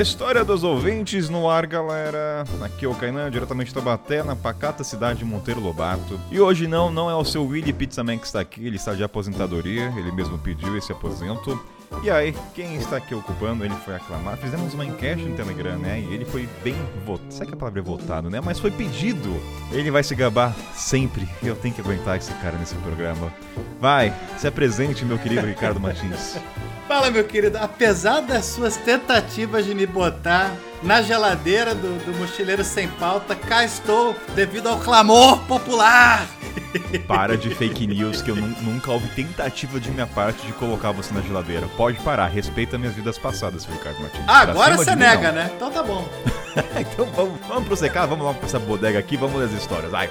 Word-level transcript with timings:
História 0.00 0.42
dos 0.42 0.64
ouvintes 0.64 1.28
no 1.28 1.50
ar, 1.50 1.66
galera. 1.66 2.44
Aqui 2.62 2.86
é 2.86 2.88
o 2.88 2.94
Kainan, 2.94 3.30
diretamente 3.30 3.68
de 3.68 3.74
Tabaté, 3.74 4.22
na 4.22 4.34
pacata 4.34 4.82
cidade 4.82 5.18
de 5.18 5.24
Monteiro 5.24 5.60
Lobato. 5.60 6.18
E 6.30 6.40
hoje 6.40 6.66
não, 6.66 6.90
não 6.90 7.10
é 7.10 7.14
o 7.14 7.24
seu 7.24 7.46
Willy 7.46 7.72
Pizzaman 7.74 8.16
que 8.16 8.24
está 8.24 8.40
aqui, 8.40 8.66
ele 8.66 8.76
está 8.76 8.94
de 8.94 9.04
aposentadoria, 9.04 9.92
ele 9.96 10.10
mesmo 10.10 10.38
pediu 10.38 10.78
esse 10.78 10.90
aposento. 10.90 11.62
E 12.02 12.10
aí, 12.10 12.34
quem 12.54 12.76
está 12.76 12.96
aqui 12.96 13.14
ocupando, 13.14 13.64
ele 13.64 13.74
foi 13.84 13.94
aclamado. 13.94 14.38
Fizemos 14.38 14.72
uma 14.72 14.84
enquete 14.86 15.22
no 15.22 15.36
Telegram, 15.36 15.76
né? 15.76 16.00
E 16.00 16.14
ele 16.14 16.24
foi 16.24 16.48
bem 16.64 16.74
votado. 17.04 17.30
Sabe 17.30 17.48
que 17.48 17.54
a 17.54 17.56
palavra 17.58 17.80
é 17.80 17.82
votado, 17.82 18.30
né? 18.30 18.40
Mas 18.40 18.58
foi 18.58 18.70
pedido. 18.70 19.38
Ele 19.70 19.90
vai 19.90 20.02
se 20.02 20.14
gabar 20.14 20.56
sempre. 20.74 21.28
Eu 21.42 21.54
tenho 21.54 21.74
que 21.74 21.82
aguentar 21.82 22.16
esse 22.16 22.32
cara 22.34 22.56
nesse 22.56 22.74
programa. 22.76 23.32
Vai, 23.78 24.12
se 24.38 24.46
apresente, 24.46 25.04
meu 25.04 25.18
querido 25.18 25.46
Ricardo 25.46 25.78
Martins. 25.78 26.38
Fala, 26.86 27.10
meu 27.10 27.24
querido. 27.24 27.58
Apesar 27.58 28.20
das 28.20 28.46
suas 28.46 28.76
tentativas 28.76 29.64
de 29.64 29.74
me 29.74 29.86
botar 29.86 30.52
na 30.82 31.00
geladeira 31.00 31.74
do, 31.74 32.04
do 32.04 32.18
mochileiro 32.18 32.64
sem 32.64 32.88
pauta, 32.88 33.34
cá 33.34 33.64
estou 33.64 34.16
devido 34.34 34.68
ao 34.68 34.78
clamor 34.78 35.38
popular. 35.46 36.26
Para 37.06 37.36
de 37.36 37.54
fake 37.54 37.86
news, 37.86 38.20
que 38.20 38.30
eu 38.30 38.36
nunca 38.36 38.90
houve 38.90 39.08
tentativa 39.08 39.78
de 39.78 39.90
minha 39.90 40.06
parte 40.06 40.46
de 40.46 40.52
colocar 40.54 40.90
você 40.92 41.14
na 41.14 41.20
geladeira. 41.20 41.66
Pode 41.76 41.98
parar, 42.00 42.26
respeita 42.26 42.76
minhas 42.76 42.94
vidas 42.94 43.18
passadas, 43.18 43.64
Ricardo 43.64 44.00
Martins. 44.00 44.24
Ah, 44.26 44.40
agora 44.40 44.76
você 44.76 44.94
nega, 44.94 45.30
mim, 45.30 45.38
né? 45.38 45.50
Então 45.54 45.70
tá 45.70 45.82
bom. 45.82 46.06
então 46.78 47.06
vamos, 47.14 47.40
vamos 47.46 47.64
pro 47.64 47.76
secar, 47.76 48.06
vamos 48.06 48.26
lá 48.26 48.34
pra 48.34 48.46
essa 48.46 48.58
bodega 48.58 48.98
aqui, 48.98 49.16
vamos 49.16 49.38
ler 49.38 49.46
as 49.46 49.52
histórias. 49.52 49.92
Ai. 49.94 50.10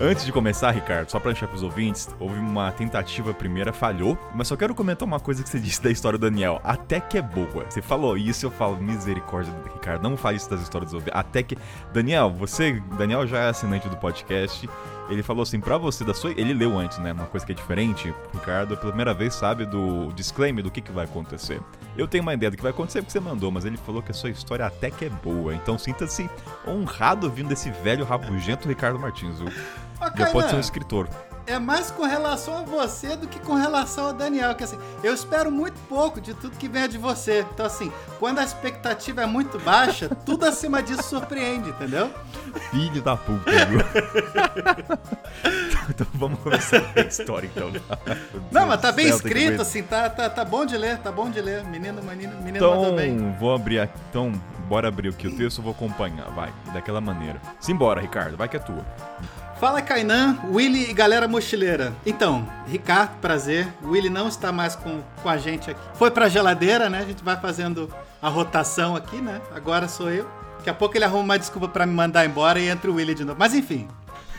Antes 0.00 0.24
de 0.24 0.30
começar, 0.30 0.70
Ricardo, 0.70 1.10
só 1.10 1.18
pra 1.18 1.32
deixar 1.32 1.48
pros 1.48 1.64
ouvintes, 1.64 2.08
houve 2.20 2.38
uma 2.38 2.70
tentativa 2.70 3.34
primeira, 3.34 3.72
falhou, 3.72 4.16
mas 4.32 4.46
só 4.46 4.54
quero 4.54 4.72
comentar 4.72 5.04
uma 5.04 5.18
coisa 5.18 5.42
que 5.42 5.48
você 5.48 5.58
disse 5.60 5.82
da 5.82 5.90
história 5.90 6.16
do 6.16 6.30
Daniel. 6.30 6.60
Até 6.62 7.00
que 7.00 7.18
é 7.18 7.22
boa. 7.22 7.66
Você 7.68 7.82
falou 7.82 8.16
isso, 8.16 8.46
eu 8.46 8.50
falo, 8.50 8.76
misericórdia, 8.80 9.52
Ricardo, 9.74 10.08
não 10.08 10.16
fale 10.16 10.36
isso 10.36 10.48
das 10.48 10.62
histórias 10.62 10.92
dos 10.92 10.94
ouvintes. 10.94 11.18
Até 11.18 11.42
que. 11.42 11.58
Daniel, 11.92 12.30
você. 12.30 12.80
Daniel 12.96 13.26
já 13.26 13.38
é 13.38 13.48
assinante 13.48 13.88
do 13.88 13.96
podcast. 13.96 14.70
Ele 15.10 15.22
falou 15.22 15.42
assim, 15.42 15.58
pra 15.58 15.76
você, 15.76 16.04
da 16.04 16.14
sua. 16.14 16.30
Ele 16.30 16.52
leu 16.52 16.78
antes, 16.78 16.98
né? 16.98 17.12
Uma 17.12 17.26
coisa 17.26 17.44
que 17.44 17.50
é 17.50 17.54
diferente. 17.54 18.14
Ricardo, 18.32 18.76
pela 18.76 18.92
primeira 18.92 19.12
vez, 19.12 19.34
sabe 19.34 19.64
do 19.66 20.12
disclaimer 20.12 20.62
do 20.62 20.70
que, 20.70 20.80
que 20.80 20.92
vai 20.92 21.06
acontecer. 21.06 21.60
Eu 21.96 22.06
tenho 22.06 22.22
uma 22.22 22.34
ideia 22.34 22.50
do 22.52 22.56
que 22.56 22.62
vai 22.62 22.70
acontecer 22.70 23.00
porque 23.00 23.10
você 23.10 23.18
mandou, 23.18 23.50
mas 23.50 23.64
ele 23.64 23.76
falou 23.78 24.00
que 24.00 24.12
a 24.12 24.14
sua 24.14 24.30
história 24.30 24.64
até 24.64 24.92
que 24.92 25.06
é 25.06 25.10
boa. 25.10 25.52
Então 25.54 25.76
sinta-se 25.76 26.30
honrado 26.64 27.28
vindo 27.28 27.48
desse 27.48 27.70
velho 27.70 28.04
rabugento 28.04 28.68
Ricardo 28.68 28.98
Martins. 28.98 29.40
Viu? 29.40 29.50
Já 30.16 30.30
pode 30.30 30.50
ser 30.50 30.56
um 30.56 30.60
escritor 30.60 31.08
é 31.48 31.58
mais 31.58 31.90
com 31.90 32.04
relação 32.04 32.58
a 32.58 32.62
você 32.62 33.16
do 33.16 33.26
que 33.26 33.40
com 33.40 33.54
relação 33.54 34.06
ao 34.06 34.12
Daniel. 34.12 34.54
Que 34.54 34.64
assim, 34.64 34.78
eu 35.02 35.14
espero 35.14 35.50
muito 35.50 35.80
pouco 35.88 36.20
de 36.20 36.34
tudo 36.34 36.56
que 36.56 36.68
venha 36.68 36.88
de 36.88 36.98
você. 36.98 37.44
Então, 37.52 37.64
assim, 37.64 37.90
quando 38.18 38.38
a 38.38 38.44
expectativa 38.44 39.22
é 39.22 39.26
muito 39.26 39.58
baixa, 39.58 40.10
tudo 40.26 40.44
acima 40.44 40.82
disso 40.82 41.04
surpreende, 41.04 41.70
entendeu? 41.70 42.12
Filho 42.70 43.00
da 43.00 43.16
puta, 43.16 43.50
viu? 43.66 43.80
então 45.88 46.06
vamos 46.14 46.38
começar 46.40 46.82
a 46.94 47.00
história, 47.00 47.50
então. 47.54 47.72
Não, 48.52 48.66
mas 48.66 48.80
tá 48.80 48.92
bem 48.92 49.08
escrito, 49.08 49.62
assim, 49.62 49.82
tá, 49.82 50.10
tá, 50.10 50.28
tá 50.28 50.44
bom 50.44 50.66
de 50.66 50.76
ler, 50.76 50.98
tá 50.98 51.10
bom 51.10 51.30
de 51.30 51.40
ler. 51.40 51.64
Menino, 51.64 52.02
menino, 52.02 52.36
menino 52.36 52.58
então, 52.58 52.94
bem. 52.94 53.34
Vou 53.38 53.54
abrir 53.54 53.80
aqui, 53.80 53.98
então, 54.10 54.32
bora 54.68 54.88
abrir 54.88 55.08
aqui 55.08 55.26
o 55.26 55.36
texto, 55.36 55.58
eu 55.58 55.64
vou 55.64 55.72
acompanhar, 55.72 56.28
vai, 56.30 56.52
daquela 56.74 57.00
maneira. 57.00 57.40
Simbora, 57.58 58.00
Ricardo, 58.00 58.36
vai 58.36 58.48
que 58.48 58.56
é 58.56 58.60
tua. 58.60 58.84
Fala 59.58 59.82
Kainan, 59.82 60.38
Willy 60.52 60.88
e 60.88 60.92
galera 60.92 61.26
mochileira. 61.26 61.92
Então, 62.06 62.48
Ricardo, 62.68 63.18
prazer. 63.20 63.66
O 63.82 63.88
Willy 63.88 64.08
não 64.08 64.28
está 64.28 64.52
mais 64.52 64.76
com, 64.76 65.02
com 65.20 65.28
a 65.28 65.36
gente 65.36 65.68
aqui. 65.68 65.80
Foi 65.94 66.12
pra 66.12 66.28
geladeira, 66.28 66.88
né? 66.88 67.00
A 67.00 67.04
gente 67.04 67.24
vai 67.24 67.36
fazendo 67.40 67.92
a 68.22 68.28
rotação 68.28 68.94
aqui, 68.94 69.20
né? 69.20 69.40
Agora 69.52 69.88
sou 69.88 70.12
eu. 70.12 70.30
Daqui 70.58 70.70
a 70.70 70.74
pouco 70.74 70.96
ele 70.96 71.04
arruma 71.04 71.24
uma 71.24 71.38
desculpa 71.38 71.66
para 71.66 71.84
me 71.84 71.92
mandar 71.92 72.24
embora 72.24 72.60
e 72.60 72.68
entra 72.68 72.88
o 72.88 72.94
Willy 72.94 73.16
de 73.16 73.24
novo. 73.24 73.36
Mas 73.36 73.52
enfim. 73.52 73.88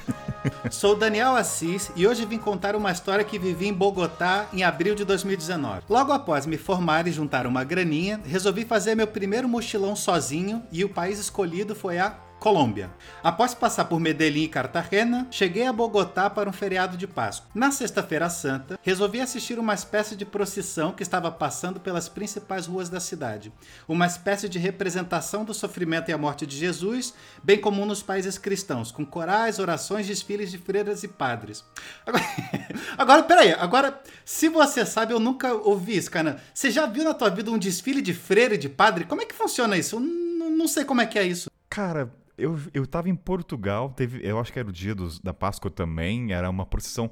Sou 0.71 0.95
Daniel 0.95 1.35
Assis 1.35 1.91
e 1.97 2.07
hoje 2.07 2.25
vim 2.25 2.37
contar 2.37 2.73
uma 2.73 2.89
história 2.89 3.25
que 3.25 3.37
vivi 3.37 3.67
em 3.67 3.73
Bogotá 3.73 4.47
em 4.53 4.63
abril 4.63 4.95
de 4.95 5.03
2019. 5.03 5.81
Logo 5.89 6.13
após 6.13 6.45
me 6.45 6.57
formar 6.57 7.07
e 7.07 7.11
juntar 7.11 7.45
uma 7.45 7.65
graninha, 7.65 8.21
resolvi 8.25 8.63
fazer 8.63 8.95
meu 8.95 9.05
primeiro 9.05 9.49
mochilão 9.49 9.97
sozinho 9.97 10.63
e 10.71 10.85
o 10.85 10.89
país 10.89 11.19
escolhido 11.19 11.75
foi 11.75 11.99
a 11.99 12.15
Colômbia. 12.39 12.89
Após 13.21 13.53
passar 13.53 13.85
por 13.85 13.99
Medellín 13.99 14.43
e 14.43 14.47
Cartagena, 14.47 15.27
cheguei 15.29 15.67
a 15.67 15.73
Bogotá 15.73 16.29
para 16.29 16.49
um 16.49 16.53
feriado 16.53 16.95
de 16.95 17.05
Páscoa. 17.05 17.49
Na 17.53 17.69
Sexta-feira 17.69 18.29
Santa, 18.29 18.79
resolvi 18.81 19.19
assistir 19.19 19.59
uma 19.59 19.73
espécie 19.73 20.15
de 20.15 20.25
procissão 20.25 20.93
que 20.93 21.03
estava 21.03 21.29
passando 21.29 21.81
pelas 21.81 22.07
principais 22.07 22.65
ruas 22.65 22.87
da 22.87 23.01
cidade. 23.01 23.51
Uma 23.87 24.07
espécie 24.07 24.47
de 24.47 24.57
representação 24.57 25.43
do 25.43 25.53
sofrimento 25.53 26.09
e 26.09 26.13
a 26.13 26.17
morte 26.17 26.45
de 26.45 26.55
Jesus, 26.55 27.13
bem 27.43 27.59
comum 27.59 27.85
nos 27.85 28.01
países 28.01 28.37
cristãos, 28.37 28.89
com 28.89 29.05
corais, 29.05 29.59
orações, 29.59 30.07
desfiles 30.07 30.49
de 30.49 30.57
freiras 30.57 31.03
e 31.03 31.09
padres. 31.09 31.65
Agora, 32.05 32.23
agora 32.97 33.23
peraí, 33.23 33.53
agora, 33.53 34.01
se 34.23 34.47
você 34.47 34.85
sabe, 34.85 35.13
eu 35.13 35.19
nunca 35.19 35.53
ouvi 35.53 35.97
isso, 35.97 36.09
cara. 36.09 36.41
Você 36.53 36.71
já 36.71 36.85
viu 36.85 37.03
na 37.03 37.13
tua 37.13 37.29
vida 37.29 37.51
um 37.51 37.57
desfile 37.57 38.01
de 38.01 38.13
freira 38.13 38.55
e 38.55 38.57
de 38.57 38.69
padre? 38.69 39.03
Como 39.03 39.21
é 39.21 39.25
que 39.25 39.35
funciona 39.35 39.77
isso? 39.77 39.97
Eu 39.97 39.99
não, 39.99 40.49
não 40.49 40.67
sei 40.67 40.85
como 40.85 41.01
é 41.01 41.05
que 41.05 41.19
é 41.19 41.23
isso. 41.23 41.49
Cara, 41.69 42.11
eu, 42.39 42.59
eu 42.73 42.87
tava 42.87 43.09
em 43.09 43.15
Portugal, 43.15 43.89
teve, 43.89 44.25
eu 44.27 44.39
acho 44.39 44.51
que 44.51 44.59
era 44.59 44.67
o 44.67 44.71
dia 44.71 44.95
dos, 44.95 45.19
da 45.19 45.33
Páscoa 45.33 45.69
também, 45.69 46.31
era 46.33 46.49
uma 46.49 46.65
procissão. 46.65 47.11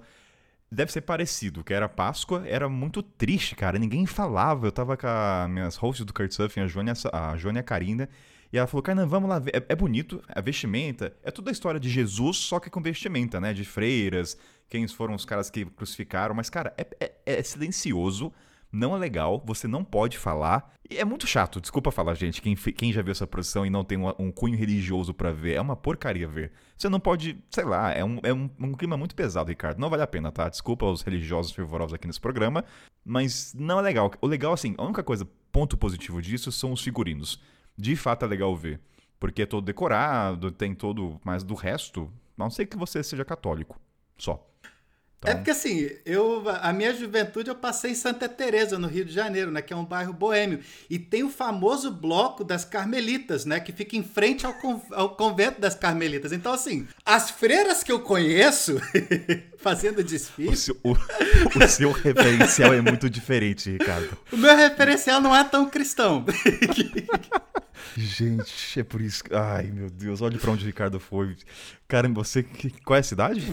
Deve 0.69 0.91
ser 0.91 1.01
parecido, 1.01 1.63
que 1.63 1.73
era 1.73 1.87
Páscoa, 1.87 2.43
era 2.45 2.67
muito 2.67 3.01
triste, 3.01 3.55
cara. 3.55 3.79
Ninguém 3.79 4.05
falava. 4.05 4.67
Eu 4.67 4.71
tava 4.71 4.97
com 4.97 5.07
as 5.07 5.49
minhas 5.49 5.75
hosts 5.77 6.05
do 6.05 6.13
Kurtsurfing, 6.13 6.61
a 6.61 6.67
Joana, 6.67 6.93
a 7.13 7.37
Joana 7.37 7.61
a 7.61 7.63
Karina, 7.63 8.09
e 8.51 8.57
ela 8.57 8.67
falou, 8.67 8.81
cara, 8.81 9.05
vamos 9.05 9.29
lá, 9.29 9.41
é, 9.53 9.63
é, 9.69 9.75
bonito, 9.75 10.21
a 10.27 10.41
vestimenta, 10.41 11.13
é 11.23 11.31
toda 11.31 11.51
a 11.51 11.53
história 11.53 11.79
de 11.79 11.89
Jesus, 11.89 12.37
só 12.37 12.59
que 12.59 12.69
com 12.69 12.81
vestimenta, 12.81 13.39
né? 13.39 13.53
De 13.53 13.63
freiras, 13.63 14.37
quem 14.69 14.87
foram 14.87 15.15
os 15.15 15.25
caras 15.25 15.49
que 15.49 15.65
crucificaram, 15.65 16.35
mas, 16.35 16.49
cara, 16.49 16.73
é, 16.77 16.87
é, 16.99 17.13
é 17.25 17.43
silencioso, 17.43 18.31
não 18.77 18.95
é 18.95 18.99
legal, 18.99 19.41
você 19.45 19.67
não 19.67 19.83
pode 19.83 20.17
falar. 20.17 20.71
E 20.89 20.97
é 20.97 21.03
muito 21.03 21.27
chato, 21.27 21.59
desculpa 21.59 21.91
falar, 21.91 22.13
gente, 22.13 22.41
quem, 22.41 22.55
quem 22.55 22.93
já 22.93 23.01
viu 23.01 23.11
essa 23.11 23.27
produção 23.27 23.65
e 23.65 23.69
não 23.69 23.83
tem 23.83 23.97
um, 23.97 24.07
um 24.19 24.31
cunho 24.31 24.57
religioso 24.57 25.13
para 25.13 25.31
ver, 25.31 25.55
é 25.55 25.61
uma 25.61 25.75
porcaria 25.75 26.27
ver. 26.27 26.51
Você 26.77 26.87
não 26.87 26.99
pode, 26.99 27.37
sei 27.49 27.65
lá, 27.65 27.91
é, 27.91 28.05
um, 28.05 28.19
é 28.23 28.33
um, 28.33 28.49
um, 28.59 28.73
clima 28.73 28.95
muito 28.95 29.15
pesado, 29.15 29.49
Ricardo. 29.49 29.79
Não 29.79 29.89
vale 29.89 30.03
a 30.03 30.07
pena, 30.07 30.31
tá? 30.31 30.47
Desculpa 30.47 30.85
aos 30.85 31.01
religiosos 31.01 31.51
fervorosos 31.51 31.93
aqui 31.93 32.07
nesse 32.07 32.21
programa, 32.21 32.63
mas 33.03 33.53
não 33.53 33.79
é 33.79 33.81
legal. 33.81 34.11
O 34.21 34.27
legal, 34.27 34.53
assim, 34.53 34.75
a 34.77 34.83
única 34.83 35.03
coisa, 35.03 35.27
ponto 35.51 35.75
positivo 35.75 36.21
disso 36.21 36.51
são 36.51 36.71
os 36.71 36.81
figurinos. 36.81 37.41
De 37.75 37.95
fato 37.95 38.23
é 38.23 38.27
legal 38.27 38.55
ver, 38.55 38.79
porque 39.19 39.41
é 39.41 39.45
todo 39.45 39.65
decorado, 39.65 40.51
tem 40.51 40.73
todo, 40.73 41.19
mas 41.23 41.43
do 41.43 41.55
resto, 41.55 42.11
a 42.37 42.43
não 42.43 42.49
ser 42.49 42.65
que 42.67 42.77
você 42.77 43.03
seja 43.03 43.25
católico, 43.25 43.79
só. 44.17 44.47
É 45.25 45.29
então... 45.29 45.31
É 45.31 45.35
porque 45.35 45.51
assim, 45.51 45.89
eu, 46.05 46.43
a 46.47 46.71
minha 46.71 46.93
juventude 46.93 47.49
eu 47.49 47.55
passei 47.55 47.91
em 47.91 47.95
Santa 47.95 48.29
Teresa 48.29 48.77
no 48.77 48.87
Rio 48.87 49.03
de 49.03 49.11
Janeiro, 49.11 49.49
né, 49.51 49.61
que 49.61 49.73
é 49.73 49.75
um 49.75 49.85
bairro 49.85 50.13
boêmio, 50.13 50.59
e 50.89 50.99
tem 50.99 51.23
o 51.23 51.29
famoso 51.29 51.89
bloco 51.91 52.43
das 52.43 52.63
Carmelitas, 52.63 53.43
né, 53.43 53.59
que 53.59 53.71
fica 53.71 53.95
em 53.95 54.03
frente 54.03 54.45
ao, 54.45 54.55
ao 54.91 55.15
convento 55.15 55.59
das 55.59 55.73
Carmelitas. 55.73 56.31
Então 56.31 56.53
assim, 56.53 56.87
as 57.03 57.31
freiras 57.31 57.83
que 57.83 57.91
eu 57.91 57.99
conheço 57.99 58.79
fazendo 59.57 60.03
desfile. 60.03 60.49
O 60.49 60.55
seu, 60.55 60.77
o, 60.83 60.91
o 60.91 61.67
seu 61.67 61.91
referencial 61.91 62.73
é 62.73 62.81
muito 62.81 63.09
diferente, 63.09 63.71
Ricardo. 63.71 64.17
O 64.31 64.37
meu 64.37 64.55
referencial 64.55 65.19
não 65.19 65.35
é 65.35 65.43
tão 65.43 65.69
cristão. 65.69 66.23
Gente, 67.95 68.79
é 68.79 68.83
por 68.83 69.01
isso. 69.01 69.23
Ai, 69.31 69.71
meu 69.73 69.89
Deus, 69.89 70.21
olha 70.21 70.37
para 70.37 70.51
onde 70.51 70.63
o 70.63 70.67
Ricardo 70.67 70.99
foi. 70.99 71.35
Caramba, 71.87 72.23
você. 72.23 72.45
Qual 72.83 72.95
é 72.95 72.99
a 72.99 73.03
cidade? 73.03 73.51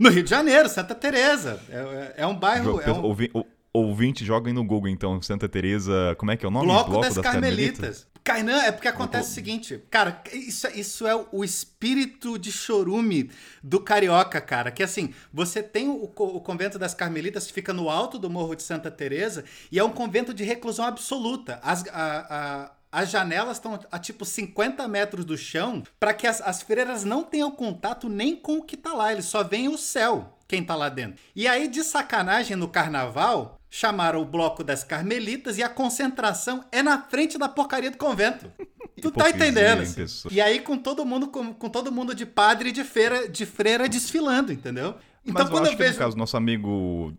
No 0.00 0.08
Rio 0.08 0.22
de 0.22 0.30
Janeiro, 0.30 0.66
Santa 0.68 0.94
Teresa. 0.94 1.60
É, 1.68 2.22
é 2.22 2.26
um 2.26 2.34
bairro. 2.34 2.80
É 2.80 2.90
um... 2.90 3.04
Ouvi, 3.04 3.30
ouvinte, 3.70 4.24
joguem 4.24 4.54
no 4.54 4.64
Google 4.64 4.88
então, 4.88 5.20
Santa 5.20 5.46
Teresa. 5.46 6.16
Como 6.18 6.30
é 6.30 6.36
que 6.38 6.44
é 6.44 6.48
o 6.48 6.50
nome? 6.50 6.66
Bloco, 6.66 6.90
Bloco 6.90 7.04
das, 7.04 7.14
das 7.14 7.22
Carmelitas. 7.22 7.78
Carmelitas. 7.78 8.10
Kainan, 8.22 8.62
é 8.62 8.70
porque 8.70 8.88
acontece 8.88 9.30
o 9.30 9.34
seguinte, 9.34 9.82
cara, 9.90 10.22
isso, 10.32 10.66
isso 10.74 11.06
é 11.06 11.26
o 11.32 11.42
espírito 11.42 12.38
de 12.38 12.52
chorume 12.52 13.30
do 13.62 13.80
carioca, 13.80 14.40
cara. 14.40 14.70
Que 14.70 14.82
assim, 14.82 15.14
você 15.32 15.62
tem 15.62 15.88
o, 15.88 16.04
o 16.04 16.40
convento 16.40 16.78
das 16.78 16.94
Carmelitas 16.94 17.46
que 17.46 17.52
fica 17.52 17.72
no 17.72 17.88
alto 17.88 18.18
do 18.18 18.28
Morro 18.28 18.54
de 18.54 18.62
Santa 18.62 18.90
Teresa 18.90 19.44
e 19.72 19.78
é 19.78 19.84
um 19.84 19.90
convento 19.90 20.34
de 20.34 20.44
reclusão 20.44 20.84
absoluta. 20.84 21.58
As, 21.62 21.82
a, 21.88 21.92
a, 21.94 22.72
as 22.92 23.10
janelas 23.10 23.56
estão 23.56 23.78
a 23.90 23.98
tipo 23.98 24.24
50 24.24 24.86
metros 24.88 25.24
do 25.24 25.36
chão 25.36 25.82
para 25.98 26.12
que 26.12 26.26
as, 26.26 26.40
as 26.40 26.62
freiras 26.62 27.04
não 27.04 27.22
tenham 27.22 27.50
contato 27.50 28.08
nem 28.08 28.34
com 28.34 28.58
o 28.58 28.62
que 28.62 28.76
tá 28.76 28.92
lá, 28.92 29.12
eles 29.12 29.26
só 29.26 29.44
veem 29.44 29.68
o 29.68 29.78
céu, 29.78 30.38
quem 30.48 30.64
tá 30.64 30.74
lá 30.74 30.88
dentro. 30.88 31.22
E 31.34 31.46
aí, 31.46 31.68
de 31.68 31.84
sacanagem 31.84 32.56
no 32.56 32.68
carnaval, 32.68 33.60
chamaram 33.70 34.20
o 34.20 34.24
bloco 34.24 34.64
das 34.64 34.82
carmelitas 34.82 35.56
e 35.56 35.62
a 35.62 35.68
concentração 35.68 36.64
é 36.72 36.82
na 36.82 37.00
frente 37.00 37.38
da 37.38 37.48
porcaria 37.48 37.90
do 37.90 37.98
convento. 37.98 38.50
Tu 39.00 39.10
tá 39.10 39.30
entendendo? 39.30 39.80
Assim. 39.80 40.28
E 40.30 40.42
aí 40.42 40.60
com 40.60 40.76
todo 40.76 41.06
mundo 41.06 41.28
com, 41.28 41.54
com, 41.54 41.70
todo 41.70 41.90
mundo 41.90 42.14
de 42.14 42.26
padre 42.26 42.68
e 42.68 42.72
de 42.72 42.84
feira, 42.84 43.26
de 43.26 43.46
freira 43.46 43.88
desfilando, 43.88 44.52
entendeu? 44.52 44.94
Então 45.24 45.44
Mas 45.44 45.48
quando 45.48 45.66
eu, 45.66 45.72
eu 45.72 45.78
vejo 45.78 45.92
que 45.92 45.98
no 45.98 46.04
caso 46.04 46.16
nosso 46.18 46.36
amigo 46.36 47.14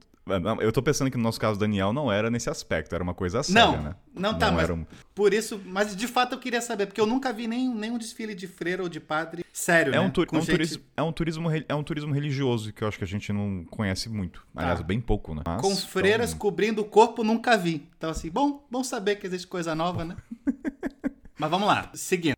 eu 0.59 0.71
tô 0.71 0.81
pensando 0.81 1.09
que 1.09 1.17
no 1.17 1.23
nosso 1.23 1.39
caso 1.39 1.59
Daniel 1.59 1.93
não 1.93 2.11
era 2.11 2.29
nesse 2.29 2.49
aspecto, 2.49 2.93
era 2.93 3.03
uma 3.03 3.13
coisa 3.13 3.43
séria, 3.43 3.65
não, 3.65 3.81
né? 3.81 3.95
Não, 4.13 4.37
tá, 4.37 4.47
não 4.51 4.57
mas 4.57 4.69
um... 4.69 4.85
por 5.13 5.33
isso, 5.33 5.61
mas 5.65 5.95
de 5.95 6.07
fato 6.07 6.35
eu 6.35 6.39
queria 6.39 6.61
saber, 6.61 6.85
porque 6.85 6.99
eu 6.99 7.05
nunca 7.05 7.31
vi 7.31 7.47
nenhum, 7.47 7.75
nenhum 7.75 7.97
desfile 7.97 8.35
de 8.35 8.47
freira 8.47 8.83
ou 8.83 8.89
de 8.89 8.99
padre 8.99 9.45
sério, 9.51 9.93
é 9.93 9.97
né? 9.97 9.99
Um, 9.99 10.09
tu, 10.09 10.21
é, 10.21 10.25
um 10.31 10.41
gente... 10.41 10.51
turismo, 10.51 10.83
é, 10.95 11.01
um 11.03 11.11
turismo, 11.11 11.49
é 11.67 11.75
um 11.75 11.83
turismo 11.83 12.13
religioso 12.13 12.73
que 12.73 12.83
eu 12.83 12.87
acho 12.87 12.97
que 12.97 13.03
a 13.03 13.07
gente 13.07 13.31
não 13.31 13.65
conhece 13.69 14.09
muito. 14.09 14.45
Aliás, 14.55 14.79
tá. 14.79 14.85
bem 14.85 14.99
pouco, 14.99 15.35
né? 15.35 15.41
Mas, 15.45 15.61
Com 15.61 15.75
freiras 15.75 16.29
então... 16.29 16.39
cobrindo 16.39 16.81
o 16.81 16.85
corpo, 16.85 17.23
nunca 17.23 17.57
vi. 17.57 17.87
Então 17.97 18.09
assim, 18.09 18.29
bom, 18.29 18.65
bom 18.69 18.83
saber 18.83 19.15
que 19.17 19.27
existe 19.27 19.47
coisa 19.47 19.75
nova, 19.75 20.05
né? 20.05 20.15
Mas 21.37 21.49
vamos 21.49 21.67
lá, 21.67 21.89
seguindo. 21.93 22.35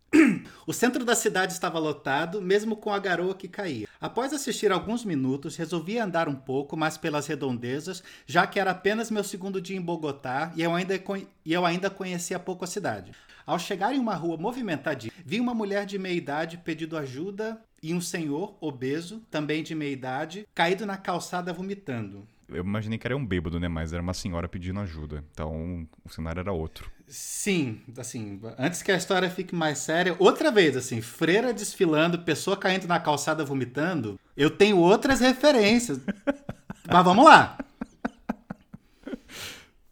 O 0.66 0.72
centro 0.72 1.04
da 1.04 1.14
cidade 1.14 1.52
estava 1.52 1.78
lotado, 1.78 2.40
mesmo 2.40 2.74
com 2.74 2.90
a 2.90 2.98
garoa 2.98 3.34
que 3.34 3.46
caía. 3.46 3.86
Após 4.00 4.32
assistir 4.32 4.72
alguns 4.72 5.04
minutos, 5.04 5.56
resolvi 5.56 5.98
andar 5.98 6.26
um 6.26 6.34
pouco 6.34 6.74
mais 6.74 6.96
pelas 6.96 7.26
redondezas, 7.26 8.02
já 8.26 8.46
que 8.46 8.58
era 8.58 8.70
apenas 8.70 9.10
meu 9.10 9.22
segundo 9.22 9.60
dia 9.60 9.76
em 9.76 9.80
Bogotá 9.80 10.52
e 10.56 10.62
eu 10.62 10.74
ainda, 10.74 10.98
eu 11.44 11.66
ainda 11.66 11.90
conhecia 11.90 12.38
pouco 12.38 12.64
a 12.64 12.66
cidade. 12.66 13.12
Ao 13.44 13.58
chegar 13.58 13.94
em 13.94 13.98
uma 13.98 14.14
rua 14.14 14.38
movimentada, 14.38 15.10
vi 15.26 15.38
uma 15.38 15.52
mulher 15.52 15.84
de 15.84 15.98
meia 15.98 16.14
idade 16.14 16.56
pedindo 16.56 16.96
ajuda 16.96 17.60
e 17.82 17.92
um 17.92 18.00
senhor 18.00 18.56
obeso, 18.58 19.20
também 19.30 19.62
de 19.62 19.74
meia 19.74 19.92
idade, 19.92 20.48
caído 20.54 20.86
na 20.86 20.96
calçada 20.96 21.52
vomitando. 21.52 22.26
Eu 22.48 22.64
imaginei 22.64 22.96
que 22.98 23.06
era 23.06 23.14
um 23.16 23.26
bêbado, 23.26 23.60
né? 23.60 23.68
Mas 23.68 23.92
era 23.92 24.02
uma 24.02 24.14
senhora 24.14 24.48
pedindo 24.48 24.80
ajuda. 24.80 25.22
Então 25.32 25.86
o 26.02 26.08
cenário 26.08 26.40
era 26.40 26.52
outro. 26.52 26.90
Sim, 27.06 27.80
assim, 27.98 28.40
antes 28.58 28.82
que 28.82 28.90
a 28.90 28.96
história 28.96 29.28
fique 29.28 29.54
mais 29.54 29.78
séria, 29.78 30.16
outra 30.18 30.50
vez, 30.50 30.76
assim, 30.76 31.00
freira 31.00 31.52
desfilando, 31.52 32.20
pessoa 32.20 32.56
caindo 32.56 32.88
na 32.88 32.98
calçada 32.98 33.44
vomitando, 33.44 34.18
eu 34.36 34.50
tenho 34.50 34.78
outras 34.78 35.20
referências. 35.20 36.00
Mas 36.90 37.04
vamos 37.04 37.24
lá. 37.24 37.58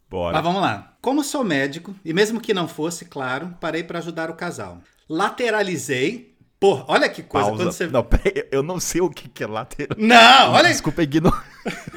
Bora. 0.09 0.35
Mas 0.35 0.43
vamos 0.43 0.61
lá. 0.61 0.95
Como 1.01 1.25
sou 1.25 1.43
médico, 1.43 1.95
e 2.05 2.13
mesmo 2.13 2.41
que 2.41 2.55
não 2.55 2.69
fosse, 2.69 3.07
claro, 3.07 3.57
parei 3.61 3.83
para 3.83 3.99
ajudar 3.99 4.31
o 4.31 4.35
casal. 4.35 4.81
Lateralizei 5.09 6.32
Pô, 6.63 6.85
olha 6.87 7.09
que 7.09 7.25
coisa. 7.25 7.49
Pausa. 7.49 7.65
Quando 7.65 7.73
você... 7.73 7.87
Não, 7.89 8.05
peraí, 8.05 8.47
eu 8.53 8.63
não 8.63 8.79
sei 8.79 9.01
o 9.01 9.11
que, 9.11 9.29
que 9.29 9.43
é 9.43 9.49
lateral. 9.49 9.99
Não, 9.99 10.53
olha 10.53 10.69
Desculpa 10.69 11.03
ignorância. 11.03 11.43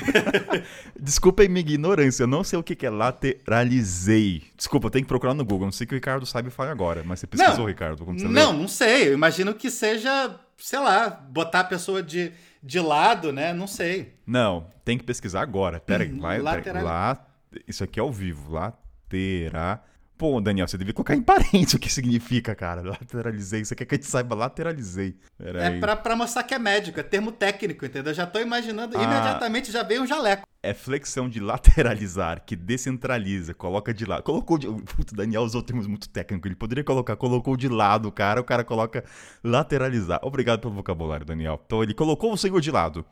Desculpa 0.99 1.43
a 1.43 1.47
minha 1.47 1.59
ignorância, 1.59 2.23
eu 2.23 2.27
não 2.27 2.43
sei 2.43 2.57
o 2.57 2.63
que, 2.63 2.75
que 2.75 2.83
é 2.83 2.89
lateralizei. 2.89 4.41
Desculpa, 4.57 4.87
eu 4.87 4.89
tenho 4.89 5.05
que 5.05 5.07
procurar 5.07 5.35
no 5.35 5.45
Google. 5.45 5.67
Não 5.67 5.71
sei 5.71 5.85
que 5.85 5.93
o 5.93 5.95
Ricardo 5.95 6.25
sabe 6.25 6.49
falar 6.49 6.71
agora, 6.71 7.03
mas 7.05 7.19
você 7.19 7.27
pesquisou, 7.27 7.59
não, 7.59 7.65
Ricardo? 7.65 8.03
Como 8.03 8.17
você 8.17 8.25
não, 8.25 8.51
leu? 8.51 8.53
não 8.53 8.67
sei. 8.67 9.09
Eu 9.09 9.13
imagino 9.13 9.53
que 9.53 9.69
seja, 9.69 10.35
sei 10.57 10.79
lá, 10.79 11.11
botar 11.11 11.59
a 11.59 11.65
pessoa 11.65 12.01
de, 12.01 12.31
de 12.63 12.79
lado, 12.79 13.31
né? 13.31 13.53
Não 13.53 13.67
sei. 13.67 14.15
Não, 14.25 14.65
tem 14.83 14.97
que 14.97 15.03
pesquisar 15.03 15.43
agora. 15.43 15.79
Pera 15.79 16.03
aí. 16.03 16.11
Hum, 16.11 16.41
Lateral... 16.41 16.83
lá, 16.83 17.27
isso 17.67 17.83
aqui 17.83 17.99
é 17.99 18.01
ao 18.01 18.11
vivo. 18.11 18.51
Lateral 18.51 19.85
Pô, 20.17 20.39
Daniel, 20.39 20.65
você 20.65 20.77
devia 20.77 20.93
colocar 20.93 21.13
em 21.13 21.21
parênteses 21.21 21.73
o 21.73 21.79
que 21.79 21.91
significa, 21.91 22.55
cara. 22.55 22.81
Lateralizei. 22.81 23.65
Você 23.65 23.75
quer 23.75 23.85
que 23.85 23.95
a 23.95 23.97
gente 23.97 24.07
saiba? 24.07 24.33
Lateralizei. 24.33 25.17
Pera 25.37 25.63
é 25.63 25.79
pra, 25.79 25.95
pra, 25.95 26.15
mostrar 26.15 26.43
que 26.43 26.53
é 26.53 26.59
médico, 26.59 26.99
é 26.99 27.03
termo 27.03 27.33
técnico, 27.33 27.85
entendeu? 27.85 28.13
Já 28.13 28.25
tô 28.25 28.39
imaginando, 28.39 28.97
ah, 28.97 29.03
imediatamente 29.03 29.71
já 29.71 29.83
veio 29.83 30.03
um 30.03 30.07
jaleco. 30.07 30.47
É 30.63 30.73
flexão 30.73 31.27
de 31.27 31.39
lateralizar, 31.41 32.43
que 32.45 32.55
descentraliza, 32.55 33.53
coloca 33.53 33.93
de 33.93 34.05
lado. 34.05 34.23
Colocou 34.23 34.57
de. 34.57 34.67
Puta, 34.67 35.15
Daniel 35.15 35.41
usou 35.41 35.61
termos 35.61 35.85
muito 35.85 36.07
técnicos. 36.07 36.47
Ele 36.47 36.55
poderia 36.55 36.83
colocar, 36.83 37.17
colocou 37.17 37.57
de 37.57 37.67
lado 37.67 38.07
o 38.07 38.11
cara, 38.11 38.39
o 38.39 38.43
cara 38.43 38.63
coloca 38.63 39.03
lateralizar. 39.43 40.19
Obrigado 40.23 40.61
pelo 40.61 40.73
vocabulário, 40.73 41.25
Daniel. 41.25 41.61
Então 41.65 41.83
ele 41.83 41.93
colocou 41.93 42.31
o 42.31 42.37
senhor 42.37 42.61
de 42.61 42.71
lado. 42.71 43.05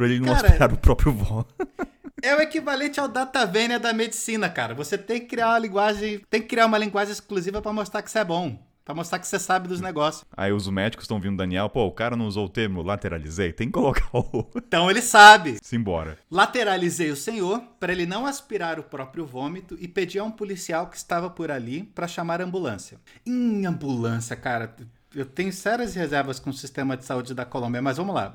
Pra 0.00 0.06
ele 0.06 0.18
não 0.18 0.32
cara, 0.32 0.46
aspirar 0.48 0.72
o 0.72 0.78
próprio 0.78 1.12
vó. 1.12 1.44
É 2.22 2.36
o 2.36 2.40
equivalente 2.40 3.00
ao 3.00 3.08
data 3.08 3.46
vênia 3.46 3.78
da 3.78 3.94
medicina, 3.94 4.50
cara. 4.50 4.74
Você 4.74 4.98
tem 4.98 5.20
que 5.20 5.26
criar 5.26 5.48
uma 5.48 5.58
linguagem, 5.58 6.20
tem 6.28 6.42
que 6.42 6.48
criar 6.48 6.66
uma 6.66 6.76
linguagem 6.76 7.12
exclusiva 7.12 7.62
para 7.62 7.72
mostrar 7.72 8.02
que 8.02 8.10
você 8.10 8.18
é 8.18 8.24
bom. 8.24 8.58
Pra 8.84 8.94
mostrar 8.94 9.18
que 9.18 9.26
você 9.26 9.38
sabe 9.38 9.68
dos 9.68 9.80
negócios. 9.80 10.22
Aí 10.36 10.52
os 10.52 10.68
médicos 10.68 11.04
estão 11.04 11.18
vindo, 11.18 11.38
Daniel, 11.38 11.70
pô, 11.70 11.86
o 11.86 11.92
cara 11.92 12.16
não 12.16 12.26
usou 12.26 12.44
o 12.44 12.48
termo 12.48 12.82
lateralizei, 12.82 13.54
tem 13.54 13.68
que 13.68 13.72
colocar 13.72 14.06
o. 14.12 14.46
Então 14.56 14.90
ele 14.90 15.00
sabe. 15.00 15.56
Simbora. 15.62 16.18
Lateralizei 16.30 17.10
o 17.10 17.16
senhor 17.16 17.62
para 17.78 17.92
ele 17.92 18.04
não 18.04 18.26
aspirar 18.26 18.78
o 18.78 18.82
próprio 18.82 19.24
vômito 19.24 19.78
e 19.80 19.88
pedi 19.88 20.18
a 20.18 20.24
um 20.24 20.30
policial 20.30 20.88
que 20.88 20.96
estava 20.96 21.30
por 21.30 21.50
ali 21.50 21.84
para 21.84 22.06
chamar 22.06 22.42
a 22.42 22.44
ambulância. 22.44 22.98
Em 23.24 23.64
ambulância, 23.64 24.36
cara, 24.36 24.76
eu 25.14 25.24
tenho 25.24 25.52
sérias 25.52 25.94
reservas 25.94 26.38
com 26.38 26.50
o 26.50 26.54
sistema 26.54 26.98
de 26.98 27.04
saúde 27.06 27.34
da 27.34 27.46
Colômbia, 27.46 27.80
mas 27.80 27.96
vamos 27.96 28.14
lá. 28.14 28.34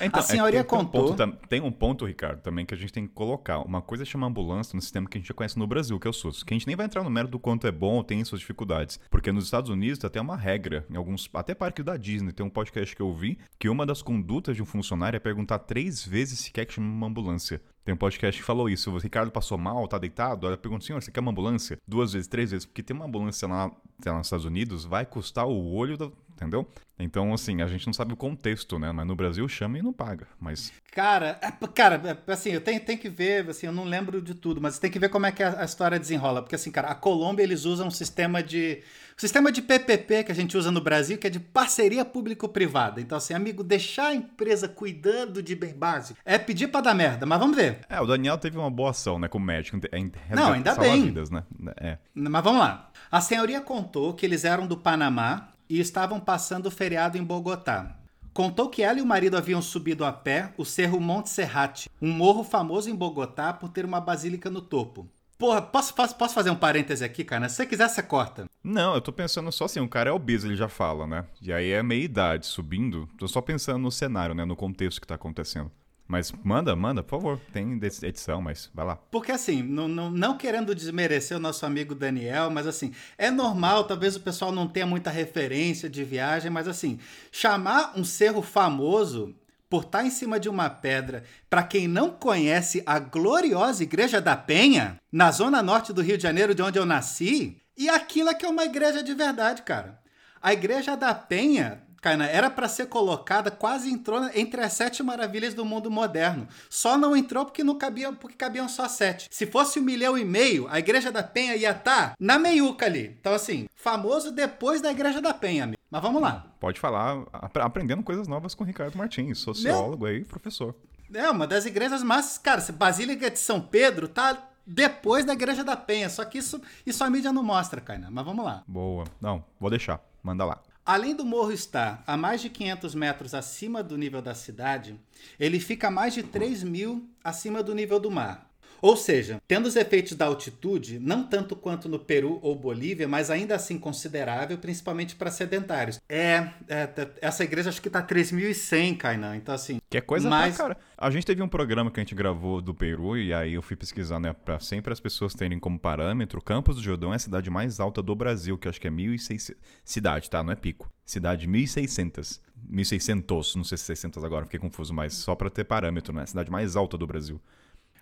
Então, 0.00 0.20
a 0.20 0.22
senhoria 0.22 0.60
é 0.60 0.64
contou. 0.64 1.14
Tem 1.14 1.26
um, 1.26 1.30
ponto, 1.30 1.48
tem 1.48 1.60
um, 1.60 1.72
ponto, 1.72 2.04
Ricardo, 2.04 2.40
também 2.40 2.64
que 2.64 2.74
a 2.74 2.76
gente 2.76 2.92
tem 2.92 3.06
que 3.06 3.12
colocar. 3.12 3.58
Uma 3.60 3.82
coisa 3.82 4.04
é 4.04 4.06
chamar 4.06 4.26
ambulância 4.26 4.74
no 4.76 4.82
sistema 4.82 5.08
que 5.08 5.18
a 5.18 5.20
gente 5.20 5.28
já 5.28 5.34
conhece 5.34 5.58
no 5.58 5.66
Brasil, 5.66 5.98
que 5.98 6.06
é 6.06 6.10
o 6.10 6.12
SUS. 6.12 6.42
Que 6.42 6.54
a 6.54 6.56
gente 6.56 6.66
nem 6.66 6.76
vai 6.76 6.86
entrar 6.86 7.02
no 7.02 7.10
mérito 7.10 7.32
do 7.32 7.38
quanto 7.38 7.66
é 7.66 7.72
bom 7.72 7.96
ou 7.96 8.04
tem 8.04 8.22
suas 8.24 8.40
dificuldades. 8.40 8.98
Porque 9.10 9.32
nos 9.32 9.44
Estados 9.44 9.70
Unidos 9.70 10.04
até 10.04 10.20
uma 10.20 10.36
regra. 10.36 10.86
Em 10.90 10.96
alguns. 10.96 11.28
Até 11.34 11.54
parques 11.54 11.84
da 11.84 11.96
Disney, 11.96 12.32
tem 12.32 12.44
um 12.44 12.50
podcast 12.50 12.94
que 12.94 13.02
eu 13.02 13.12
vi 13.12 13.38
que 13.58 13.68
uma 13.68 13.84
das 13.84 14.02
condutas 14.02 14.56
de 14.56 14.62
um 14.62 14.66
funcionário 14.66 15.16
é 15.16 15.20
perguntar 15.20 15.60
três 15.60 16.04
vezes 16.04 16.40
se 16.40 16.52
quer 16.52 16.64
que 16.64 16.74
chame 16.74 16.88
uma 16.88 17.06
ambulância. 17.06 17.60
Tem 17.88 17.94
um 17.94 17.98
podcast 17.98 18.38
que 18.38 18.46
falou 18.46 18.68
isso. 18.68 18.90
O 18.90 18.98
Ricardo 18.98 19.30
passou 19.30 19.56
mal, 19.56 19.88
tá 19.88 19.96
deitado. 19.96 20.46
Ela 20.46 20.58
pergunta, 20.58 20.84
senhor, 20.84 21.00
você 21.00 21.10
quer 21.10 21.20
uma 21.20 21.30
ambulância? 21.30 21.78
Duas 21.88 22.12
vezes, 22.12 22.28
três 22.28 22.50
vezes. 22.50 22.66
Porque 22.66 22.82
ter 22.82 22.92
uma 22.92 23.06
ambulância 23.06 23.48
lá, 23.48 23.72
lá 24.04 24.18
nos 24.18 24.26
Estados 24.26 24.44
Unidos 24.44 24.84
vai 24.84 25.06
custar 25.06 25.46
o 25.46 25.72
olho 25.72 25.96
da, 25.96 26.10
entendeu? 26.38 26.66
Então, 27.00 27.32
assim, 27.32 27.62
a 27.62 27.66
gente 27.66 27.86
não 27.86 27.92
sabe 27.92 28.12
o 28.12 28.16
contexto, 28.16 28.78
né? 28.78 28.90
Mas 28.90 29.06
no 29.06 29.14
Brasil 29.14 29.46
chama 29.48 29.78
e 29.78 29.82
não 29.82 29.92
paga, 29.92 30.26
mas... 30.40 30.72
Cara, 30.90 31.38
é, 31.40 31.50
cara, 31.68 32.00
é, 32.26 32.32
assim, 32.32 32.50
eu 32.50 32.60
tenho, 32.60 32.80
tenho 32.80 32.98
que 32.98 33.08
ver, 33.08 33.48
assim, 33.48 33.66
eu 33.66 33.72
não 33.72 33.84
lembro 33.84 34.20
de 34.20 34.34
tudo, 34.34 34.60
mas 34.60 34.80
tem 34.80 34.90
que 34.90 34.98
ver 34.98 35.08
como 35.08 35.26
é 35.26 35.30
que 35.30 35.42
a, 35.42 35.60
a 35.60 35.64
história 35.64 35.98
desenrola. 35.98 36.42
Porque, 36.42 36.56
assim, 36.56 36.72
cara, 36.72 36.88
a 36.88 36.94
Colômbia, 36.94 37.44
eles 37.44 37.64
usam 37.64 37.86
um 37.86 37.90
sistema 37.90 38.42
de... 38.42 38.82
O 39.16 39.20
sistema 39.20 39.50
de 39.50 39.62
PPP 39.62 40.24
que 40.24 40.32
a 40.32 40.34
gente 40.34 40.56
usa 40.56 40.70
no 40.70 40.80
Brasil, 40.80 41.18
que 41.18 41.26
é 41.26 41.30
de 41.30 41.40
parceria 41.40 42.04
público-privada. 42.04 43.00
Então, 43.00 43.18
assim, 43.18 43.34
amigo, 43.34 43.64
deixar 43.64 44.08
a 44.08 44.14
empresa 44.14 44.68
cuidando 44.68 45.42
de 45.42 45.56
bem 45.56 45.74
básico 45.74 46.18
é 46.24 46.38
pedir 46.38 46.68
pra 46.68 46.80
dar 46.80 46.94
merda, 46.94 47.26
mas 47.26 47.38
vamos 47.38 47.56
ver. 47.56 47.80
É, 47.88 48.00
o 48.00 48.06
Daniel 48.06 48.38
teve 48.38 48.56
uma 48.58 48.70
boa 48.70 48.90
ação, 48.90 49.18
né, 49.18 49.26
como 49.26 49.44
médico. 49.44 49.76
É, 49.90 50.34
não, 50.34 50.52
ainda 50.52 50.74
bem. 50.76 51.06
Vidas, 51.06 51.30
né? 51.30 51.42
É. 51.76 51.98
Mas 52.14 52.44
vamos 52.44 52.60
lá. 52.60 52.90
A 53.10 53.20
senhoria 53.20 53.60
contou 53.60 54.14
que 54.14 54.24
eles 54.24 54.44
eram 54.44 54.66
do 54.66 54.76
Panamá 54.76 55.48
e 55.68 55.80
estavam 55.80 56.18
passando 56.18 56.66
o 56.66 56.70
feriado 56.70 57.18
em 57.18 57.22
Bogotá. 57.22 57.96
Contou 58.32 58.68
que 58.68 58.82
ela 58.82 58.98
e 58.98 59.02
o 59.02 59.06
marido 59.06 59.36
haviam 59.36 59.60
subido 59.60 60.04
a 60.04 60.12
pé 60.12 60.52
o 60.56 60.64
Cerro 60.64 61.00
Monte 61.00 61.28
Serrate, 61.28 61.90
um 62.00 62.10
morro 62.10 62.44
famoso 62.44 62.88
em 62.88 62.94
Bogotá 62.94 63.52
por 63.52 63.68
ter 63.68 63.84
uma 63.84 64.00
basílica 64.00 64.48
no 64.48 64.60
topo. 64.60 65.08
Porra, 65.36 65.62
posso, 65.62 65.94
posso, 65.94 66.16
posso 66.16 66.34
fazer 66.34 66.50
um 66.50 66.56
parêntese 66.56 67.04
aqui, 67.04 67.24
cara? 67.24 67.48
Se 67.48 67.56
você 67.56 67.66
quiser, 67.66 67.88
você 67.88 68.02
corta. 68.02 68.46
Não, 68.62 68.94
eu 68.94 69.00
tô 69.00 69.12
pensando 69.12 69.50
só 69.52 69.66
assim, 69.66 69.78
o 69.80 69.88
cara 69.88 70.10
é 70.10 70.12
obeso, 70.12 70.48
ele 70.48 70.56
já 70.56 70.68
fala, 70.68 71.06
né? 71.06 71.24
E 71.40 71.52
aí 71.52 71.70
é 71.70 71.82
meia 71.82 72.04
idade 72.04 72.46
subindo. 72.46 73.08
Tô 73.16 73.28
só 73.28 73.40
pensando 73.40 73.78
no 73.78 73.90
cenário, 73.90 74.34
né? 74.34 74.44
No 74.44 74.56
contexto 74.56 75.00
que 75.00 75.06
tá 75.06 75.14
acontecendo. 75.14 75.70
Mas 76.08 76.32
manda, 76.42 76.74
manda, 76.74 77.02
por 77.02 77.20
favor. 77.20 77.40
Tem 77.52 77.78
edição, 78.02 78.40
mas 78.40 78.70
vai 78.74 78.86
lá. 78.86 78.96
Porque 78.96 79.30
assim, 79.30 79.62
não, 79.62 79.86
não, 79.86 80.10
não, 80.10 80.38
querendo 80.38 80.74
desmerecer 80.74 81.36
o 81.36 81.40
nosso 81.40 81.66
amigo 81.66 81.94
Daniel, 81.94 82.50
mas 82.50 82.66
assim, 82.66 82.92
é 83.18 83.30
normal, 83.30 83.84
talvez 83.84 84.16
o 84.16 84.20
pessoal 84.20 84.50
não 84.50 84.66
tenha 84.66 84.86
muita 84.86 85.10
referência 85.10 85.88
de 85.88 86.02
viagem, 86.02 86.50
mas 86.50 86.66
assim, 86.66 86.98
chamar 87.30 87.92
um 87.94 88.02
cerro 88.02 88.40
famoso 88.40 89.34
por 89.68 89.82
estar 89.82 90.02
em 90.02 90.10
cima 90.10 90.40
de 90.40 90.48
uma 90.48 90.70
pedra, 90.70 91.24
para 91.50 91.62
quem 91.62 91.86
não 91.86 92.10
conhece 92.10 92.82
a 92.86 92.98
gloriosa 92.98 93.82
Igreja 93.82 94.18
da 94.18 94.34
Penha, 94.34 94.98
na 95.12 95.30
zona 95.30 95.62
norte 95.62 95.92
do 95.92 96.00
Rio 96.00 96.16
de 96.16 96.22
Janeiro, 96.22 96.54
de 96.54 96.62
onde 96.62 96.78
eu 96.78 96.86
nasci, 96.86 97.60
e 97.76 97.86
aquilo 97.90 98.30
é 98.30 98.34
que 98.34 98.46
é 98.46 98.48
uma 98.48 98.64
igreja 98.64 99.02
de 99.02 99.12
verdade, 99.12 99.60
cara. 99.60 100.00
A 100.40 100.52
Igreja 100.52 100.96
da 100.96 101.14
Penha 101.14 101.82
Kainan, 102.00 102.26
era 102.26 102.48
para 102.48 102.68
ser 102.68 102.86
colocada, 102.86 103.50
quase 103.50 103.90
entrou 103.90 104.28
entre 104.34 104.60
as 104.60 104.72
sete 104.72 105.02
maravilhas 105.02 105.54
do 105.54 105.64
mundo 105.64 105.90
moderno. 105.90 106.46
Só 106.70 106.96
não 106.96 107.16
entrou 107.16 107.44
porque 107.44 107.64
não 107.64 107.76
cabiam, 107.76 108.14
porque 108.14 108.36
cabiam 108.36 108.68
só 108.68 108.88
sete. 108.88 109.28
Se 109.30 109.46
fosse 109.46 109.80
um 109.80 109.82
milhão 109.82 110.16
e 110.16 110.24
meio, 110.24 110.66
a 110.68 110.78
Igreja 110.78 111.10
da 111.10 111.22
Penha 111.22 111.56
ia 111.56 111.70
estar 111.70 112.10
tá 112.10 112.14
na 112.18 112.38
meiuca 112.38 112.86
ali. 112.86 113.16
Então, 113.20 113.34
assim, 113.34 113.66
famoso 113.74 114.32
depois 114.32 114.80
da 114.80 114.90
Igreja 114.90 115.20
da 115.20 115.34
Penha, 115.34 115.64
amigo. 115.64 115.78
Mas 115.90 116.02
vamos 116.02 116.20
lá. 116.20 116.46
Pode 116.60 116.78
falar, 116.78 117.24
aprendendo 117.32 118.02
coisas 118.02 118.28
novas 118.28 118.54
com 118.54 118.62
o 118.62 118.66
Ricardo 118.66 118.96
Martins, 118.96 119.38
sociólogo 119.38 120.04
Meu... 120.04 120.14
aí, 120.14 120.24
professor. 120.24 120.74
É, 121.12 121.30
uma 121.30 121.46
das 121.46 121.64
igrejas 121.64 122.02
mais. 122.02 122.36
Cara, 122.36 122.62
Basílica 122.72 123.30
de 123.30 123.38
São 123.38 123.60
Pedro 123.60 124.08
tá 124.08 124.48
depois 124.66 125.24
da 125.24 125.32
Igreja 125.32 125.64
da 125.64 125.76
Penha. 125.76 126.10
Só 126.10 126.24
que 126.24 126.38
isso, 126.38 126.60
isso 126.84 127.02
a 127.02 127.08
mídia 127.08 127.32
não 127.32 127.42
mostra, 127.42 127.80
Kainan. 127.80 128.10
Mas 128.10 128.24
vamos 128.24 128.44
lá. 128.44 128.62
Boa. 128.66 129.04
Não, 129.20 129.42
vou 129.58 129.70
deixar. 129.70 130.00
Manda 130.22 130.44
lá. 130.44 130.60
Além 130.88 131.14
do 131.14 131.22
morro 131.22 131.52
estar 131.52 132.02
a 132.06 132.16
mais 132.16 132.40
de 132.40 132.48
500 132.48 132.94
metros 132.94 133.34
acima 133.34 133.82
do 133.82 133.98
nível 133.98 134.22
da 134.22 134.34
cidade, 134.34 134.98
ele 135.38 135.60
fica 135.60 135.88
a 135.88 135.90
mais 135.90 136.14
de 136.14 136.22
3 136.22 136.62
mil 136.62 137.06
acima 137.22 137.62
do 137.62 137.74
nível 137.74 138.00
do 138.00 138.10
mar. 138.10 138.47
Ou 138.80 138.96
seja, 138.96 139.40
tendo 139.46 139.66
os 139.66 139.76
efeitos 139.76 140.12
da 140.12 140.26
altitude, 140.26 140.98
não 140.98 141.24
tanto 141.24 141.56
quanto 141.56 141.88
no 141.88 141.98
Peru 141.98 142.38
ou 142.42 142.54
Bolívia, 142.54 143.08
mas 143.08 143.30
ainda 143.30 143.54
assim 143.54 143.78
considerável, 143.78 144.58
principalmente 144.58 145.16
para 145.16 145.30
sedentários. 145.30 146.00
É, 146.08 146.48
é, 146.68 147.08
essa 147.20 147.44
igreja 147.44 147.70
acho 147.70 147.82
que 147.82 147.90
tá 147.90 148.02
3.100, 148.02 148.96
Kainan, 148.96 149.36
então 149.36 149.54
assim... 149.54 149.80
Que 149.90 149.98
é 149.98 150.00
coisa 150.00 150.28
pra 150.28 150.52
cara. 150.52 150.76
A 150.96 151.10
gente 151.10 151.26
teve 151.26 151.42
um 151.42 151.48
programa 151.48 151.90
que 151.90 151.98
a 151.98 152.02
gente 152.02 152.14
gravou 152.14 152.60
do 152.60 152.74
Peru 152.74 153.16
e 153.16 153.32
aí 153.32 153.54
eu 153.54 153.62
fui 153.62 153.76
pesquisar, 153.76 154.20
né, 154.20 154.32
pra 154.32 154.60
sempre 154.60 154.92
as 154.92 155.00
pessoas 155.00 155.34
terem 155.34 155.58
como 155.58 155.78
parâmetro, 155.78 156.42
Campos 156.42 156.76
do 156.76 156.82
Jordão 156.82 157.12
é 157.12 157.16
a 157.16 157.18
cidade 157.18 157.50
mais 157.50 157.80
alta 157.80 158.02
do 158.02 158.14
Brasil, 158.14 158.56
que 158.56 158.68
acho 158.68 158.80
que 158.80 158.88
é 158.88 158.90
1.600... 158.90 159.56
Cidade, 159.84 160.30
tá? 160.30 160.42
Não 160.42 160.52
é 160.52 160.56
pico. 160.56 160.90
Cidade 161.04 161.48
1.600. 161.48 162.40
1.600, 162.70 163.54
não 163.56 163.64
sei 163.64 163.78
se 163.78 163.84
600 163.84 164.22
agora, 164.24 164.44
fiquei 164.44 164.60
confuso, 164.60 164.92
mas 164.92 165.14
só 165.14 165.34
para 165.34 165.48
ter 165.48 165.64
parâmetro, 165.64 166.12
né? 166.12 166.26
Cidade 166.26 166.50
mais 166.50 166.76
alta 166.76 166.98
do 166.98 167.06
Brasil. 167.06 167.40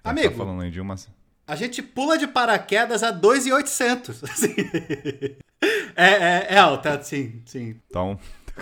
Tá 0.07 0.11
Amigo, 0.11 0.31
tá 0.31 0.37
falando 0.37 0.63
aí 0.63 0.71
de 0.71 0.81
uma... 0.81 0.95
a 1.49 1.57
gente 1.57 1.83
pula 1.83 2.17
de 2.17 2.29
paraquedas 2.29 3.03
a 3.03 3.13
2.800. 3.13 4.23
Assim. 4.31 4.55
é, 5.97 6.07
é, 6.07 6.47
é 6.51 6.59
alta, 6.59 7.03
sim, 7.03 7.43
sim. 7.45 7.81
Então... 7.89 8.17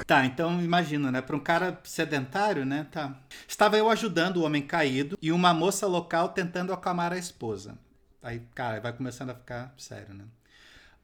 Tá, 0.06 0.24
então 0.24 0.60
imagina, 0.60 1.12
né? 1.12 1.20
Para 1.20 1.36
um 1.36 1.40
cara 1.40 1.78
sedentário, 1.84 2.64
né? 2.64 2.86
Tá. 2.90 3.14
Estava 3.46 3.76
eu 3.76 3.88
ajudando 3.90 4.38
o 4.38 4.44
homem 4.44 4.62
caído 4.62 5.18
e 5.20 5.30
uma 5.30 5.54
moça 5.54 5.86
local 5.86 6.30
tentando 6.30 6.72
acalmar 6.72 7.12
a 7.12 7.18
esposa. 7.18 7.78
Aí, 8.22 8.40
cara, 8.54 8.80
vai 8.80 8.92
começando 8.92 9.30
a 9.30 9.34
ficar 9.34 9.72
sério, 9.76 10.14
né? 10.14 10.24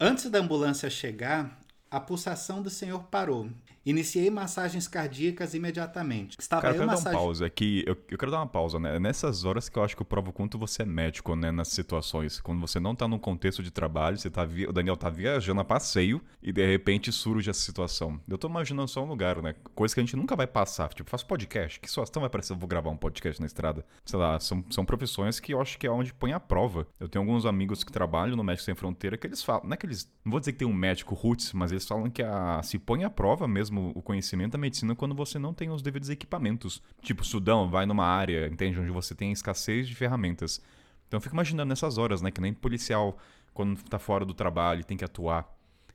Antes 0.01 0.29
da 0.31 0.39
ambulância 0.39 0.89
chegar, 0.89 1.61
a 1.91 2.01
pulsação 2.01 2.63
do 2.63 2.71
senhor 2.71 3.05
parou 3.05 3.51
Iniciei 3.85 4.29
massagens 4.29 4.87
cardíacas 4.87 5.55
imediatamente. 5.55 6.37
Estava 6.39 6.61
Cara, 6.61 6.75
eu 6.75 6.81
quero 6.81 6.91
dar 6.91 6.99
uma 6.99 7.13
pausa 7.13 7.47
aqui. 7.47 7.83
Eu, 7.87 7.97
eu, 8.11 8.19
quero 8.19 8.31
dar 8.31 8.39
uma 8.39 8.47
pausa, 8.47 8.79
né? 8.79 8.99
Nessas 8.99 9.45
horas 9.45 9.71
que 9.71 9.79
eu 9.79 9.83
acho 9.83 9.97
que 9.97 10.03
eu 10.03 10.07
provo 10.07 10.33
quanto 10.33 10.59
você 10.59 10.83
é 10.83 10.85
médico, 10.85 11.35
né? 11.35 11.51
Nas 11.51 11.69
situações. 11.69 12.41
Quando 12.41 12.61
você 12.61 12.79
não 12.79 12.95
tá 12.95 13.09
num 13.09 13.19
contexto 13.19 13.63
de 13.63 13.71
trabalho, 13.71 14.19
você 14.19 14.29
tá 14.29 14.45
vi... 14.45 14.67
o 14.67 14.73
Daniel 14.73 14.99
tá 14.99 15.09
viajando 15.09 15.63
a 15.63 15.65
passeio 15.65 16.21
e 16.43 16.53
de 16.53 16.67
repente 16.67 17.11
surge 17.11 17.49
essa 17.49 17.61
situação. 17.61 18.21
Eu 18.29 18.37
tô 18.37 18.49
imaginando 18.49 18.87
só 18.87 19.03
um 19.03 19.09
lugar, 19.09 19.41
né? 19.41 19.55
Coisa 19.75 19.95
que 19.95 20.01
a 20.01 20.05
gente 20.05 20.15
nunca 20.15 20.37
vai 20.37 20.47
passar. 20.47 20.93
Tipo, 20.93 21.09
faço 21.09 21.27
podcast. 21.27 21.81
Que 21.81 21.89
situação 21.89 22.21
vai 22.21 22.29
parecer? 22.29 22.53
Eu 22.53 22.59
vou 22.59 22.69
gravar 22.69 22.91
um 22.91 22.99
podcast 22.99 23.41
na 23.41 23.47
estrada. 23.47 23.85
Sei 24.05 24.19
lá, 24.19 24.39
são, 24.41 24.63
são 24.69 24.85
profissões 24.85 25.41
que 25.41 25.55
eu 25.55 25.61
acho 25.61 25.79
que 25.79 25.87
é 25.87 25.91
onde 25.91 26.13
põe 26.13 26.35
a 26.35 26.41
prova. 26.41 26.87
Eu 26.99 27.09
tenho 27.09 27.25
alguns 27.25 27.47
amigos 27.47 27.83
que 27.83 27.91
trabalham 27.91 28.37
no 28.37 28.45
Médico 28.45 28.67
Sem 28.67 28.75
Fronteira 28.75 29.17
que 29.17 29.27
eles 29.27 29.43
falam. 29.43 29.65
Não 29.65 29.73
é 29.73 29.77
que 29.79 29.87
eles. 29.87 30.13
Não 30.23 30.33
vou 30.33 30.39
dizer 30.39 30.53
que 30.53 30.59
tem 30.59 30.69
um 30.69 30.75
médico 30.75 31.15
roots, 31.15 31.55
mas 31.55 31.73
eles 31.73 31.87
falam 31.87 32.11
que 32.11 32.23
a, 32.23 32.61
se 32.63 32.79
põe 32.79 33.05
a 33.05 33.11
prova 33.11 33.49
mesmo 33.49 33.70
mesmo 33.71 33.93
o 33.95 34.03
conhecimento 34.03 34.53
da 34.53 34.59
medicina 34.59 34.95
quando 34.95 35.15
você 35.15 35.39
não 35.39 35.55
tem 35.55 35.71
os 35.71 35.83
devidos 35.83 36.11
equipamentos. 36.11 36.83
Tipo, 37.01 37.25
Sudão, 37.25 37.71
vai 37.71 37.87
numa 37.87 38.05
área, 38.05 38.47
entende? 38.47 38.79
Onde 38.79 38.91
você 38.91 39.15
tem 39.15 39.33
escassez 39.33 39.89
de 39.89 39.95
ferramentas. 39.95 40.61
Então 41.07 41.19
eu 41.19 41.23
fico 41.23 41.35
imaginando 41.35 41.69
nessas 41.69 41.97
horas, 41.97 42.21
né? 42.21 42.31
Que 42.31 42.41
nem 42.41 42.53
policial, 42.53 43.17
quando 43.55 43.83
tá 43.85 43.99
fora 43.99 44.25
do 44.25 44.35
trabalho, 44.35 44.85
tem 44.85 44.97
que 44.97 45.05
atuar. 45.05 45.49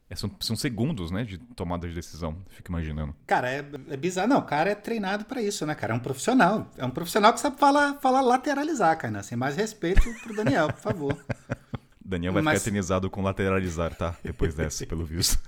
É, 0.07 0.15
são, 0.15 0.29
são, 0.39 0.55
segundos, 0.55 1.09
né, 1.09 1.23
de 1.23 1.39
tomada 1.39 1.87
de 1.87 1.93
decisão. 1.95 2.37
Fico 2.49 2.69
imaginando. 2.69 3.15
Cara, 3.25 3.49
é, 3.49 3.65
é 3.89 3.97
bizarro. 3.97 4.27
Não, 4.27 4.37
o 4.37 4.43
cara 4.43 4.69
é 4.69 4.75
treinado 4.75 5.25
para 5.25 5.41
isso, 5.41 5.65
né, 5.65 5.73
cara? 5.73 5.93
É 5.93 5.95
um 5.95 5.99
profissional. 5.99 6.69
É 6.77 6.85
um 6.85 6.91
profissional 6.91 7.33
que 7.33 7.39
sabe 7.39 7.57
falar, 7.57 7.95
falar 7.95 8.21
lateralizar, 8.21 8.95
cara. 8.99 9.23
Sem 9.23 9.35
mais 9.35 9.55
respeito 9.55 10.03
pro 10.21 10.35
Daniel, 10.35 10.67
por 10.67 10.79
favor. 10.79 11.25
Daniel 12.05 12.33
vai 12.33 12.43
Mas... 12.43 12.59
ficar 12.59 12.69
eternizado 12.69 13.09
com 13.09 13.23
lateralizar, 13.23 13.95
tá? 13.95 14.15
Depois 14.23 14.53
dessa, 14.53 14.85
pelo 14.85 15.03
visto. 15.03 15.39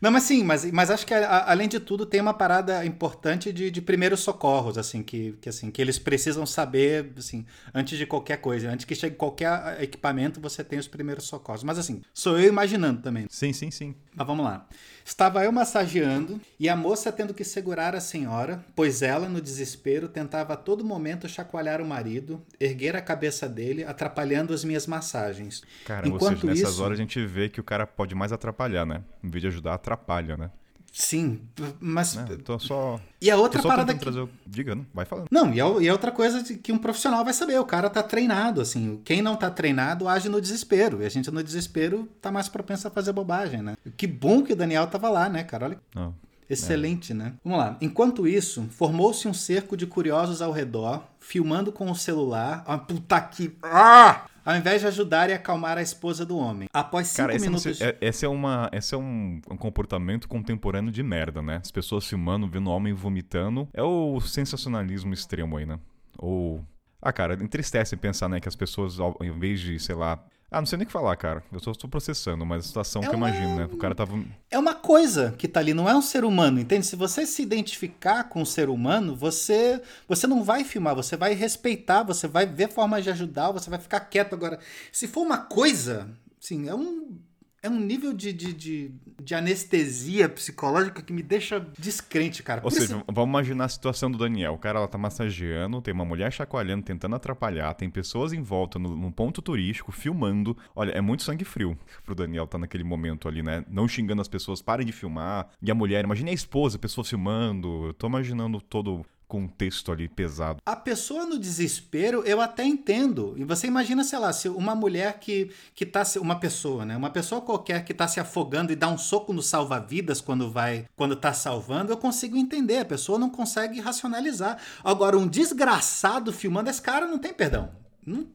Não, 0.00 0.10
mas 0.10 0.24
sim, 0.24 0.42
mas, 0.42 0.70
mas 0.70 0.90
acho 0.90 1.06
que 1.06 1.14
a, 1.14 1.50
além 1.50 1.68
de 1.68 1.80
tudo 1.80 2.04
tem 2.04 2.20
uma 2.20 2.34
parada 2.34 2.84
importante 2.84 3.52
de, 3.52 3.70
de 3.70 3.80
primeiros 3.80 4.20
socorros, 4.20 4.76
assim 4.76 5.02
que, 5.02 5.32
que, 5.40 5.48
assim, 5.48 5.70
que 5.70 5.80
eles 5.80 5.98
precisam 5.98 6.44
saber, 6.44 7.12
assim, 7.16 7.46
antes 7.72 7.96
de 7.96 8.06
qualquer 8.06 8.38
coisa. 8.38 8.70
Antes 8.70 8.84
que 8.84 8.94
chegue 8.94 9.16
qualquer 9.16 9.82
equipamento, 9.82 10.40
você 10.40 10.62
tem 10.62 10.78
os 10.78 10.88
primeiros 10.88 11.24
socorros. 11.24 11.64
Mas 11.64 11.78
assim, 11.78 12.02
sou 12.12 12.38
eu 12.38 12.48
imaginando 12.48 13.00
também. 13.02 13.26
Sim, 13.30 13.52
sim, 13.52 13.70
sim. 13.70 13.94
Mas 14.14 14.26
vamos 14.26 14.44
lá. 14.44 14.66
Estava 15.04 15.44
eu 15.44 15.52
massageando 15.52 16.40
e 16.58 16.66
a 16.66 16.74
moça 16.74 17.12
tendo 17.12 17.34
que 17.34 17.44
segurar 17.44 17.94
a 17.94 18.00
senhora, 18.00 18.64
pois 18.74 19.02
ela, 19.02 19.28
no 19.28 19.40
desespero, 19.40 20.08
tentava 20.08 20.54
a 20.54 20.56
todo 20.56 20.82
momento 20.82 21.28
chacoalhar 21.28 21.82
o 21.82 21.84
marido, 21.84 22.42
erguer 22.58 22.96
a 22.96 23.02
cabeça 23.02 23.46
dele, 23.46 23.84
atrapalhando 23.84 24.54
as 24.54 24.64
minhas 24.64 24.86
massagens. 24.86 25.62
Cara, 25.84 26.08
Enquanto 26.08 26.22
ou 26.22 26.40
seja, 26.40 26.46
nessas 26.46 26.74
isso... 26.74 26.82
horas 26.82 26.98
a 26.98 27.02
gente 27.02 27.24
vê 27.26 27.50
que 27.50 27.60
o 27.60 27.64
cara 27.64 27.86
pode 27.86 28.14
mais 28.14 28.32
atrapalhar, 28.32 28.86
né? 28.86 29.02
Em 29.22 29.28
vez 29.28 29.42
de 29.42 29.48
ajudar, 29.48 29.74
atrapalha, 29.74 30.38
né? 30.38 30.50
Sim, 30.96 31.40
mas. 31.80 32.16
É, 32.16 32.36
tô 32.36 32.56
só. 32.56 33.00
E 33.20 33.28
a 33.28 33.36
outra 33.36 33.60
parada. 33.60 33.92
Que... 33.92 33.98
Trazer... 33.98 34.28
Diga, 34.46 34.76
não, 34.76 34.86
vai 34.94 35.04
falando. 35.04 35.26
Não, 35.28 35.52
e 35.52 35.60
a, 35.60 35.66
e 35.80 35.88
a 35.88 35.92
outra 35.92 36.12
coisa 36.12 36.44
que 36.44 36.70
um 36.70 36.78
profissional 36.78 37.24
vai 37.24 37.32
saber: 37.34 37.58
o 37.58 37.64
cara 37.64 37.90
tá 37.90 38.00
treinado, 38.00 38.60
assim. 38.60 39.00
Quem 39.04 39.20
não 39.20 39.34
tá 39.34 39.50
treinado 39.50 40.06
age 40.06 40.28
no 40.28 40.40
desespero. 40.40 41.02
E 41.02 41.04
a 41.04 41.08
gente 41.08 41.28
no 41.32 41.42
desespero 41.42 42.08
tá 42.22 42.30
mais 42.30 42.48
propenso 42.48 42.86
a 42.86 42.92
fazer 42.92 43.12
bobagem, 43.12 43.60
né? 43.60 43.74
Que 43.96 44.06
bom 44.06 44.40
que 44.44 44.52
o 44.52 44.56
Daniel 44.56 44.86
tava 44.86 45.08
lá, 45.08 45.28
né, 45.28 45.42
cara? 45.42 45.66
Olha. 45.66 45.80
Não. 45.92 46.14
Excelente, 46.48 47.10
é. 47.10 47.14
né? 47.16 47.32
Vamos 47.42 47.58
lá. 47.58 47.76
Enquanto 47.80 48.28
isso, 48.28 48.62
formou-se 48.70 49.26
um 49.26 49.34
cerco 49.34 49.76
de 49.76 49.88
curiosos 49.88 50.40
ao 50.40 50.52
redor, 50.52 51.02
filmando 51.18 51.72
com 51.72 51.90
o 51.90 51.96
celular. 51.96 52.62
Ah, 52.68 52.78
puta 52.78 53.20
que. 53.20 53.56
Ah! 53.64 54.26
Ao 54.44 54.56
invés 54.56 54.80
de 54.80 54.86
ajudar 54.86 55.30
e 55.30 55.32
acalmar 55.32 55.78
a 55.78 55.82
esposa 55.82 56.26
do 56.26 56.36
homem. 56.36 56.68
Após 56.72 57.08
cinco 57.08 57.28
Cara, 57.28 57.34
esse 57.34 57.46
minutos. 57.46 57.80
É, 57.80 57.96
esse 58.00 58.24
é, 58.24 58.28
uma, 58.28 58.68
esse 58.72 58.94
é 58.94 58.98
um, 58.98 59.40
um, 59.50 59.56
comportamento 59.56 60.28
contemporâneo 60.28 60.92
de 60.92 61.02
merda, 61.02 61.40
né? 61.40 61.60
As 61.62 61.70
pessoas 61.70 62.06
filmando, 62.06 62.46
vendo 62.46 62.68
o 62.68 62.72
homem 62.72 62.92
vomitando. 62.92 63.68
É 63.72 63.82
o 63.82 64.20
sensacionalismo 64.20 65.14
extremo 65.14 65.56
aí, 65.56 65.64
né? 65.66 65.78
Ou. 66.18 66.64
Ah, 67.00 67.12
cara, 67.12 67.34
entristece 67.34 67.96
pensar, 67.96 68.30
né, 68.30 68.40
que 68.40 68.48
as 68.48 68.56
pessoas, 68.56 68.98
ao 68.98 69.14
invés 69.20 69.60
de, 69.60 69.78
sei 69.78 69.94
lá, 69.94 70.24
ah, 70.54 70.60
não 70.60 70.66
sei 70.66 70.78
nem 70.78 70.84
o 70.84 70.86
que 70.86 70.92
falar, 70.92 71.16
cara. 71.16 71.42
Eu 71.52 71.58
só 71.58 71.72
estou 71.72 71.90
processando, 71.90 72.46
mas 72.46 72.64
a 72.64 72.68
situação 72.68 73.02
é 73.02 73.06
que 73.06 73.12
eu 73.12 73.18
imagino, 73.18 73.56
né? 73.56 73.68
O 73.72 73.76
cara 73.76 73.94
tava. 73.94 74.18
É 74.50 74.58
uma 74.58 74.74
coisa 74.74 75.34
que 75.36 75.48
tá 75.48 75.60
ali, 75.60 75.74
não 75.74 75.88
é 75.88 75.94
um 75.94 76.02
ser 76.02 76.24
humano, 76.24 76.60
entende? 76.60 76.86
Se 76.86 76.94
você 76.94 77.26
se 77.26 77.42
identificar 77.42 78.24
com 78.24 78.42
um 78.42 78.44
ser 78.44 78.68
humano, 78.68 79.16
você 79.16 79.82
você 80.08 80.26
não 80.26 80.44
vai 80.44 80.62
filmar, 80.62 80.94
você 80.94 81.16
vai 81.16 81.34
respeitar, 81.34 82.02
você 82.04 82.28
vai 82.28 82.46
ver 82.46 82.68
formas 82.68 83.02
de 83.02 83.10
ajudar, 83.10 83.50
você 83.50 83.68
vai 83.68 83.78
ficar 83.78 84.00
quieto 84.00 84.34
agora. 84.34 84.58
Se 84.92 85.08
for 85.08 85.22
uma 85.22 85.38
coisa, 85.38 86.08
sim, 86.38 86.68
é 86.68 86.74
um 86.74 87.18
é 87.64 87.70
um 87.70 87.80
nível 87.80 88.12
de, 88.12 88.30
de, 88.30 88.52
de, 88.52 88.90
de, 89.22 89.34
anestesia 89.34 90.28
psicológica 90.28 91.00
que 91.00 91.14
me 91.14 91.22
deixa 91.22 91.66
descrente, 91.78 92.42
cara. 92.42 92.60
Ou 92.62 92.70
Por 92.70 92.72
seja, 92.72 92.96
isso... 92.96 93.04
vamos 93.10 93.30
imaginar 93.30 93.64
a 93.64 93.68
situação 93.70 94.10
do 94.10 94.18
Daniel. 94.18 94.52
O 94.52 94.58
cara 94.58 94.78
ela 94.78 94.86
tá 94.86 94.98
massageando, 94.98 95.80
tem 95.80 95.94
uma 95.94 96.04
mulher 96.04 96.30
chacoalhando, 96.30 96.84
tentando 96.84 97.16
atrapalhar, 97.16 97.72
tem 97.72 97.88
pessoas 97.88 98.34
em 98.34 98.42
volta 98.42 98.78
no, 98.78 98.94
num 98.94 99.10
ponto 99.10 99.40
turístico, 99.40 99.90
filmando. 99.90 100.54
Olha, 100.76 100.90
é 100.90 101.00
muito 101.00 101.22
sangue 101.22 101.44
frio 101.44 101.76
pro 102.04 102.14
Daniel 102.14 102.46
tá 102.46 102.58
naquele 102.58 102.84
momento 102.84 103.28
ali, 103.28 103.42
né? 103.42 103.64
Não 103.66 103.88
xingando 103.88 104.20
as 104.20 104.28
pessoas, 104.28 104.60
parem 104.60 104.86
de 104.86 104.92
filmar. 104.92 105.48
E 105.62 105.70
a 105.70 105.74
mulher, 105.74 106.04
imagine 106.04 106.32
a 106.32 106.34
esposa, 106.34 106.76
a 106.76 106.80
pessoa 106.80 107.02
filmando. 107.02 107.86
Eu 107.86 107.94
tô 107.94 108.06
imaginando 108.06 108.60
todo 108.60 109.06
contexto 109.26 109.90
ali 109.90 110.08
pesado. 110.08 110.60
A 110.64 110.76
pessoa 110.76 111.26
no 111.26 111.38
desespero, 111.38 112.22
eu 112.24 112.40
até 112.40 112.64
entendo. 112.64 113.34
E 113.36 113.44
você 113.44 113.66
imagina, 113.66 114.04
sei 114.04 114.18
lá, 114.18 114.32
se 114.32 114.48
uma 114.48 114.74
mulher 114.74 115.18
que, 115.18 115.50
que 115.74 115.84
tá. 115.84 116.02
Uma 116.20 116.38
pessoa, 116.38 116.84
né? 116.84 116.96
Uma 116.96 117.10
pessoa 117.10 117.40
qualquer 117.40 117.84
que 117.84 117.94
tá 117.94 118.06
se 118.06 118.20
afogando 118.20 118.72
e 118.72 118.76
dá 118.76 118.88
um 118.88 118.98
soco 118.98 119.32
no 119.32 119.42
salva-vidas 119.42 120.20
quando 120.20 120.50
vai. 120.50 120.86
Quando 120.96 121.16
tá 121.16 121.32
salvando, 121.32 121.92
eu 121.92 121.96
consigo 121.96 122.36
entender. 122.36 122.78
A 122.78 122.84
pessoa 122.84 123.18
não 123.18 123.30
consegue 123.30 123.80
racionalizar. 123.80 124.58
Agora, 124.82 125.18
um 125.18 125.26
desgraçado 125.26 126.32
filmando, 126.32 126.70
esse 126.70 126.82
cara 126.82 127.06
não 127.06 127.18
tem 127.18 127.32
perdão. 127.32 127.70
Não 128.06 128.26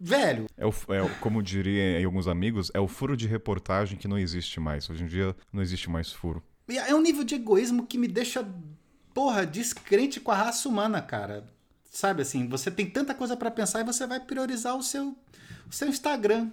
velho. 0.00 0.46
É, 0.56 0.66
o, 0.66 0.70
é 0.70 1.08
como 1.20 1.42
diria 1.42 2.04
alguns 2.04 2.28
amigos, 2.28 2.70
é 2.72 2.80
o 2.80 2.88
furo 2.88 3.16
de 3.16 3.26
reportagem 3.26 3.98
que 3.98 4.08
não 4.08 4.18
existe 4.18 4.60
mais. 4.60 4.88
Hoje 4.88 5.04
em 5.04 5.06
dia 5.06 5.34
não 5.52 5.62
existe 5.62 5.90
mais 5.90 6.12
furo. 6.12 6.42
É 6.68 6.94
um 6.94 7.00
nível 7.00 7.24
de 7.24 7.34
egoísmo 7.34 7.86
que 7.86 7.96
me 7.96 8.06
deixa 8.06 8.46
porra, 9.18 9.44
descrente 9.44 10.20
com 10.20 10.30
a 10.30 10.36
raça 10.36 10.68
humana, 10.68 11.02
cara. 11.02 11.42
Sabe 11.90 12.22
assim, 12.22 12.46
você 12.46 12.70
tem 12.70 12.88
tanta 12.88 13.12
coisa 13.12 13.36
para 13.36 13.50
pensar 13.50 13.80
e 13.80 13.84
você 13.84 14.06
vai 14.06 14.20
priorizar 14.20 14.76
o 14.76 14.82
seu, 14.82 15.18
o 15.68 15.72
seu 15.74 15.88
Instagram. 15.88 16.52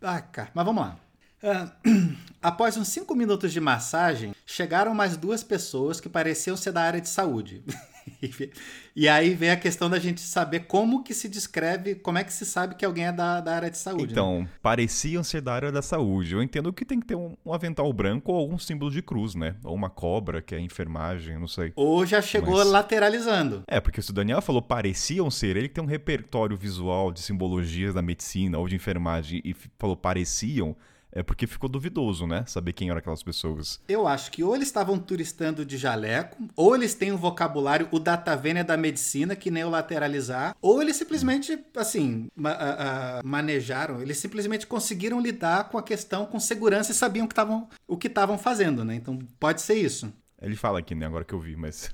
Ah, 0.00 0.22
cara, 0.22 0.48
mas 0.54 0.64
vamos 0.64 0.82
lá. 0.82 0.98
Uh, 1.42 2.16
após 2.40 2.78
uns 2.78 2.88
5 2.88 3.14
minutos 3.14 3.52
de 3.52 3.60
massagem, 3.60 4.34
chegaram 4.46 4.94
mais 4.94 5.14
duas 5.14 5.44
pessoas 5.44 6.00
que 6.00 6.08
pareciam 6.08 6.56
ser 6.56 6.72
da 6.72 6.80
área 6.80 7.02
de 7.02 7.08
saúde. 7.10 7.62
e 8.94 9.08
aí 9.08 9.34
vem 9.34 9.50
a 9.50 9.56
questão 9.56 9.90
da 9.90 9.98
gente 9.98 10.20
saber 10.20 10.60
como 10.60 11.02
que 11.02 11.12
se 11.12 11.28
descreve, 11.28 11.94
como 11.94 12.18
é 12.18 12.24
que 12.24 12.32
se 12.32 12.46
sabe 12.46 12.74
que 12.74 12.84
alguém 12.84 13.06
é 13.06 13.12
da, 13.12 13.40
da 13.40 13.54
área 13.54 13.70
de 13.70 13.78
saúde. 13.78 14.12
Então, 14.12 14.40
né? 14.40 14.48
pareciam 14.62 15.22
ser 15.22 15.40
da 15.40 15.52
área 15.52 15.72
da 15.72 15.82
saúde. 15.82 16.34
Eu 16.34 16.42
entendo 16.42 16.72
que 16.72 16.84
tem 16.84 17.00
que 17.00 17.06
ter 17.06 17.14
um, 17.14 17.36
um, 17.44 17.52
avental 17.52 17.92
branco 17.92 18.32
ou 18.32 18.38
algum 18.38 18.58
símbolo 18.58 18.90
de 18.90 19.02
cruz, 19.02 19.34
né? 19.34 19.56
Ou 19.64 19.74
uma 19.74 19.90
cobra, 19.90 20.40
que 20.40 20.54
é 20.54 20.60
enfermagem, 20.60 21.38
não 21.38 21.48
sei. 21.48 21.72
Ou 21.74 22.06
já 22.06 22.22
chegou 22.22 22.58
Mas... 22.58 22.68
lateralizando. 22.68 23.62
É, 23.66 23.80
porque 23.80 24.00
se 24.00 24.10
o 24.10 24.14
Daniel 24.14 24.40
falou 24.40 24.62
pareciam 24.62 25.30
ser, 25.30 25.56
ele 25.56 25.68
tem 25.68 25.82
um 25.82 25.86
repertório 25.86 26.56
visual 26.56 27.12
de 27.12 27.20
simbologias 27.20 27.94
da 27.94 28.02
medicina 28.02 28.58
ou 28.58 28.68
de 28.68 28.76
enfermagem 28.76 29.40
e 29.44 29.54
falou 29.78 29.96
pareciam 29.96 30.76
é 31.16 31.22
porque 31.22 31.46
ficou 31.46 31.68
duvidoso, 31.68 32.26
né? 32.26 32.44
Saber 32.46 32.74
quem 32.74 32.90
eram 32.90 32.98
aquelas 32.98 33.22
pessoas. 33.22 33.80
Eu 33.88 34.06
acho 34.06 34.30
que 34.30 34.44
ou 34.44 34.54
eles 34.54 34.68
estavam 34.68 34.98
turistando 34.98 35.64
de 35.64 35.78
jaleco, 35.78 36.36
ou 36.54 36.76
eles 36.76 36.94
têm 36.94 37.10
o 37.10 37.16
vocabulário, 37.16 37.88
o 37.90 37.98
datavênia 37.98 38.62
da 38.62 38.76
medicina, 38.76 39.34
que 39.34 39.50
nem 39.50 39.64
o 39.64 39.70
lateralizar, 39.70 40.54
ou 40.60 40.82
eles 40.82 40.96
simplesmente, 40.96 41.58
assim, 41.74 42.28
ma 42.36 43.22
manejaram, 43.24 44.02
eles 44.02 44.18
simplesmente 44.18 44.66
conseguiram 44.66 45.18
lidar 45.18 45.70
com 45.70 45.78
a 45.78 45.82
questão 45.82 46.26
com 46.26 46.38
segurança 46.38 46.92
e 46.92 46.94
sabiam 46.94 47.26
que 47.26 47.34
tavam, 47.34 47.66
o 47.88 47.96
que 47.96 48.08
estavam 48.08 48.36
fazendo, 48.36 48.84
né? 48.84 48.94
Então 48.94 49.18
pode 49.40 49.62
ser 49.62 49.74
isso. 49.74 50.12
Ele 50.40 50.54
fala 50.54 50.80
aqui, 50.80 50.94
né? 50.94 51.06
Agora 51.06 51.24
que 51.24 51.32
eu 51.32 51.40
vi, 51.40 51.56
mas. 51.56 51.90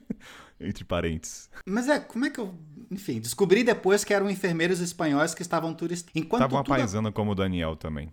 Entre 0.60 0.84
parênteses. 0.84 1.48
Mas 1.64 1.88
é, 1.88 1.98
como 1.98 2.26
é 2.26 2.30
que 2.30 2.38
eu. 2.38 2.54
Enfim, 2.90 3.18
descobri 3.18 3.64
depois 3.64 4.04
que 4.04 4.12
eram 4.12 4.28
enfermeiros 4.28 4.80
espanhóis 4.80 5.34
que 5.34 5.40
estavam 5.40 5.72
turistando. 5.72 6.18
Estavam 6.18 6.58
apaisando 6.58 7.10
como 7.12 7.32
o 7.32 7.34
Daniel 7.34 7.74
também. 7.74 8.12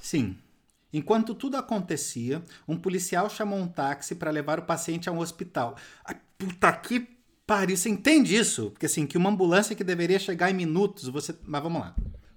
Sim. 0.00 0.36
Enquanto 0.92 1.34
tudo 1.34 1.56
acontecia, 1.56 2.42
um 2.66 2.76
policial 2.76 3.30
chamou 3.30 3.58
um 3.58 3.68
táxi 3.68 4.14
para 4.14 4.30
levar 4.30 4.58
o 4.58 4.62
paciente 4.62 5.08
a 5.08 5.12
um 5.12 5.18
hospital. 5.18 5.76
Ai, 6.04 6.16
puta 6.36 6.72
que 6.72 7.08
pariu, 7.46 7.76
você 7.76 7.88
entende 7.88 8.34
isso? 8.36 8.70
Porque 8.70 8.86
assim, 8.86 9.06
que 9.06 9.16
uma 9.16 9.30
ambulância 9.30 9.74
que 9.74 9.84
deveria 9.84 10.18
chegar 10.18 10.50
em 10.50 10.54
minutos, 10.54 11.08
você. 11.08 11.34
Mas 11.46 11.62
vamos 11.62 11.80
lá. 11.80 11.94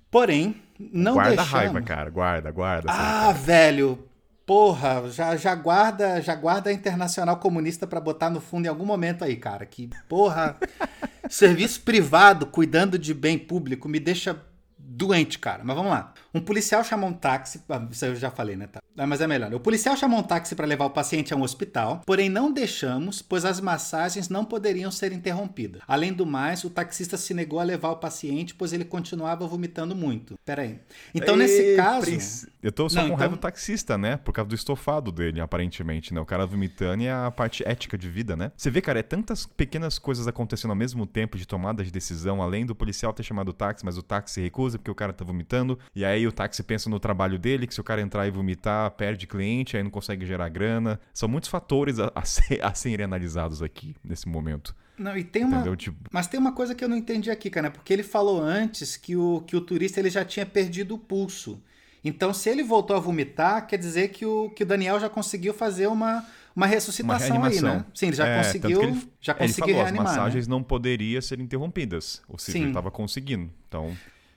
Porém, 0.09 0.61
não 0.79 1.13
guarda 1.13 1.35
deixamos... 1.35 1.51
raiva, 1.51 1.81
cara. 1.81 2.09
Guarda, 2.09 2.51
guarda. 2.51 2.91
Ah, 2.91 3.31
velho. 3.31 4.07
Porra, 4.45 5.09
já, 5.09 5.35
já 5.37 5.55
guarda, 5.55 6.21
já 6.21 6.35
guarda 6.35 6.69
a 6.69 6.73
Internacional 6.73 7.37
Comunista 7.37 7.87
para 7.87 8.01
botar 8.01 8.29
no 8.29 8.41
fundo 8.41 8.65
em 8.65 8.69
algum 8.69 8.85
momento 8.85 9.23
aí, 9.23 9.37
cara. 9.37 9.65
Que 9.65 9.89
porra, 10.07 10.57
serviço 11.29 11.81
privado 11.81 12.45
cuidando 12.45 12.99
de 12.99 13.13
bem 13.13 13.39
público 13.39 13.87
me 13.87 13.99
deixa 13.99 14.39
doente, 14.77 15.39
cara. 15.39 15.63
Mas 15.63 15.75
vamos 15.75 15.91
lá. 15.91 16.13
Um 16.33 16.41
policial 16.41 16.83
chamou 16.83 17.09
um 17.09 17.13
táxi. 17.13 17.61
Ah, 17.69 17.87
isso 17.91 18.05
eu 18.05 18.15
já 18.15 18.31
falei, 18.31 18.55
né? 18.55 18.67
Tá. 18.67 18.81
Ah, 18.97 19.05
mas 19.05 19.21
é 19.21 19.27
melhor. 19.27 19.53
O 19.53 19.59
policial 19.59 19.95
chamou 19.95 20.19
um 20.19 20.23
táxi 20.23 20.55
para 20.55 20.65
levar 20.65 20.85
o 20.85 20.89
paciente 20.89 21.33
a 21.33 21.37
um 21.37 21.43
hospital, 21.43 22.01
porém 22.05 22.29
não 22.29 22.51
deixamos, 22.51 23.21
pois 23.21 23.45
as 23.45 23.59
massagens 23.59 24.29
não 24.29 24.43
poderiam 24.43 24.91
ser 24.91 25.11
interrompidas. 25.11 25.81
Além 25.87 26.11
do 26.11 26.25
mais, 26.25 26.63
o 26.63 26.69
taxista 26.69 27.17
se 27.17 27.33
negou 27.33 27.59
a 27.59 27.63
levar 27.63 27.89
o 27.89 27.97
paciente, 27.97 28.55
pois 28.55 28.73
ele 28.73 28.85
continuava 28.85 29.45
vomitando 29.47 29.95
muito. 29.95 30.37
Pera 30.43 30.63
aí. 30.63 30.79
Então, 31.13 31.35
Ei, 31.35 31.41
nesse 31.41 31.75
caso. 31.75 32.01
Pris, 32.01 32.47
eu 32.61 32.71
tô 32.71 32.89
só 32.89 32.95
não, 32.95 33.01
com 33.01 33.07
então... 33.09 33.17
raiva 33.19 33.35
do 33.35 33.39
taxista, 33.39 33.97
né? 33.97 34.17
Por 34.17 34.31
causa 34.31 34.49
do 34.49 34.55
estofado 34.55 35.11
dele, 35.11 35.39
aparentemente, 35.39 36.13
né? 36.13 36.21
O 36.21 36.25
cara 36.25 36.45
vomitando 36.45 37.03
e 37.03 37.09
a 37.09 37.29
parte 37.29 37.63
ética 37.67 37.97
de 37.97 38.09
vida, 38.09 38.35
né? 38.35 38.51
Você 38.55 38.71
vê, 38.71 38.81
cara, 38.81 38.99
é 38.99 39.03
tantas 39.03 39.45
pequenas 39.45 39.99
coisas 39.99 40.27
acontecendo 40.27 40.71
ao 40.71 40.75
mesmo 40.75 41.05
tempo 41.05 41.37
de 41.37 41.47
tomada 41.47 41.83
de 41.83 41.91
decisão, 41.91 42.41
além 42.41 42.65
do 42.65 42.73
policial 42.75 43.13
ter 43.13 43.23
chamado 43.23 43.49
o 43.49 43.53
táxi, 43.53 43.85
mas 43.85 43.97
o 43.97 44.03
táxi 44.03 44.41
recusa 44.41 44.77
porque 44.77 44.91
o 44.91 44.95
cara 44.95 45.13
tá 45.13 45.23
vomitando. 45.23 45.77
E 45.95 46.03
aí 46.03 46.22
o 46.27 46.31
táxi 46.31 46.63
pensa 46.63 46.89
no 46.89 46.99
trabalho 46.99 47.37
dele, 47.37 47.67
que 47.67 47.73
se 47.73 47.81
o 47.81 47.83
cara 47.83 48.01
entrar 48.01 48.27
e 48.27 48.31
vomitar, 48.31 48.91
perde 48.91 49.27
cliente, 49.27 49.77
aí 49.77 49.83
não 49.83 49.91
consegue 49.91 50.25
gerar 50.25 50.49
grana. 50.49 50.99
São 51.13 51.29
muitos 51.29 51.49
fatores 51.49 51.99
a, 51.99 52.11
a, 52.13 52.23
ser, 52.25 52.63
a 52.63 52.73
serem 52.73 53.05
analisados 53.05 53.61
aqui 53.61 53.95
nesse 54.03 54.27
momento. 54.27 54.75
Não, 54.97 55.17
e 55.17 55.23
tem 55.23 55.43
uma. 55.43 55.75
Tipo... 55.75 55.97
Mas 56.11 56.27
tem 56.27 56.39
uma 56.39 56.51
coisa 56.51 56.75
que 56.75 56.83
eu 56.83 56.89
não 56.89 56.95
entendi 56.95 57.31
aqui, 57.31 57.49
cara, 57.49 57.71
porque 57.71 57.91
ele 57.91 58.03
falou 58.03 58.41
antes 58.41 58.95
que 58.95 59.15
o, 59.15 59.41
que 59.41 59.55
o 59.55 59.61
turista 59.61 59.99
ele 59.99 60.09
já 60.09 60.23
tinha 60.23 60.45
perdido 60.45 60.95
o 60.95 60.99
pulso. 60.99 61.61
Então, 62.03 62.33
se 62.33 62.49
ele 62.49 62.63
voltou 62.63 62.95
a 62.95 62.99
vomitar, 62.99 63.65
quer 63.65 63.77
dizer 63.77 64.09
que 64.09 64.25
o, 64.25 64.49
que 64.49 64.63
o 64.63 64.65
Daniel 64.65 64.99
já 64.99 65.09
conseguiu 65.09 65.53
fazer 65.53 65.87
uma, 65.87 66.25
uma 66.53 66.67
ressuscitação 66.67 67.37
uma 67.37 67.47
aí, 67.47 67.61
né? 67.61 67.85
Sim, 67.93 68.07
ele 68.07 68.15
já 68.15 68.27
é, 68.27 68.37
conseguiu, 68.43 68.83
ele, 68.83 69.09
já 69.21 69.33
conseguiu 69.33 69.63
ele 69.63 69.73
falou, 69.73 69.83
reanimar. 69.83 70.07
As 70.07 70.17
massagens 70.17 70.47
né? 70.47 70.51
não 70.51 70.61
poderiam 70.61 71.21
ser 71.21 71.39
interrompidas. 71.39 72.21
Ou 72.27 72.37
seja, 72.37 72.57
Sim. 72.57 72.61
ele 72.63 72.71
estava 72.71 72.91
conseguindo. 72.91 73.49
Então. 73.67 73.95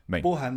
Bem. 0.08 0.22
Porra, 0.22 0.54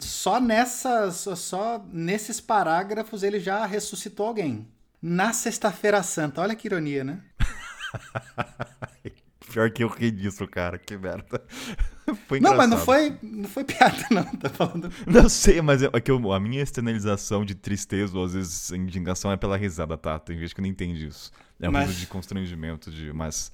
só 0.00 0.40
nessas, 0.40 1.26
só 1.38 1.84
nesses 1.92 2.40
parágrafos 2.40 3.22
ele 3.22 3.40
já 3.40 3.66
ressuscitou 3.66 4.26
alguém. 4.26 4.66
Na 5.02 5.32
Sexta-feira 5.32 6.02
Santa. 6.02 6.40
Olha 6.40 6.54
que 6.54 6.68
ironia, 6.68 7.02
né? 7.04 7.20
Pior 9.52 9.70
que 9.70 9.82
eu 9.82 9.88
ri 9.88 10.10
disso, 10.10 10.46
cara. 10.46 10.78
Que 10.78 10.96
merda. 10.96 11.42
Foi 12.28 12.38
não, 12.38 12.56
mas 12.56 12.70
não 12.70 12.78
foi, 12.78 13.18
não 13.20 13.48
foi 13.48 13.64
piada, 13.64 14.06
não. 14.12 14.24
Tá 14.24 14.48
falando. 14.48 14.92
Não 15.04 15.28
sei, 15.28 15.60
mas 15.60 15.82
é, 15.82 15.90
é 15.92 16.00
que 16.00 16.08
eu, 16.08 16.32
a 16.32 16.38
minha 16.38 16.62
externalização 16.62 17.44
de 17.44 17.52
tristeza 17.52 18.16
ou 18.16 18.24
às 18.24 18.34
vezes 18.34 18.70
indignação 18.70 19.32
é 19.32 19.36
pela 19.36 19.56
risada, 19.56 19.96
tá? 19.96 20.16
Tem 20.16 20.38
gente 20.38 20.54
que 20.54 20.60
não 20.60 20.68
entende 20.68 21.04
isso. 21.04 21.32
É 21.58 21.68
um 21.68 21.72
mas... 21.72 21.96
de 21.96 22.06
constrangimento, 22.06 22.92
de, 22.92 23.12
mas. 23.12 23.50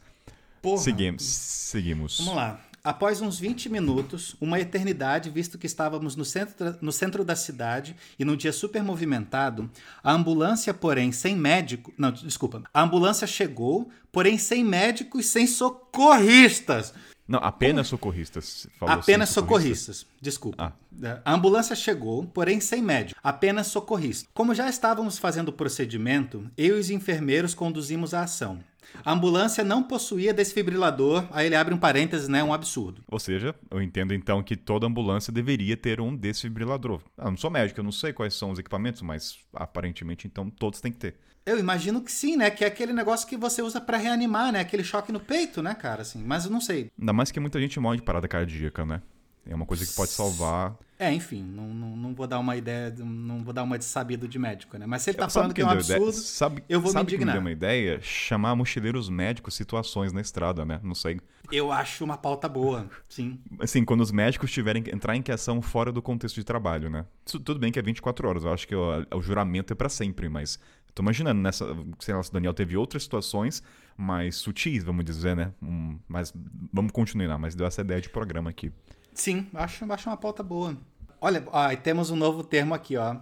Porra. 0.61 0.83
Seguimos. 0.83 1.25
Seguimos. 1.25 2.18
Vamos 2.18 2.35
lá. 2.35 2.61
Após 2.85 3.21
uns 3.21 3.38
20 3.38 3.68
minutos, 3.68 4.35
uma 4.40 4.59
eternidade, 4.59 5.31
visto 5.31 5.57
que 5.57 5.68
estávamos 5.68 6.16
no 6.16 6.25
centro, 6.25 6.77
no 6.81 6.90
centro 6.90 7.25
da 7.25 7.37
cidade 7.37 7.95
e 8.18 8.25
num 8.25 8.35
dia 8.35 8.53
super 8.53 8.83
movimentado, 8.83 9.71
a 10.03 10.12
ambulância, 10.12 10.75
porém, 10.75 11.12
sem 11.12 11.37
médico. 11.37 11.92
Não, 11.97 12.11
desculpa. 12.11 12.61
A 12.75 12.83
ambulância 12.83 13.25
chegou, 13.25 13.88
porém 14.11 14.37
sem 14.37 14.64
médico 14.64 15.21
e 15.21 15.23
sem 15.23 15.47
socorristas. 15.47 16.92
Não, 17.29 17.38
apenas 17.38 17.87
socorristas. 17.87 18.66
apenas 18.81 19.29
socorristas. 19.29 19.99
socorristas. 19.99 20.07
Desculpa. 20.21 20.75
Ah. 21.01 21.21
A 21.25 21.35
ambulância 21.35 21.77
chegou, 21.77 22.27
porém 22.27 22.59
sem 22.59 22.83
médico. 22.83 23.18
Apenas 23.23 23.68
socorristas. 23.68 24.29
Como 24.35 24.55
já 24.55 24.68
estávamos 24.68 25.18
fazendo 25.18 25.51
o 25.51 25.53
procedimento, 25.53 26.51
eu 26.59 26.77
e 26.77 26.81
os 26.81 26.90
enfermeiros 26.90 27.55
conduzimos 27.55 28.12
a 28.12 28.23
ação. 28.23 28.59
A 29.05 29.12
ambulância 29.12 29.64
não 29.64 29.83
possuía 29.83 30.33
desfibrilador, 30.35 31.27
aí 31.31 31.47
ele 31.47 31.57
abre 31.57 31.75
um 31.75 31.79
parênteses, 31.79 32.29
né? 32.29 32.42
Um 32.42 32.53
absurdo. 32.53 33.03
Ou 33.09 33.18
seja, 33.18 33.55
eu 33.71 33.83
entendo 33.83 34.14
então 34.14 34.42
que 34.42 34.57
toda 34.57 34.87
ambulância 34.87 35.33
deveria 35.33 35.77
ter 35.77 36.01
um 36.01 36.14
desfibrilador. 36.14 37.01
Ah, 37.16 37.27
eu 37.27 37.31
não 37.31 37.37
sou 37.37 37.51
médico, 37.51 37.81
eu 37.81 37.85
não 37.85 37.92
sei 37.92 38.12
quais 38.12 38.35
são 38.35 38.51
os 38.51 38.59
equipamentos, 38.59 39.03
mas 39.03 39.38
aparentemente 39.53 40.27
então 40.27 40.49
todos 40.51 40.81
têm 40.81 40.92
que 40.92 40.99
ter. 40.99 41.16
Eu 41.45 41.59
imagino 41.59 42.01
que 42.01 42.12
sim, 42.12 42.37
né? 42.37 42.51
Que 42.51 42.64
é 42.64 42.68
aquele 42.68 42.92
negócio 42.92 43.27
que 43.27 43.37
você 43.37 43.61
usa 43.62 43.81
para 43.81 43.99
reanimar, 43.99 44.53
né? 44.53 44.61
Aquele 44.61 44.85
choque 44.85 45.11
no 45.11 45.18
peito, 45.18 45.61
né, 45.61 45.75
cara? 45.75 46.03
Assim, 46.03 46.23
mas 46.23 46.45
eu 46.45 46.51
não 46.51 46.61
sei. 46.61 46.90
Ainda 46.99 47.12
mais 47.12 47.33
que 47.33 47.40
muita 47.40 47.61
gente 47.61 47.81
morre 47.81 47.97
de 47.97 48.05
parada 48.05 48.29
cardíaca, 48.29 48.87
né? 48.87 49.03
É 49.44 49.55
uma 49.55 49.66
coisa 49.66 49.85
que 49.85 49.92
pode 49.94 50.11
salvar. 50.12 50.76
É, 50.98 51.12
enfim, 51.12 51.42
não, 51.42 51.66
não, 51.66 51.96
não 51.96 52.14
vou 52.14 52.28
dar 52.28 52.38
uma 52.38 52.57
ideia, 52.57 52.94
não 52.98 53.42
vou 53.42 53.52
dar 53.52 53.64
uma 53.64 53.76
de 53.76 53.85
sabido 53.85 54.28
de 54.28 54.38
médico, 54.38 54.78
né? 54.78 54.87
Mas 54.87 55.02
se 55.02 55.11
ele 55.11 55.18
tá 55.18 55.28
falando 55.28 55.52
que, 55.52 55.61
é 55.61 55.66
um 55.66 55.70
absurdo, 55.70 56.12
sabe, 56.12 56.62
eu 56.68 56.81
vou 56.81 56.92
sabe 56.92 57.11
me 57.11 57.16
indignar. 57.16 57.35
Que 57.35 57.40
me 57.40 57.44
deu 57.44 57.50
uma 57.50 57.50
ideia? 57.50 58.00
Chamar 58.00 58.55
mochileiros 58.55 59.09
médicos 59.09 59.55
situações 59.55 60.12
na 60.12 60.20
estrada, 60.20 60.64
né? 60.64 60.78
Não 60.81 60.94
sei. 60.94 61.20
Eu 61.50 61.72
acho 61.72 62.05
uma 62.05 62.16
pauta 62.16 62.48
boa, 62.48 62.88
sim. 63.09 63.40
Assim, 63.59 63.85
quando 63.85 64.00
os 64.00 64.12
médicos 64.12 64.52
tiverem 64.52 64.81
que 64.81 64.94
entrar 64.94 65.16
em 65.16 65.22
questão 65.22 65.61
fora 65.61 65.90
do 65.90 66.00
contexto 66.00 66.37
de 66.37 66.44
trabalho, 66.44 66.88
né? 66.88 67.05
Tudo 67.24 67.59
bem 67.59 67.72
que 67.72 67.81
é 67.81 67.83
24 67.83 68.28
horas, 68.28 68.44
eu 68.44 68.52
acho 68.52 68.68
que 68.68 68.74
o, 68.76 69.05
o 69.12 69.20
juramento 69.20 69.72
é 69.72 69.76
para 69.76 69.88
sempre, 69.88 70.28
mas 70.28 70.57
tô 70.94 71.02
imaginando 71.02 71.40
nessa, 71.40 71.66
sei 71.98 72.14
lá, 72.14 72.22
se 72.22 72.31
o 72.31 72.33
Daniel 72.33 72.55
teve 72.55 72.76
outras 72.76 73.02
situações 73.02 73.61
mais 73.96 74.37
sutis, 74.37 74.85
vamos 74.85 75.05
dizer, 75.05 75.35
né? 75.35 75.52
Um, 75.61 75.98
mas 76.07 76.33
vamos 76.72 76.92
continuar, 76.92 77.38
mas 77.38 77.57
deu 77.57 77.66
essa 77.66 77.81
ideia 77.81 78.00
de 78.00 78.09
programa 78.09 78.50
aqui. 78.50 78.72
Sim, 79.14 79.46
acho, 79.55 79.90
acho 79.92 80.09
uma 80.09 80.16
pauta 80.16 80.42
boa. 80.42 80.77
Olha, 81.20 81.44
ó, 81.53 81.75
temos 81.77 82.11
um 82.11 82.16
novo 82.16 82.42
termo 82.42 82.75
aqui, 82.75 82.96
ó. 82.96 83.16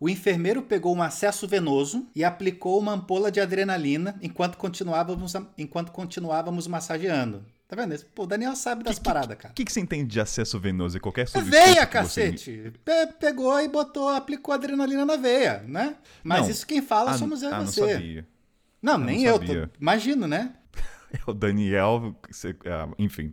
O 0.00 0.08
enfermeiro 0.08 0.60
pegou 0.62 0.94
um 0.94 1.00
acesso 1.00 1.46
venoso 1.46 2.08
e 2.12 2.24
aplicou 2.24 2.80
uma 2.80 2.92
ampola 2.92 3.30
de 3.30 3.40
adrenalina 3.40 4.16
enquanto 4.20 4.58
continuávamos, 4.58 5.34
enquanto 5.56 5.92
continuávamos 5.92 6.66
massageando. 6.66 7.44
Tá 7.68 7.76
vendo? 7.76 7.96
Pô, 8.14 8.24
o 8.24 8.26
Daniel 8.26 8.56
sabe 8.56 8.82
das 8.82 8.98
que, 8.98 9.04
paradas, 9.04 9.38
cara. 9.38 9.52
O 9.52 9.54
que, 9.54 9.64
que, 9.64 9.72
você 9.72 9.80
entende 9.80 10.10
de 10.10 10.20
acesso 10.20 10.58
venoso 10.58 10.96
e 10.96 11.00
qualquer 11.00 11.28
substância? 11.28 11.58
É 11.58 11.64
veia, 11.66 11.86
cacete! 11.86 12.72
Você... 12.84 13.06
pegou 13.20 13.58
e 13.60 13.68
botou, 13.68 14.08
aplicou 14.08 14.52
adrenalina 14.52 15.04
na 15.04 15.16
veia, 15.16 15.64
né? 15.66 15.96
Mas 16.24 16.42
não. 16.42 16.50
isso 16.50 16.66
quem 16.66 16.82
fala 16.82 17.12
ah, 17.12 17.18
somos 17.18 17.42
eu 17.42 17.50
e 17.50 17.54
ah, 17.54 17.60
você. 17.60 17.80
Não, 17.80 17.88
sabia. 17.88 18.26
não, 18.82 18.92
eu 18.94 18.98
nem 18.98 19.24
não 19.24 19.30
eu. 19.30 19.38
Tô... 19.38 19.70
Imagino, 19.80 20.26
né? 20.26 20.54
É 21.14 21.30
o 21.30 21.32
Daniel, 21.32 22.16
ah, 22.66 22.88
enfim. 22.98 23.32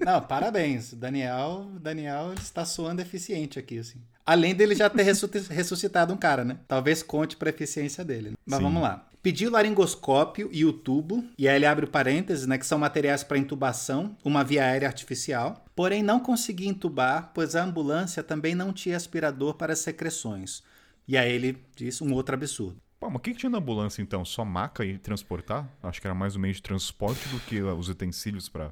Não, 0.00 0.20
parabéns. 0.20 0.94
Daniel, 0.94 1.70
Daniel 1.80 2.32
está 2.34 2.64
soando 2.64 3.02
eficiente 3.02 3.58
aqui, 3.58 3.78
assim. 3.78 4.00
Além 4.24 4.54
dele 4.54 4.74
já 4.74 4.88
ter 4.88 5.02
ressuscitado 5.02 6.12
um 6.12 6.16
cara, 6.16 6.44
né? 6.44 6.58
Talvez 6.66 7.02
conte 7.02 7.36
para 7.36 7.50
eficiência 7.50 8.04
dele. 8.04 8.30
Né? 8.30 8.36
Mas 8.46 8.58
Sim. 8.58 8.64
vamos 8.64 8.82
lá. 8.82 9.06
Pediu 9.22 9.50
laringoscópio 9.50 10.48
e 10.50 10.64
o 10.64 10.72
tubo, 10.72 11.24
e 11.36 11.46
aí 11.46 11.56
ele 11.56 11.66
abre 11.66 11.86
parênteses, 11.86 12.46
né, 12.46 12.56
que 12.56 12.64
são 12.64 12.78
materiais 12.78 13.22
para 13.22 13.36
intubação, 13.36 14.16
uma 14.24 14.42
via 14.42 14.64
aérea 14.64 14.88
artificial. 14.88 15.62
Porém, 15.76 16.02
não 16.02 16.20
consegui 16.20 16.68
intubar, 16.68 17.30
pois 17.34 17.54
a 17.54 17.62
ambulância 17.62 18.22
também 18.22 18.54
não 18.54 18.72
tinha 18.72 18.96
aspirador 18.96 19.54
para 19.54 19.76
secreções. 19.76 20.62
E 21.06 21.18
aí 21.18 21.30
ele 21.30 21.58
diz 21.76 22.00
um 22.00 22.14
outro 22.14 22.34
absurdo. 22.34 22.80
Pô, 22.98 23.08
mas 23.08 23.16
o 23.16 23.18
que, 23.18 23.32
que 23.32 23.38
tinha 23.38 23.50
na 23.50 23.58
ambulância 23.58 24.00
então? 24.00 24.24
Só 24.24 24.44
maca 24.44 24.84
e 24.84 24.96
transportar? 24.96 25.68
Acho 25.82 26.00
que 26.00 26.06
era 26.06 26.14
mais 26.14 26.36
um 26.36 26.38
meio 26.38 26.54
de 26.54 26.62
transporte 26.62 27.28
do 27.28 27.40
que 27.40 27.60
os 27.60 27.88
utensílios 27.88 28.48
para. 28.48 28.70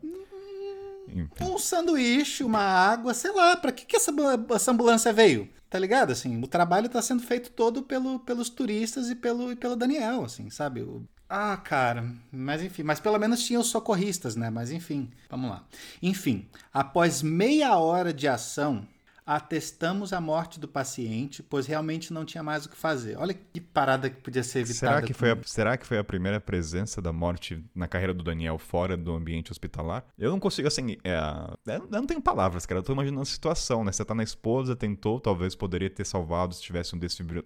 Um 1.40 1.58
sanduíche, 1.58 2.44
uma 2.44 2.60
água, 2.60 3.14
sei 3.14 3.32
lá, 3.32 3.56
pra 3.56 3.72
que, 3.72 3.84
que 3.84 3.96
essa, 3.96 4.12
essa 4.54 4.70
ambulância 4.70 5.12
veio? 5.12 5.48
Tá 5.70 5.78
ligado? 5.78 6.10
Assim, 6.12 6.42
o 6.42 6.46
trabalho 6.46 6.88
tá 6.88 7.02
sendo 7.02 7.22
feito 7.22 7.50
todo 7.50 7.82
pelo, 7.82 8.18
pelos 8.20 8.48
turistas 8.48 9.10
e 9.10 9.14
pelo, 9.14 9.52
e 9.52 9.56
pelo 9.56 9.76
Daniel, 9.76 10.24
assim, 10.24 10.48
sabe? 10.48 10.80
O, 10.80 11.02
ah, 11.28 11.56
cara, 11.58 12.10
mas 12.32 12.62
enfim, 12.62 12.82
mas 12.82 13.00
pelo 13.00 13.18
menos 13.18 13.42
tinha 13.42 13.60
os 13.60 13.66
socorristas, 13.66 14.34
né? 14.34 14.48
Mas 14.48 14.70
enfim, 14.70 15.10
vamos 15.28 15.50
lá. 15.50 15.62
Enfim, 16.02 16.48
após 16.72 17.20
meia 17.22 17.76
hora 17.76 18.14
de 18.14 18.26
ação, 18.26 18.86
atestamos 19.28 20.14
a 20.14 20.22
morte 20.22 20.58
do 20.58 20.66
paciente, 20.66 21.42
pois 21.42 21.66
realmente 21.66 22.14
não 22.14 22.24
tinha 22.24 22.42
mais 22.42 22.64
o 22.64 22.70
que 22.70 22.76
fazer. 22.78 23.18
Olha 23.18 23.34
que 23.34 23.60
parada 23.60 24.08
que 24.08 24.16
podia 24.22 24.42
ser 24.42 24.60
evitada. 24.60 24.94
Será 24.94 25.02
que, 25.02 25.12
foi 25.12 25.30
a, 25.30 25.38
será 25.44 25.76
que 25.76 25.86
foi 25.86 25.98
a 25.98 26.04
primeira 26.04 26.40
presença 26.40 27.02
da 27.02 27.12
morte 27.12 27.62
na 27.74 27.86
carreira 27.86 28.14
do 28.14 28.24
Daniel 28.24 28.56
fora 28.56 28.96
do 28.96 29.12
ambiente 29.12 29.52
hospitalar? 29.52 30.02
Eu 30.18 30.30
não 30.30 30.40
consigo, 30.40 30.66
assim, 30.66 30.96
é, 31.04 31.18
eu 31.66 31.86
não 31.90 32.06
tenho 32.06 32.22
palavras, 32.22 32.64
cara. 32.64 32.78
Eu 32.78 32.82
tô 32.82 32.94
imaginando 32.94 33.20
a 33.20 33.26
situação, 33.26 33.84
né? 33.84 33.92
Você 33.92 34.02
tá 34.02 34.14
na 34.14 34.22
esposa, 34.22 34.74
tentou, 34.74 35.20
talvez 35.20 35.54
poderia 35.54 35.90
ter 35.90 36.06
salvado 36.06 36.54
se 36.54 36.62
tivesse 36.62 36.96
um 36.96 36.98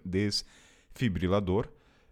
desfibrilador. 0.05 1.67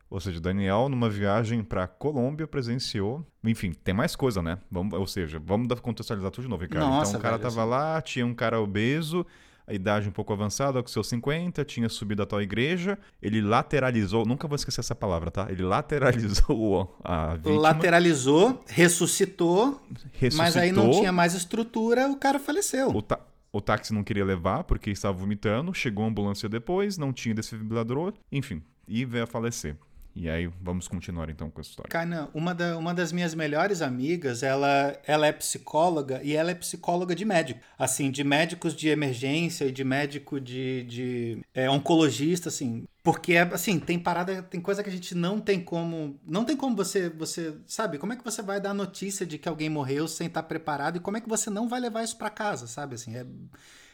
Ou 0.09 0.19
seja, 0.19 0.41
Daniel, 0.41 0.89
numa 0.89 1.09
viagem 1.09 1.63
para 1.63 1.87
Colômbia, 1.87 2.45
presenciou. 2.45 3.25
Enfim, 3.41 3.71
tem 3.71 3.93
mais 3.93 4.17
coisa, 4.17 4.41
né? 4.41 4.57
Vamos, 4.69 4.99
ou 4.99 5.07
seja, 5.07 5.39
vamos 5.39 5.79
contextualizar 5.79 6.29
tudo 6.29 6.43
de 6.43 6.49
novo, 6.49 6.67
cara. 6.67 6.85
Nossa, 6.85 7.11
então 7.11 7.19
o 7.21 7.23
cara 7.23 7.37
velho, 7.37 7.49
tava 7.49 7.61
assim. 7.61 7.69
lá, 7.69 8.01
tinha 8.01 8.25
um 8.25 8.33
cara 8.33 8.59
obeso, 8.59 9.25
a 9.67 9.73
idade 9.73 10.07
um 10.09 10.11
pouco 10.11 10.33
avançada, 10.33 10.81
com 10.81 10.87
seus 10.89 11.07
50, 11.07 11.63
tinha 11.65 11.87
subido 11.89 12.21
a 12.23 12.25
tal 12.25 12.41
igreja. 12.41 12.97
Ele 13.21 13.41
lateralizou, 13.41 14.25
nunca 14.25 14.47
vou 14.47 14.55
esquecer 14.55 14.79
essa 14.81 14.95
palavra, 14.95 15.31
tá? 15.31 15.47
Ele 15.49 15.63
lateralizou 15.63 16.97
a 17.03 17.35
vítima. 17.35 17.59
Lateralizou, 17.61 18.63
ressuscitou, 18.67 19.81
ressuscitou. 20.13 20.37
mas 20.37 20.57
aí 20.57 20.71
não 20.71 20.91
tinha 20.91 21.11
mais 21.11 21.33
estrutura, 21.33 22.07
o 22.09 22.15
cara 22.15 22.39
faleceu. 22.39 22.89
O, 22.89 23.01
tá- 23.01 23.19
o 23.51 23.59
táxi 23.61 23.93
não 23.93 24.03
queria 24.03 24.25
levar 24.25 24.63
porque 24.63 24.89
estava 24.89 25.17
vomitando. 25.17 25.73
Chegou 25.73 26.05
a 26.05 26.07
ambulância 26.07 26.47
depois, 26.49 26.97
não 26.97 27.11
tinha 27.13 27.35
desfibrilador, 27.35 28.13
enfim, 28.31 28.61
e 28.87 29.05
veio 29.05 29.23
a 29.23 29.27
falecer. 29.27 29.75
E 30.13 30.29
aí, 30.29 30.49
vamos 30.61 30.87
continuar 30.87 31.29
então 31.29 31.49
com 31.49 31.59
a 31.59 31.61
história. 31.61 31.89
Kainan, 31.89 32.29
uma, 32.33 32.53
da, 32.53 32.77
uma 32.77 32.93
das 32.93 33.11
minhas 33.11 33.33
melhores 33.33 33.81
amigas, 33.81 34.43
ela, 34.43 34.95
ela 35.07 35.25
é 35.25 35.31
psicóloga 35.31 36.21
e 36.21 36.35
ela 36.35 36.51
é 36.51 36.55
psicóloga 36.55 37.15
de 37.15 37.23
médico. 37.23 37.61
Assim, 37.77 38.11
de 38.11 38.23
médicos 38.23 38.75
de 38.75 38.89
emergência 38.89 39.65
e 39.65 39.71
de 39.71 39.83
médico 39.83 40.39
de, 40.39 40.83
de 40.83 41.41
é, 41.53 41.69
oncologista, 41.69 42.49
assim. 42.49 42.85
Porque, 43.03 43.37
assim, 43.37 43.79
tem 43.79 43.97
parada, 43.97 44.43
tem 44.43 44.59
coisa 44.59 44.83
que 44.83 44.89
a 44.89 44.91
gente 44.91 45.15
não 45.15 45.39
tem 45.39 45.63
como. 45.63 46.19
Não 46.27 46.43
tem 46.43 46.57
como 46.57 46.75
você, 46.75 47.09
você. 47.09 47.55
Sabe? 47.65 47.97
Como 47.97 48.13
é 48.13 48.15
que 48.15 48.23
você 48.23 48.41
vai 48.41 48.59
dar 48.59 48.73
notícia 48.73 49.25
de 49.25 49.37
que 49.37 49.47
alguém 49.47 49.69
morreu 49.69 50.07
sem 50.07 50.27
estar 50.27 50.43
preparado? 50.43 50.97
E 50.97 50.99
como 50.99 51.17
é 51.17 51.21
que 51.21 51.29
você 51.29 51.49
não 51.49 51.69
vai 51.69 51.79
levar 51.79 52.03
isso 52.03 52.17
para 52.17 52.29
casa, 52.29 52.67
sabe? 52.67 52.95
Assim, 52.95 53.15
é, 53.15 53.25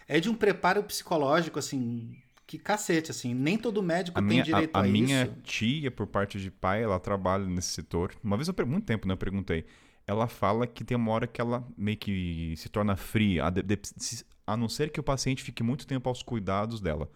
é 0.08 0.20
de 0.20 0.30
um 0.30 0.36
preparo 0.36 0.84
psicológico, 0.84 1.60
assim. 1.60 2.18
Que 2.48 2.58
cacete, 2.58 3.12
assim. 3.12 3.34
Nem 3.34 3.58
todo 3.58 3.84
médico 3.84 4.18
A 4.18 4.22
tem 4.22 4.30
minha, 4.30 4.44
direito 4.44 4.76
a, 4.76 4.80
a, 4.80 4.84
a 4.84 4.88
minha 4.88 5.24
isso. 5.26 5.36
tia, 5.44 5.92
por 5.92 6.08
parte 6.08 6.40
de 6.40 6.50
pai, 6.50 6.82
ela 6.82 7.00
trabalha 7.00 7.46
nesse 7.46 7.70
setor. 7.70 8.14
Uma 8.24 8.38
vez 8.38 8.48
eu 8.48 8.54
perguntei, 8.54 8.74
muito 8.78 8.86
tempo, 8.86 9.08
né? 9.08 9.14
Eu 9.14 9.18
perguntei. 9.18 9.66
Ela 10.08 10.28
fala 10.28 10.66
que 10.66 10.86
tem 10.86 10.96
uma 10.96 11.12
hora 11.12 11.28
que 11.28 11.42
ela 11.42 11.68
meio 11.78 11.98
que 11.98 12.54
se 12.56 12.70
torna 12.70 12.96
fria, 12.96 13.46
a, 13.46 13.50
de- 13.50 13.62
de- 13.64 13.80
se- 13.98 14.26
a 14.46 14.56
não 14.56 14.70
ser 14.70 14.90
que 14.92 15.00
o 15.00 15.04
paciente 15.04 15.44
fique 15.44 15.62
muito 15.62 15.86
tempo 15.86 16.08
aos 16.08 16.24
cuidados 16.24 16.80
dela. 16.80 17.10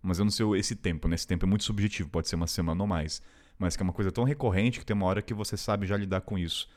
Mas 0.00 0.18
eu 0.20 0.24
não 0.24 0.30
sei 0.32 0.46
esse 0.56 0.76
tempo, 0.76 1.08
né? 1.08 1.16
Esse 1.16 1.26
tempo 1.26 1.44
é 1.44 1.48
muito 1.48 1.64
subjetivo, 1.64 2.08
pode 2.08 2.28
ser 2.28 2.36
uma 2.36 2.46
semana 2.46 2.80
ou 2.82 2.86
mais. 2.86 3.20
Mas 3.58 3.76
que 3.76 3.82
é 3.82 3.84
uma 3.84 3.92
coisa 3.92 4.12
tão 4.12 4.22
recorrente 4.24 4.78
que 4.78 4.86
tem 4.86 4.94
uma 4.94 5.06
hora 5.06 5.20
que 5.20 5.34
você 5.34 5.56
sabe 5.56 5.84
já 5.86 5.96
lidar 5.96 6.20
com 6.22 6.38
isso. 6.38 6.68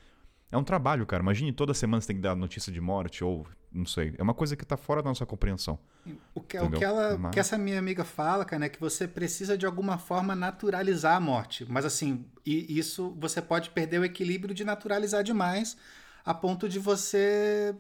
É 0.52 0.58
um 0.58 0.64
trabalho, 0.64 1.06
cara. 1.06 1.22
Imagine 1.24 1.54
toda 1.54 1.74
semana 1.76 2.02
você 2.02 2.08
tem 2.08 2.16
que 2.16 2.22
dar 2.24 2.36
notícia 2.36 2.72
de 2.74 2.82
morte, 2.82 3.24
ou 3.24 3.48
não 3.74 3.86
sei. 3.86 4.14
É 4.18 4.24
uma 4.24 4.34
coisa 4.34 4.56
que 4.56 4.66
tá 4.66 4.78
fora 4.78 5.02
da 5.02 5.10
nossa 5.10 5.26
compreensão. 5.26 5.80
O 6.34 6.42
que, 6.42 6.58
o 6.58 6.62
Entendeu? 6.62 6.80
que, 6.80 6.86
ela, 6.86 7.18
Mas- 7.18 7.32
que 7.34 7.40
essa 7.40 7.58
minha 7.58 7.80
amiga 7.80 8.04
fala, 8.04 8.46
cara, 8.46 8.66
é 8.66 8.70
que 8.70 8.80
você 8.80 9.08
precisa 9.08 9.58
de 9.58 9.66
alguma 9.66 9.98
forma 9.98 10.36
naturalizar 10.36 11.16
a 11.16 11.20
morte. 11.20 11.66
Mas 11.70 11.86
assim, 11.86 12.26
e 12.46 12.78
isso 12.78 13.16
você 13.20 13.42
pode 13.42 13.70
perder 13.72 14.00
o 14.00 14.06
equilíbrio 14.06 14.54
de 14.54 14.64
naturalizar 14.64 15.24
demais 15.24 15.76
a 16.26 16.34
ponto 16.34 16.70
de 16.70 16.80
você 16.80 17.76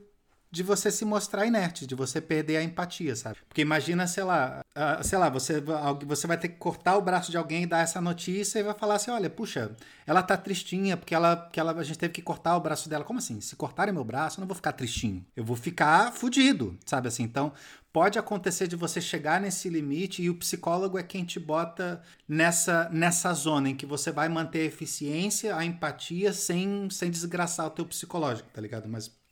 de 0.53 0.61
você 0.61 0.91
se 0.91 1.03
mostrar 1.03 1.47
inerte, 1.47 1.87
de 1.87 1.95
você 1.95 2.21
perder 2.21 2.57
a 2.57 2.63
empatia, 2.63 3.15
sabe? 3.15 3.37
Porque 3.49 3.61
imagina, 3.61 4.05
sei 4.05 4.23
lá, 4.23 4.61
ah, 4.75 5.01
sei 5.01 5.17
lá, 5.17 5.27
você, 5.27 5.59
você 6.05 6.27
vai 6.27 6.37
ter 6.37 6.47
que 6.47 6.57
cortar 6.57 6.95
o 6.95 7.01
braço 7.01 7.31
de 7.31 7.37
alguém 7.37 7.63
e 7.63 7.65
dar 7.65 7.79
essa 7.79 7.99
notícia 7.99 8.59
e 8.59 8.63
vai 8.63 8.75
falar 8.75 8.97
assim, 8.97 9.09
olha, 9.09 9.31
puxa, 9.31 9.75
ela 10.05 10.21
tá 10.21 10.37
tristinha 10.37 10.95
porque 10.95 11.15
ela, 11.15 11.35
porque 11.35 11.59
ela, 11.59 11.71
a 11.71 11.83
gente 11.83 11.97
teve 11.97 12.13
que 12.13 12.21
cortar 12.21 12.55
o 12.55 12.59
braço 12.59 12.87
dela. 12.87 13.03
Como 13.03 13.17
assim? 13.17 13.41
Se 13.41 13.55
cortarem 13.55 13.91
meu 13.91 14.03
braço, 14.03 14.39
eu 14.39 14.41
não 14.41 14.47
vou 14.47 14.53
ficar 14.53 14.73
tristinho. 14.73 15.25
Eu 15.35 15.43
vou 15.43 15.55
ficar 15.55 16.13
fudido, 16.13 16.77
sabe 16.85 17.07
assim? 17.07 17.23
Então, 17.23 17.51
pode 17.91 18.19
acontecer 18.19 18.67
de 18.67 18.75
você 18.75 19.01
chegar 19.01 19.41
nesse 19.41 19.69
limite 19.69 20.21
e 20.21 20.29
o 20.29 20.35
psicólogo 20.35 20.99
é 20.99 21.03
quem 21.03 21.25
te 21.25 21.39
bota 21.39 21.99
nessa, 22.27 22.87
nessa 22.91 23.33
zona 23.33 23.69
em 23.69 23.75
que 23.75 23.87
você 23.87 24.11
vai 24.11 24.29
manter 24.29 24.59
a 24.59 24.65
eficiência, 24.65 25.55
a 25.55 25.65
empatia 25.65 26.31
sem, 26.31 26.87
sem 26.91 27.09
desgraçar 27.09 27.65
o 27.65 27.71
teu 27.71 27.87
psicológico, 27.87 28.49
tá 28.53 28.61
ligado? 28.61 28.87
Mas 28.87 29.22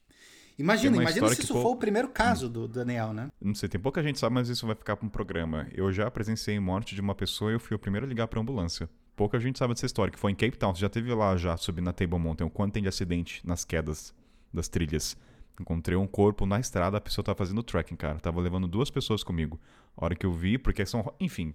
imagina, 0.58 0.98
imagina 0.98 1.28
se 1.30 1.42
isso 1.42 1.54
for 1.54 1.72
o 1.72 1.76
primeiro 1.76 2.10
caso 2.10 2.48
do 2.50 2.68
Daniel, 2.68 3.14
né? 3.14 3.30
Não 3.42 3.54
sei, 3.56 3.68
tem 3.70 3.80
pouca 3.80 4.02
gente 4.04 4.20
sabe, 4.20 4.34
mas 4.36 4.50
isso 4.50 4.66
vai 4.66 4.76
ficar 4.76 4.96
para 4.98 5.06
um 5.06 5.10
programa. 5.10 5.68
Eu 5.74 5.92
já 5.92 6.10
presenciei 6.12 6.60
morte 6.60 6.94
de 6.96 7.02
uma 7.02 7.16
pessoa 7.16 7.52
e 7.52 7.56
eu 7.56 7.60
fui 7.60 7.76
o 7.76 7.80
primeiro 7.80 8.06
a 8.06 8.10
ligar 8.10 8.28
para 8.28 8.40
ambulância. 8.40 8.90
Pouca 9.16 9.40
gente 9.40 9.60
sabe 9.60 9.74
dessa 9.74 9.86
história, 9.86 10.12
que 10.12 10.20
foi 10.20 10.32
em 10.32 10.36
Cape 10.36 10.58
Town. 10.58 10.74
Você 10.74 10.82
já 10.82 10.90
teve 10.90 11.14
lá 11.14 11.36
já, 11.38 11.56
subindo 11.58 11.86
na 11.86 11.94
Table 11.94 12.18
Mountain, 12.20 12.48
o 12.48 12.50
quanto 12.50 12.74
tem 12.74 12.82
de 12.84 12.90
acidente 12.90 13.46
nas 13.46 13.64
quedas 13.66 14.14
das 14.54 14.68
trilhas. 14.68 15.16
Encontrei 15.60 15.96
um 15.98 16.08
corpo 16.08 16.46
na 16.46 16.60
estrada, 16.60 16.98
a 16.98 17.02
pessoa 17.02 17.24
tava 17.24 17.38
fazendo 17.38 17.62
trekking, 17.62 17.96
cara. 17.96 18.20
Tava 18.20 18.40
levando 18.42 18.68
duas 18.68 18.90
pessoas 18.90 19.24
comigo. 19.24 19.60
A 19.96 20.06
hora 20.06 20.16
que 20.16 20.26
eu 20.26 20.32
vi, 20.32 20.58
porque 20.58 20.86
são. 20.86 21.14
Enfim. 21.20 21.54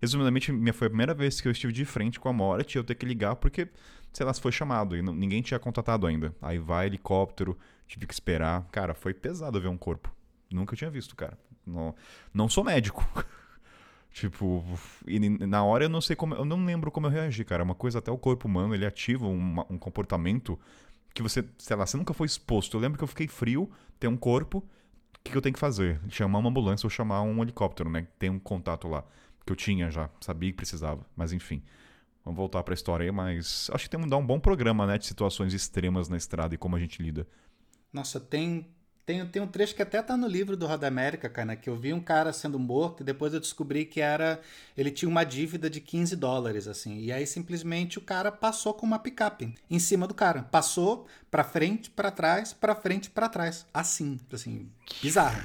Resumidamente, 0.00 0.52
minha 0.52 0.72
foi 0.72 0.86
a 0.86 0.90
primeira 0.90 1.12
vez 1.12 1.40
que 1.40 1.48
eu 1.48 1.52
estive 1.52 1.72
de 1.72 1.84
frente 1.84 2.20
com 2.20 2.28
a 2.28 2.32
morte 2.32 2.74
e 2.74 2.78
eu 2.78 2.84
ter 2.84 2.94
que 2.94 3.04
ligar 3.04 3.34
porque, 3.34 3.66
sei 4.12 4.24
lá, 4.24 4.32
se 4.32 4.40
foi 4.40 4.52
chamado 4.52 4.96
e 4.96 5.02
não- 5.02 5.12
ninguém 5.14 5.42
tinha 5.42 5.58
contatado 5.58 6.06
ainda. 6.06 6.32
Aí 6.40 6.56
vai 6.56 6.86
helicóptero, 6.86 7.58
tive 7.88 8.06
que 8.06 8.14
esperar. 8.14 8.64
Cara, 8.70 8.94
foi 8.94 9.12
pesado 9.14 9.60
ver 9.60 9.68
um 9.68 9.76
corpo. 9.78 10.14
Nunca 10.50 10.76
tinha 10.76 10.90
visto, 10.90 11.16
cara. 11.16 11.36
Não, 11.66 11.94
não 12.32 12.48
sou 12.48 12.62
médico. 12.62 13.04
tipo, 14.12 14.64
e 15.06 15.18
na 15.46 15.64
hora 15.64 15.84
eu 15.84 15.88
não 15.88 16.00
sei 16.00 16.14
como. 16.16 16.34
Eu 16.34 16.44
não 16.44 16.64
lembro 16.64 16.90
como 16.90 17.06
eu 17.06 17.10
reagi, 17.10 17.44
cara. 17.44 17.62
É 17.62 17.64
Uma 17.64 17.74
coisa, 17.74 17.98
até 17.98 18.10
o 18.10 18.18
corpo 18.18 18.46
humano, 18.46 18.74
ele 18.74 18.86
ativa 18.86 19.26
uma- 19.26 19.66
um 19.70 19.78
comportamento 19.78 20.58
que 21.14 21.22
você, 21.22 21.44
sei 21.58 21.76
lá, 21.76 21.86
você 21.86 21.96
nunca 21.96 22.14
foi 22.14 22.26
exposto. 22.26 22.76
Eu 22.76 22.80
lembro 22.80 22.98
que 22.98 23.04
eu 23.04 23.08
fiquei 23.08 23.26
frio, 23.28 23.70
tem 23.98 24.08
um 24.08 24.16
corpo, 24.16 24.58
o 24.58 24.64
que, 25.24 25.32
que 25.32 25.36
eu 25.36 25.42
tenho 25.42 25.52
que 25.54 25.58
fazer? 25.58 26.00
Chamar 26.08 26.38
uma 26.38 26.48
ambulância 26.50 26.86
ou 26.86 26.90
chamar 26.90 27.22
um 27.22 27.42
helicóptero, 27.42 27.90
né? 27.90 28.06
Tem 28.18 28.30
um 28.30 28.38
contato 28.38 28.86
lá, 28.88 29.04
que 29.44 29.52
eu 29.52 29.56
tinha 29.56 29.90
já, 29.90 30.08
sabia 30.20 30.50
que 30.50 30.56
precisava, 30.56 31.04
mas 31.16 31.32
enfim. 31.32 31.62
Vamos 32.24 32.36
voltar 32.36 32.62
pra 32.62 32.74
história 32.74 33.04
aí, 33.04 33.10
mas 33.12 33.70
acho 33.72 33.84
que 33.84 33.90
temos 33.90 34.04
que 34.04 34.10
dar 34.10 34.18
um 34.18 34.26
bom 34.26 34.38
programa, 34.38 34.86
né, 34.86 34.98
de 34.98 35.06
situações 35.06 35.54
extremas 35.54 36.08
na 36.10 36.16
estrada 36.16 36.54
e 36.54 36.58
como 36.58 36.76
a 36.76 36.78
gente 36.78 37.02
lida. 37.02 37.26
Nossa, 37.92 38.20
tem, 38.20 38.66
tem, 39.06 39.26
tem 39.26 39.40
um 39.40 39.46
trecho 39.46 39.74
que 39.74 39.82
até 39.82 40.02
tá 40.02 40.16
no 40.16 40.28
livro 40.28 40.56
do 40.56 40.66
Roda 40.66 40.86
América, 40.86 41.28
cara, 41.28 41.46
né? 41.46 41.56
que 41.56 41.70
eu 41.70 41.76
vi 41.76 41.92
um 41.92 42.00
cara 42.00 42.32
sendo 42.32 42.58
morto 42.58 43.02
e 43.02 43.04
depois 43.04 43.32
eu 43.32 43.40
descobri 43.40 43.84
que 43.84 44.00
era 44.00 44.40
ele 44.76 44.90
tinha 44.90 45.08
uma 45.08 45.24
dívida 45.24 45.70
de 45.70 45.80
15 45.80 46.14
dólares, 46.14 46.68
assim. 46.68 46.98
E 47.00 47.10
aí 47.10 47.26
simplesmente 47.26 47.98
o 47.98 48.02
cara 48.02 48.30
passou 48.30 48.74
com 48.74 48.84
uma 48.84 48.98
picape 48.98 49.54
em 49.70 49.78
cima 49.78 50.06
do 50.06 50.14
cara. 50.14 50.42
Passou 50.42 51.06
pra 51.30 51.42
frente, 51.42 51.90
pra 51.90 52.10
trás, 52.10 52.52
pra 52.52 52.74
frente, 52.74 53.08
pra 53.08 53.28
trás. 53.28 53.64
Assim, 53.72 54.20
assim, 54.30 54.70
bizarro. 55.02 55.40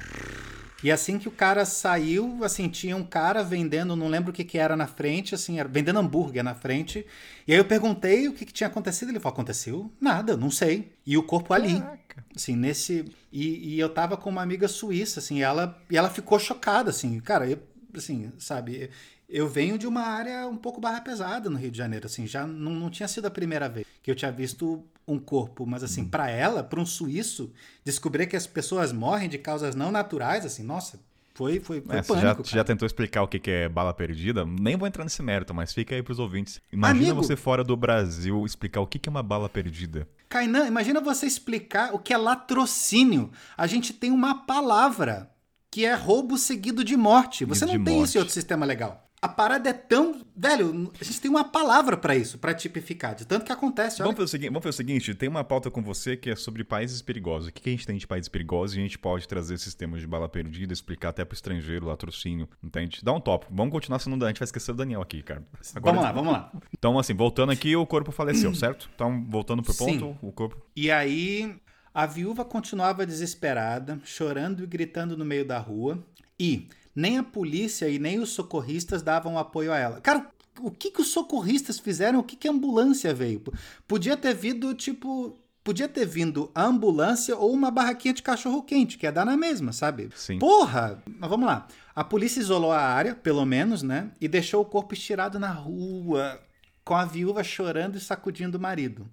E 0.84 0.92
assim 0.92 1.18
que 1.18 1.26
o 1.26 1.32
cara 1.32 1.64
saiu, 1.64 2.44
assim, 2.44 2.68
tinha 2.68 2.94
um 2.94 3.02
cara 3.02 3.42
vendendo, 3.42 3.96
não 3.96 4.06
lembro 4.06 4.30
o 4.30 4.34
que 4.34 4.44
que 4.44 4.58
era 4.58 4.76
na 4.76 4.86
frente, 4.86 5.34
assim, 5.34 5.58
era, 5.58 5.66
vendendo 5.66 5.98
hambúrguer 5.98 6.44
na 6.44 6.54
frente. 6.54 7.06
E 7.48 7.52
aí 7.52 7.58
eu 7.58 7.64
perguntei 7.64 8.28
o 8.28 8.34
que, 8.34 8.44
que 8.44 8.52
tinha 8.52 8.66
acontecido. 8.66 9.08
Ele 9.08 9.18
falou: 9.18 9.32
aconteceu? 9.32 9.90
Nada, 9.98 10.36
não 10.36 10.50
sei. 10.50 10.92
E 11.06 11.16
o 11.16 11.22
corpo 11.22 11.54
ali. 11.54 11.80
Caraca. 11.80 12.03
Assim, 12.34 12.56
nesse. 12.56 13.04
E, 13.32 13.74
e 13.74 13.80
eu 13.80 13.88
tava 13.88 14.16
com 14.16 14.30
uma 14.30 14.42
amiga 14.42 14.68
suíça, 14.68 15.20
assim, 15.20 15.38
e 15.38 15.42
ela, 15.42 15.80
e 15.90 15.96
ela 15.96 16.10
ficou 16.10 16.38
chocada, 16.38 16.90
assim, 16.90 17.18
cara, 17.20 17.48
eu, 17.48 17.58
assim, 17.94 18.32
sabe, 18.38 18.90
eu 19.28 19.48
venho 19.48 19.78
de 19.78 19.86
uma 19.86 20.02
área 20.02 20.46
um 20.46 20.56
pouco 20.56 20.80
barra 20.80 21.00
pesada 21.00 21.50
no 21.50 21.58
Rio 21.58 21.70
de 21.70 21.78
Janeiro, 21.78 22.06
assim, 22.06 22.26
já 22.26 22.46
não, 22.46 22.72
não 22.72 22.90
tinha 22.90 23.08
sido 23.08 23.26
a 23.26 23.30
primeira 23.30 23.68
vez 23.68 23.86
que 24.02 24.10
eu 24.10 24.14
tinha 24.14 24.30
visto 24.30 24.84
um 25.06 25.18
corpo, 25.18 25.66
mas 25.66 25.82
assim, 25.82 26.04
pra 26.04 26.30
ela, 26.30 26.62
pra 26.62 26.80
um 26.80 26.86
suíço, 26.86 27.52
descobrir 27.84 28.26
que 28.26 28.36
as 28.36 28.46
pessoas 28.46 28.92
morrem 28.92 29.28
de 29.28 29.38
causas 29.38 29.74
não 29.74 29.90
naturais, 29.90 30.44
assim, 30.44 30.62
nossa, 30.62 31.00
foi, 31.34 31.58
foi, 31.58 31.80
foi 31.80 31.96
É, 31.96 32.02
pânico, 32.02 32.44
já, 32.44 32.58
já 32.58 32.64
tentou 32.64 32.86
explicar 32.86 33.22
o 33.22 33.28
que 33.28 33.40
que 33.40 33.50
é 33.50 33.68
bala 33.68 33.92
perdida? 33.92 34.46
Nem 34.46 34.76
vou 34.76 34.86
entrar 34.86 35.02
nesse 35.02 35.20
mérito, 35.20 35.52
mas 35.52 35.74
fica 35.74 35.94
aí 35.94 36.02
pros 36.02 36.20
ouvintes. 36.20 36.60
Imagina 36.72 37.10
Amigo. 37.10 37.22
você 37.22 37.34
fora 37.34 37.64
do 37.64 37.76
Brasil 37.76 38.46
explicar 38.46 38.80
o 38.80 38.86
que 38.86 38.98
que 39.00 39.08
é 39.08 39.10
uma 39.10 39.22
bala 39.22 39.48
perdida. 39.48 40.08
Kainan, 40.28 40.66
imagina 40.66 41.00
você 41.00 41.26
explicar 41.26 41.92
o 41.92 41.98
que 41.98 42.14
é 42.14 42.16
latrocínio. 42.16 43.30
A 43.56 43.66
gente 43.66 43.92
tem 43.92 44.12
uma 44.12 44.46
palavra 44.46 45.30
que 45.70 45.84
é 45.84 45.94
roubo 45.94 46.38
seguido 46.38 46.84
de 46.84 46.96
morte. 46.96 47.44
Você 47.44 47.66
não 47.66 47.72
tem 47.72 47.96
morte. 47.96 48.08
isso 48.08 48.16
em 48.16 48.20
outro 48.20 48.32
sistema 48.32 48.64
legal. 48.64 49.03
A 49.24 49.28
parada 49.28 49.70
é 49.70 49.72
tão. 49.72 50.20
Velho, 50.36 50.92
a 51.00 51.02
gente 51.02 51.18
tem 51.18 51.30
uma 51.30 51.44
palavra 51.44 51.96
pra 51.96 52.14
isso, 52.14 52.36
pra 52.36 52.52
tipificar. 52.52 53.14
De 53.14 53.24
tanto 53.24 53.46
que 53.46 53.52
acontece. 53.52 54.02
Olha, 54.02 54.08
Vamos 54.12 54.16
fazer, 54.18 54.24
o 54.24 54.28
seguinte, 54.28 54.48
vamos 54.50 54.62
fazer 54.62 54.74
o 54.74 54.76
seguinte, 54.76 55.14
tem 55.14 55.30
uma 55.30 55.42
pauta 55.42 55.70
com 55.70 55.82
você 55.82 56.14
que 56.14 56.28
é 56.28 56.36
sobre 56.36 56.62
países 56.62 57.00
perigosos. 57.00 57.48
O 57.48 57.52
que 57.52 57.66
a 57.70 57.72
gente 57.72 57.86
tem 57.86 57.96
de 57.96 58.06
países 58.06 58.28
perigosos 58.28 58.76
e 58.76 58.80
a 58.80 58.82
gente 58.82 58.98
pode 58.98 59.26
trazer 59.26 59.56
sistemas 59.56 60.02
de 60.02 60.06
bala 60.06 60.28
perdida, 60.28 60.74
explicar 60.74 61.08
até 61.08 61.24
pro 61.24 61.34
estrangeiro, 61.34 61.86
latrocínio, 61.86 62.46
entende? 62.62 63.00
Dá 63.02 63.14
um 63.14 63.20
top. 63.20 63.46
Vamos 63.50 63.72
continuar, 63.72 63.98
senão 63.98 64.22
a 64.22 64.28
gente 64.28 64.40
vai 64.40 64.44
esquecer 64.44 64.72
o 64.72 64.74
Daniel 64.74 65.00
aqui, 65.00 65.22
cara. 65.22 65.42
Agora- 65.74 65.94
vamos 65.96 66.04
lá, 66.04 66.12
vamos 66.12 66.32
lá. 66.34 66.52
Então, 66.76 66.98
assim, 66.98 67.14
voltando 67.14 67.50
aqui, 67.50 67.74
o 67.74 67.86
corpo 67.86 68.12
faleceu, 68.12 68.52
certo? 68.54 68.90
Então, 68.94 69.24
voltando 69.26 69.62
pro 69.62 69.72
Sim. 69.72 69.98
ponto, 70.00 70.18
o 70.20 70.32
corpo... 70.32 70.60
E 70.76 70.90
aí, 70.90 71.56
a 71.94 72.04
viúva 72.04 72.44
continuava 72.44 73.06
desesperada, 73.06 73.98
chorando 74.04 74.62
e 74.62 74.66
gritando 74.66 75.16
no 75.16 75.24
meio 75.24 75.46
da 75.46 75.56
rua. 75.58 76.04
E 76.38 76.68
nem 76.94 77.18
a 77.18 77.22
polícia 77.22 77.88
e 77.88 77.98
nem 77.98 78.20
os 78.20 78.30
socorristas 78.30 79.02
davam 79.02 79.38
apoio 79.38 79.72
a 79.72 79.78
ela. 79.78 80.00
Cara, 80.00 80.30
o 80.60 80.70
que, 80.70 80.90
que 80.90 81.00
os 81.00 81.08
socorristas 81.08 81.78
fizeram? 81.78 82.20
O 82.20 82.22
que, 82.22 82.36
que 82.36 82.48
a 82.48 82.50
ambulância 82.50 83.12
veio? 83.12 83.42
Podia 83.88 84.16
ter 84.16 84.34
vindo, 84.34 84.72
tipo, 84.74 85.36
podia 85.64 85.88
ter 85.88 86.06
vindo 86.06 86.50
a 86.54 86.64
ambulância 86.64 87.36
ou 87.36 87.52
uma 87.52 87.70
barraquinha 87.70 88.14
de 88.14 88.22
cachorro 88.22 88.62
quente, 88.62 88.96
que 88.96 89.06
ia 89.06 89.12
dar 89.12 89.24
na 89.24 89.36
mesma, 89.36 89.72
sabe? 89.72 90.10
Sim. 90.14 90.38
Porra! 90.38 91.02
Mas 91.18 91.30
vamos 91.30 91.46
lá. 91.46 91.66
A 91.94 92.04
polícia 92.04 92.40
isolou 92.40 92.70
a 92.70 92.80
área, 92.80 93.14
pelo 93.14 93.44
menos, 93.44 93.82
né? 93.82 94.10
E 94.20 94.28
deixou 94.28 94.62
o 94.62 94.66
corpo 94.66 94.94
estirado 94.94 95.38
na 95.38 95.50
rua, 95.50 96.40
com 96.84 96.94
a 96.94 97.04
viúva 97.04 97.42
chorando 97.42 97.96
e 97.96 98.00
sacudindo 98.00 98.58
o 98.58 98.60
marido, 98.60 99.08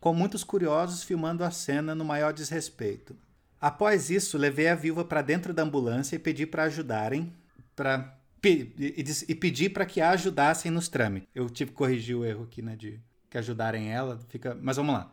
com 0.00 0.12
muitos 0.12 0.42
curiosos 0.42 1.04
filmando 1.04 1.44
a 1.44 1.50
cena 1.50 1.94
no 1.94 2.04
maior 2.04 2.32
desrespeito. 2.32 3.16
Após 3.62 4.10
isso, 4.10 4.36
levei 4.36 4.66
a 4.68 4.74
viúva 4.74 5.04
para 5.04 5.22
dentro 5.22 5.54
da 5.54 5.62
ambulância 5.62 6.16
e 6.16 6.18
pedi 6.18 6.44
para 6.44 6.64
ajudarem, 6.64 7.32
para 7.76 8.18
e, 8.44 9.34
pedi 9.36 9.68
para 9.68 9.86
que 9.86 10.00
a 10.00 10.10
ajudassem 10.10 10.68
nos 10.68 10.88
trâmites. 10.88 11.28
Eu 11.32 11.48
tive 11.48 11.70
que 11.70 11.76
corrigir 11.76 12.16
o 12.16 12.24
erro 12.24 12.42
aqui, 12.42 12.60
né, 12.60 12.74
de 12.74 12.98
que 13.30 13.38
ajudarem 13.38 13.92
ela, 13.92 14.18
fica, 14.28 14.58
mas 14.60 14.76
vamos 14.76 14.92
lá. 14.92 15.12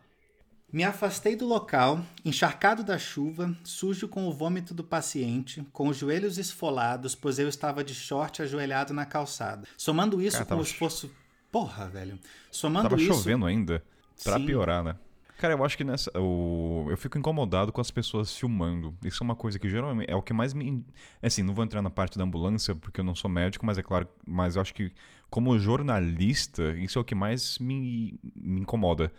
Me 0.72 0.82
afastei 0.82 1.36
do 1.36 1.46
local, 1.46 2.04
encharcado 2.24 2.82
da 2.82 2.98
chuva, 2.98 3.56
sujo 3.62 4.08
com 4.08 4.26
o 4.26 4.32
vômito 4.32 4.74
do 4.74 4.82
paciente, 4.82 5.64
com 5.72 5.86
os 5.86 5.96
joelhos 5.96 6.36
esfolados, 6.36 7.14
pois 7.14 7.38
eu 7.38 7.48
estava 7.48 7.84
de 7.84 7.94
short 7.94 8.42
ajoelhado 8.42 8.92
na 8.92 9.06
calçada. 9.06 9.66
Somando 9.76 10.20
isso 10.20 10.38
Cara, 10.38 10.44
com 10.44 10.54
o 10.54 10.56
tava 10.58 10.68
esforço. 10.68 11.10
Porra, 11.52 11.88
velho. 11.88 12.18
Somando 12.50 12.88
Tava 12.88 13.00
isso. 13.00 13.14
chovendo 13.14 13.46
ainda. 13.46 13.82
Pra 14.24 14.38
Sim. 14.38 14.46
piorar, 14.46 14.82
né? 14.84 14.96
Cara, 15.40 15.54
eu 15.54 15.64
acho 15.64 15.74
que 15.74 15.84
nessa. 15.84 16.10
O... 16.20 16.84
Eu 16.90 16.98
fico 16.98 17.16
incomodado 17.16 17.72
com 17.72 17.80
as 17.80 17.90
pessoas 17.90 18.36
filmando. 18.36 18.94
Isso 19.02 19.22
é 19.22 19.24
uma 19.24 19.34
coisa 19.34 19.58
que 19.58 19.70
geralmente. 19.70 20.10
É 20.10 20.14
o 20.14 20.20
que 20.20 20.34
mais 20.34 20.52
me. 20.52 20.84
Assim, 21.22 21.42
não 21.42 21.54
vou 21.54 21.64
entrar 21.64 21.80
na 21.80 21.88
parte 21.88 22.18
da 22.18 22.24
ambulância, 22.24 22.74
porque 22.74 23.00
eu 23.00 23.04
não 23.04 23.14
sou 23.14 23.30
médico, 23.30 23.64
mas 23.64 23.78
é 23.78 23.82
claro. 23.82 24.06
Mas 24.26 24.56
eu 24.56 24.60
acho 24.60 24.74
que, 24.74 24.92
como 25.30 25.58
jornalista, 25.58 26.76
isso 26.76 26.98
é 26.98 27.00
o 27.00 27.04
que 27.04 27.14
mais 27.14 27.58
me, 27.58 28.20
me 28.36 28.60
incomoda. 28.60 29.10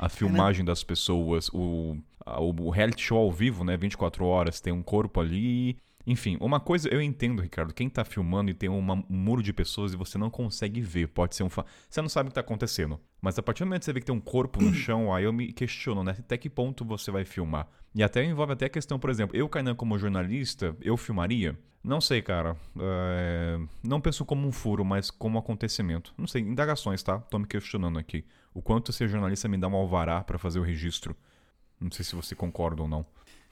A 0.00 0.08
filmagem 0.08 0.64
das 0.64 0.82
pessoas, 0.82 1.48
o, 1.54 1.96
a- 2.26 2.40
o 2.40 2.70
reality 2.70 3.00
show 3.04 3.18
ao 3.18 3.30
vivo, 3.30 3.62
né? 3.62 3.76
24 3.76 4.24
horas, 4.24 4.60
tem 4.60 4.72
um 4.72 4.82
corpo 4.82 5.20
ali. 5.20 5.78
Enfim, 6.10 6.38
uma 6.40 6.58
coisa 6.58 6.88
eu 6.88 7.02
entendo, 7.02 7.42
Ricardo. 7.42 7.74
Quem 7.74 7.88
tá 7.88 8.02
filmando 8.04 8.50
e 8.50 8.54
tem 8.54 8.68
uma- 8.68 8.94
um 8.94 9.04
muro 9.10 9.42
de 9.42 9.52
pessoas 9.52 9.92
e 9.92 9.96
você 9.96 10.16
não 10.16 10.30
consegue 10.30 10.80
ver, 10.80 11.08
pode 11.08 11.36
ser 11.36 11.42
um. 11.42 11.50
Fa... 11.50 11.66
Você 11.88 12.00
não 12.00 12.08
sabe 12.08 12.28
o 12.28 12.30
que 12.30 12.34
tá 12.34 12.40
acontecendo. 12.40 12.98
Mas 13.20 13.38
a 13.38 13.42
partir 13.42 13.62
do 13.62 13.66
momento 13.66 13.80
que 13.80 13.84
você 13.84 13.92
vê 13.92 14.00
que 14.00 14.06
tem 14.06 14.14
um 14.14 14.20
corpo 14.20 14.62
no 14.62 14.72
chão, 14.74 15.12
aí 15.14 15.24
eu 15.24 15.32
me 15.32 15.52
questiono, 15.52 16.02
né? 16.02 16.16
Até 16.18 16.38
que 16.38 16.48
ponto 16.48 16.82
você 16.84 17.10
vai 17.10 17.24
filmar? 17.26 17.68
E 17.94 18.02
até 18.02 18.24
envolve 18.24 18.54
até 18.54 18.66
a 18.66 18.68
questão, 18.70 18.98
por 18.98 19.10
exemplo, 19.10 19.36
eu, 19.36 19.48
Kainan, 19.48 19.74
como 19.74 19.98
jornalista, 19.98 20.74
eu 20.80 20.96
filmaria? 20.96 21.58
Não 21.84 22.00
sei, 22.00 22.22
cara. 22.22 22.56
É, 22.80 23.58
Não 23.82 24.00
penso 24.00 24.24
como 24.24 24.46
um 24.48 24.52
furo, 24.52 24.84
mas 24.84 25.10
como 25.10 25.36
um 25.36 25.38
acontecimento. 25.38 26.12
Não 26.16 26.26
sei, 26.26 26.42
indagações, 26.42 27.02
tá? 27.02 27.18
Tô 27.18 27.38
me 27.38 27.46
questionando 27.46 27.98
aqui. 27.98 28.24
O 28.54 28.60
quanto 28.62 28.92
ser 28.92 29.08
jornalista 29.08 29.46
me 29.48 29.56
dá 29.58 29.68
um 29.68 29.74
alvará 29.76 30.22
pra 30.24 30.38
fazer 30.38 30.58
o 30.58 30.62
registro. 30.62 31.14
Não 31.80 31.90
sei 31.90 32.04
se 32.04 32.14
você 32.16 32.34
concorda 32.34 32.82
ou 32.82 32.88
não. 32.88 33.04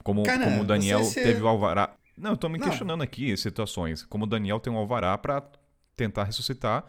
Como, 0.03 0.23
Cara, 0.23 0.43
como 0.45 0.61
o 0.61 0.65
Daniel 0.65 1.01
teve 1.13 1.41
o 1.41 1.47
alvará. 1.47 1.93
Não, 2.17 2.31
eu 2.31 2.37
tô 2.37 2.49
me 2.49 2.57
Não. 2.57 2.67
questionando 2.67 3.03
aqui 3.03 3.35
situações. 3.37 4.03
Como 4.03 4.23
o 4.25 4.27
Daniel 4.27 4.59
tem 4.59 4.73
um 4.73 4.77
alvará 4.77 5.17
pra 5.17 5.43
tentar 5.95 6.23
ressuscitar. 6.23 6.83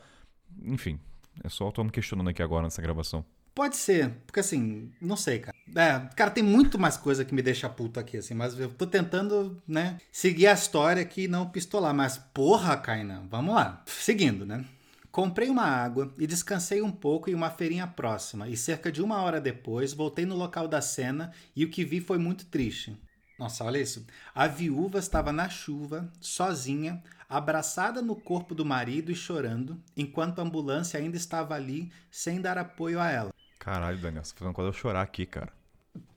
Enfim, 0.63 0.99
é 1.45 1.49
só 1.49 1.69
eu 1.69 1.73
tô 1.73 1.85
me 1.85 1.91
questionando 1.91 2.31
aqui 2.31 2.43
agora 2.43 2.65
nessa 2.65 2.81
gravação. 2.81 3.25
Pode 3.55 3.77
ser, 3.77 4.11
porque 4.25 4.39
assim, 4.39 4.93
não 5.01 5.17
sei, 5.17 5.41
cara. 5.41 5.57
É, 5.75 6.15
cara, 6.15 6.31
tem 6.31 6.45
muito 6.45 6.79
mais 6.79 6.97
coisa 6.97 7.25
que 7.25 7.35
me 7.35 7.43
deixa 7.43 7.69
puto 7.69 7.99
aqui, 7.99 8.17
assim, 8.17 8.33
mas 8.33 8.59
eu 8.59 8.71
tô 8.71 8.87
tentando, 8.87 9.61
né, 9.67 9.99
seguir 10.13 10.47
a 10.47 10.53
história 10.53 11.03
aqui 11.03 11.25
e 11.25 11.29
não 11.29 11.51
pistolar. 11.51 11.93
Mas, 11.93 12.17
porra, 12.17 12.77
Kainan, 12.77 13.27
vamos 13.29 13.55
lá. 13.55 13.83
Seguindo, 13.87 14.47
né? 14.47 14.65
Comprei 15.11 15.49
uma 15.49 15.65
água 15.65 16.15
e 16.19 16.27
descansei 16.27 16.81
um 16.81 16.93
pouco 16.93 17.29
em 17.29 17.35
uma 17.35 17.51
feirinha 17.51 17.87
próxima, 17.89 18.49
e 18.49 18.57
cerca 18.57 18.93
de 18.93 19.03
uma 19.03 19.21
hora 19.23 19.41
depois 19.41 19.93
voltei 19.93 20.25
no 20.25 20.37
local 20.37 20.69
da 20.69 20.81
cena 20.81 21.33
e 21.57 21.65
o 21.65 21.71
que 21.71 21.85
vi 21.85 22.01
foi 22.01 22.19
muito 22.19 22.47
triste. 22.47 22.97
Nossa, 23.39 23.65
olha 23.65 23.79
isso. 23.79 24.05
A 24.35 24.47
viúva 24.47 24.99
estava 24.99 25.33
na 25.33 25.49
chuva, 25.49 26.11
sozinha, 26.21 27.03
abraçada 27.29 28.03
no 28.03 28.17
corpo 28.17 28.55
do 28.55 28.65
marido 28.65 29.13
e 29.13 29.15
chorando, 29.15 29.81
enquanto 29.97 30.41
a 30.41 30.43
ambulância 30.43 30.99
ainda 30.99 31.17
estava 31.17 31.55
ali 31.55 31.93
sem 32.11 32.41
dar 32.41 32.59
apoio 32.59 32.99
a 33.01 33.11
ela. 33.11 33.31
Caralho, 33.59 33.99
Daniel, 33.99 34.25
você 34.25 34.33
tá 34.33 34.39
fazendo 34.41 34.55
quase 34.55 34.69
eu 34.71 34.73
chorar 34.73 35.03
aqui, 35.03 35.25
cara. 35.25 35.53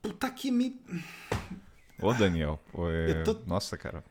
Puta 0.00 0.28
que 0.30 0.50
me. 0.50 0.80
Ô, 2.00 2.12
Daniel. 2.12 2.58
ô, 2.72 2.88
é, 2.88 3.22
tô- 3.22 3.34
Nossa, 3.46 3.76
cara. 3.76 4.02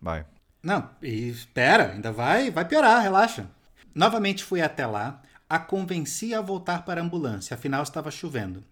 Vai. 0.00 0.24
Não, 0.62 0.90
espera, 1.00 1.92
ainda 1.92 2.10
vai, 2.10 2.50
vai 2.50 2.64
piorar, 2.64 3.02
relaxa. 3.02 3.48
Novamente 3.94 4.42
fui 4.44 4.60
até 4.60 4.86
lá, 4.86 5.22
a 5.48 5.58
convenci 5.58 6.34
a 6.34 6.40
voltar 6.40 6.84
para 6.84 7.00
a 7.00 7.04
ambulância, 7.04 7.54
afinal 7.54 7.82
estava 7.82 8.10
chovendo. 8.10 8.62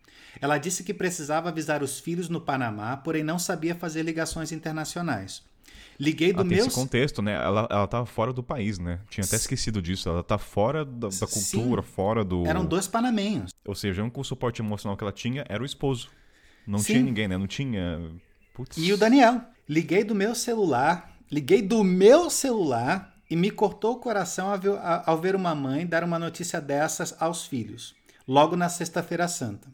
Ela 0.41 0.59
disse 0.59 0.85
que 0.85 0.93
precisava 0.93 1.49
avisar 1.49 1.83
os 1.83 1.99
filhos 1.99 2.29
no 2.29 2.41
Panamá, 2.41 2.97
porém 2.97 3.25
não 3.25 3.39
sabia 3.39 3.75
fazer 3.75 4.03
ligações 4.03 4.53
internacionais. 4.53 5.43
Liguei 5.99 6.31
do 6.33 6.41
Ah, 6.41 6.45
tem 6.45 6.59
meu. 6.59 6.67
esse 6.67 6.75
contexto, 6.75 7.23
né? 7.23 7.33
Ela, 7.33 7.67
ela 7.71 7.87
tava 7.87 8.05
fora 8.05 8.31
do 8.31 8.43
país, 8.43 8.79
né? 8.79 9.01
Tinha 9.09 9.25
até 9.25 9.37
esquecido 9.37 9.81
disso. 9.81 10.11
Ela 10.11 10.23
tá 10.23 10.37
fora 10.37 10.85
da, 10.85 11.09
da 11.09 11.11
Sim. 11.11 11.27
cultura, 11.61 11.81
fora 11.83 12.23
do. 12.23 12.47
Eram 12.47 12.67
dois 12.67 12.87
panamenhos. 12.87 13.51
Ou 13.65 13.75
seja, 13.75 14.03
o 14.03 14.05
único 14.05 14.23
suporte 14.23 14.61
emocional 14.61 14.95
que 14.95 15.03
ela 15.03 15.12
tinha 15.12 15.47
era 15.49 15.62
o 15.62 15.67
esposo. 15.67 16.11
Não 16.67 16.79
Sim. 16.79 16.93
tinha 16.93 17.03
ninguém, 17.03 17.29
né? 17.29 17.39
Não 17.39 17.47
tinha. 17.47 17.99
Putz. 18.53 18.77
E 18.77 18.93
o 18.93 18.97
Daniel. 18.99 19.41
Liguei 19.67 20.05
do 20.05 20.15
meu 20.15 20.35
celular, 20.35 21.17
liguei 21.33 21.62
do 21.62 21.83
meu 21.83 22.29
celular 22.29 23.15
e 23.29 23.37
me 23.37 23.51
cortou 23.51 23.95
o 23.95 24.01
coração 24.01 24.49
ao 25.05 25.19
ver, 25.19 25.35
uma 25.35 25.55
mãe 25.55 25.87
dar 25.87 26.05
uma 26.05 26.19
notícia 26.19 26.61
dessas 26.61 27.15
aos 27.21 27.47
filhos, 27.47 27.95
logo 28.27 28.57
na 28.57 28.69
Sexta-feira 28.69 29.27
Santa. 29.29 29.69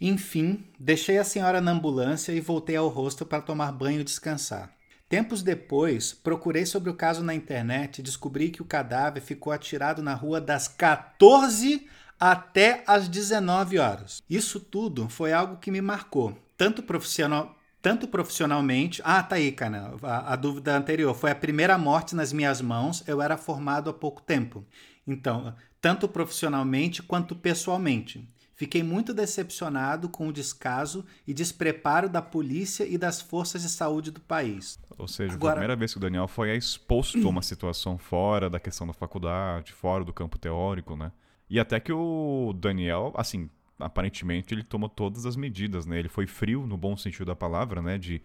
Enfim, 0.00 0.64
deixei 0.78 1.18
a 1.18 1.24
senhora 1.24 1.60
na 1.60 1.70
ambulância 1.70 2.32
e 2.32 2.40
voltei 2.40 2.76
ao 2.76 2.88
rosto 2.88 3.24
para 3.24 3.40
tomar 3.40 3.72
banho 3.72 4.00
e 4.00 4.04
descansar. 4.04 4.70
Tempos 5.08 5.42
depois, 5.42 6.12
procurei 6.12 6.66
sobre 6.66 6.90
o 6.90 6.94
caso 6.94 7.22
na 7.22 7.34
internet 7.34 7.98
e 7.98 8.02
descobri 8.02 8.50
que 8.50 8.60
o 8.60 8.66
cadáver 8.66 9.22
ficou 9.22 9.52
atirado 9.52 10.02
na 10.02 10.14
rua 10.14 10.40
das 10.40 10.66
14 10.66 11.86
até 12.18 12.82
as 12.86 13.08
19 13.08 13.78
horas. 13.78 14.22
Isso 14.28 14.58
tudo 14.58 15.08
foi 15.08 15.32
algo 15.32 15.58
que 15.58 15.70
me 15.70 15.80
marcou, 15.80 16.36
tanto 16.58 16.82
profissional, 16.82 17.55
tanto 17.86 18.08
profissionalmente. 18.08 19.00
Ah, 19.04 19.22
tá 19.22 19.36
aí, 19.36 19.52
cara. 19.52 19.94
A, 20.02 20.32
a 20.32 20.36
dúvida 20.36 20.76
anterior 20.76 21.14
foi 21.14 21.30
a 21.30 21.36
primeira 21.36 21.78
morte 21.78 22.16
nas 22.16 22.32
minhas 22.32 22.60
mãos. 22.60 23.04
Eu 23.06 23.22
era 23.22 23.36
formado 23.36 23.88
há 23.88 23.92
pouco 23.92 24.20
tempo. 24.20 24.64
Então, 25.06 25.54
tanto 25.80 26.08
profissionalmente 26.08 27.00
quanto 27.00 27.36
pessoalmente. 27.36 28.28
Fiquei 28.56 28.82
muito 28.82 29.14
decepcionado 29.14 30.08
com 30.08 30.26
o 30.26 30.32
descaso 30.32 31.04
e 31.24 31.32
despreparo 31.32 32.08
da 32.08 32.20
polícia 32.20 32.84
e 32.84 32.98
das 32.98 33.20
forças 33.20 33.62
de 33.62 33.68
saúde 33.68 34.10
do 34.10 34.20
país. 34.20 34.80
Ou 34.98 35.06
seja, 35.06 35.28
foi 35.30 35.36
Agora- 35.36 35.52
a 35.52 35.56
primeira 35.58 35.76
vez 35.76 35.92
que 35.92 35.98
o 35.98 36.00
Daniel 36.00 36.26
foi 36.26 36.56
exposto 36.56 37.24
a 37.24 37.30
uma 37.30 37.42
situação 37.42 37.96
fora 37.96 38.50
da 38.50 38.58
questão 38.58 38.84
da 38.84 38.94
faculdade, 38.94 39.72
fora 39.72 40.04
do 40.04 40.12
campo 40.12 40.36
teórico, 40.40 40.96
né? 40.96 41.12
E 41.48 41.60
até 41.60 41.78
que 41.78 41.92
o 41.92 42.52
Daniel, 42.52 43.12
assim, 43.16 43.48
aparentemente 43.78 44.54
ele 44.54 44.62
tomou 44.62 44.88
todas 44.88 45.26
as 45.26 45.36
medidas, 45.36 45.86
né? 45.86 45.98
Ele 45.98 46.08
foi 46.08 46.26
frio, 46.26 46.66
no 46.66 46.76
bom 46.76 46.96
sentido 46.96 47.26
da 47.26 47.36
palavra, 47.36 47.82
né? 47.82 47.98
De 47.98 48.22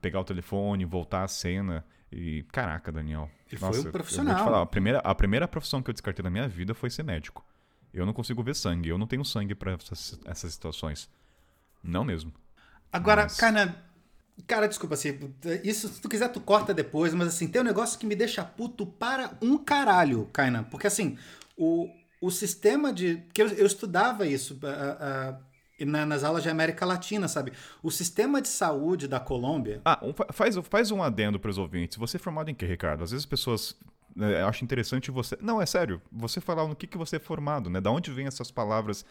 pegar 0.00 0.20
o 0.20 0.24
telefone, 0.24 0.84
voltar 0.84 1.24
à 1.24 1.28
cena. 1.28 1.84
E, 2.10 2.44
caraca, 2.52 2.92
Daniel. 2.92 3.30
Ele 3.50 3.58
foi 3.58 3.80
um 3.80 3.90
profissional. 3.90 4.44
falar, 4.44 4.62
a 4.62 4.66
primeira, 4.66 4.98
a 5.00 5.14
primeira 5.14 5.48
profissão 5.48 5.82
que 5.82 5.90
eu 5.90 5.92
descartei 5.92 6.22
na 6.22 6.30
minha 6.30 6.48
vida 6.48 6.74
foi 6.74 6.90
ser 6.90 7.02
médico. 7.02 7.44
Eu 7.92 8.04
não 8.06 8.12
consigo 8.12 8.42
ver 8.42 8.54
sangue, 8.54 8.88
eu 8.88 8.98
não 8.98 9.06
tenho 9.06 9.24
sangue 9.24 9.54
pra 9.54 9.72
essas, 9.72 10.18
essas 10.24 10.52
situações. 10.52 11.08
Não 11.82 12.04
mesmo. 12.04 12.32
Agora, 12.92 13.22
Mas- 13.22 13.36
cara, 13.36 13.74
cara, 14.46 14.66
desculpa, 14.66 14.94
assim, 14.94 15.18
isso 15.62 15.88
se 15.88 16.00
tu 16.00 16.08
quiser 16.08 16.28
tu 16.28 16.40
corta 16.40 16.72
depois, 16.72 17.12
mas 17.14 17.28
assim, 17.28 17.46
tem 17.46 17.60
um 17.60 17.64
negócio 17.64 17.98
que 17.98 18.06
me 18.06 18.16
deixa 18.16 18.44
puto 18.44 18.86
para 18.86 19.36
um 19.40 19.58
caralho, 19.58 20.28
Kainan, 20.32 20.64
porque 20.64 20.86
assim, 20.86 21.18
o, 21.56 21.88
o 22.20 22.30
sistema 22.30 22.92
de, 22.92 23.22
que 23.32 23.42
eu, 23.42 23.48
eu 23.48 23.66
estudava 23.66 24.26
isso 24.26 24.58
ah, 24.62 24.98
ah, 25.40 25.84
na- 25.84 26.06
nas 26.06 26.24
aulas 26.24 26.42
de 26.42 26.48
América 26.48 26.86
Latina, 26.86 27.26
sabe? 27.28 27.52
O 27.82 27.90
sistema 27.90 28.40
de 28.40 28.48
saúde 28.48 29.06
da 29.08 29.18
Colômbia, 29.20 29.80
Ah, 29.84 29.98
um- 30.02 30.12
fa- 30.14 30.28
faz, 30.32 30.56
faz 30.68 30.90
um 30.90 31.02
adendo 31.02 31.38
para 31.40 31.50
os 31.50 31.58
ouvintes. 31.58 31.98
Você 31.98 32.16
é 32.16 32.20
formado 32.20 32.50
em 32.50 32.54
quê, 32.54 32.64
Ricardo? 32.66 33.02
Às 33.04 33.10
vezes 33.10 33.24
as 33.24 33.28
pessoas. 33.28 33.76
né, 34.16 34.40
eu 34.42 34.46
acho 34.46 34.62
interessante 34.64 35.10
você. 35.10 35.36
Não, 35.40 35.60
é 35.60 35.66
sério. 35.66 36.00
Você 36.12 36.40
falar 36.40 36.66
no 36.68 36.76
que, 36.76 36.86
que 36.86 36.96
você 36.96 37.16
é 37.16 37.18
formado, 37.18 37.68
né? 37.68 37.80
Da 37.80 37.90
onde 37.90 38.10
vem 38.12 38.26
essas 38.26 38.50
palavras. 38.50 39.04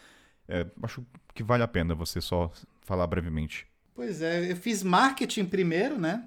É, 0.47 0.65
acho 0.81 1.05
que 1.33 1.43
vale 1.43 1.63
a 1.63 1.67
pena 1.67 1.93
você 1.95 2.19
só 2.21 2.51
falar 2.81 3.07
brevemente. 3.07 3.65
Pois 3.95 4.21
é, 4.21 4.51
eu 4.51 4.55
fiz 4.55 4.81
marketing 4.83 5.45
primeiro, 5.45 5.99
né? 5.99 6.23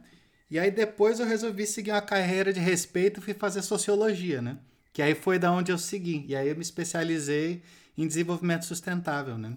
E 0.50 0.58
aí 0.58 0.70
depois 0.70 1.18
eu 1.20 1.26
resolvi 1.26 1.66
seguir 1.66 1.90
uma 1.90 2.00
carreira 2.00 2.52
de 2.52 2.60
respeito 2.60 3.18
e 3.18 3.22
fui 3.22 3.34
fazer 3.34 3.62
sociologia, 3.62 4.40
né? 4.40 4.56
Que 4.96 5.02
aí 5.02 5.14
foi 5.14 5.38
da 5.38 5.52
onde 5.52 5.70
eu 5.70 5.76
segui. 5.76 6.24
E 6.26 6.34
aí 6.34 6.48
eu 6.48 6.54
me 6.54 6.62
especializei 6.62 7.62
em 7.98 8.06
desenvolvimento 8.08 8.64
sustentável, 8.64 9.36
né? 9.36 9.54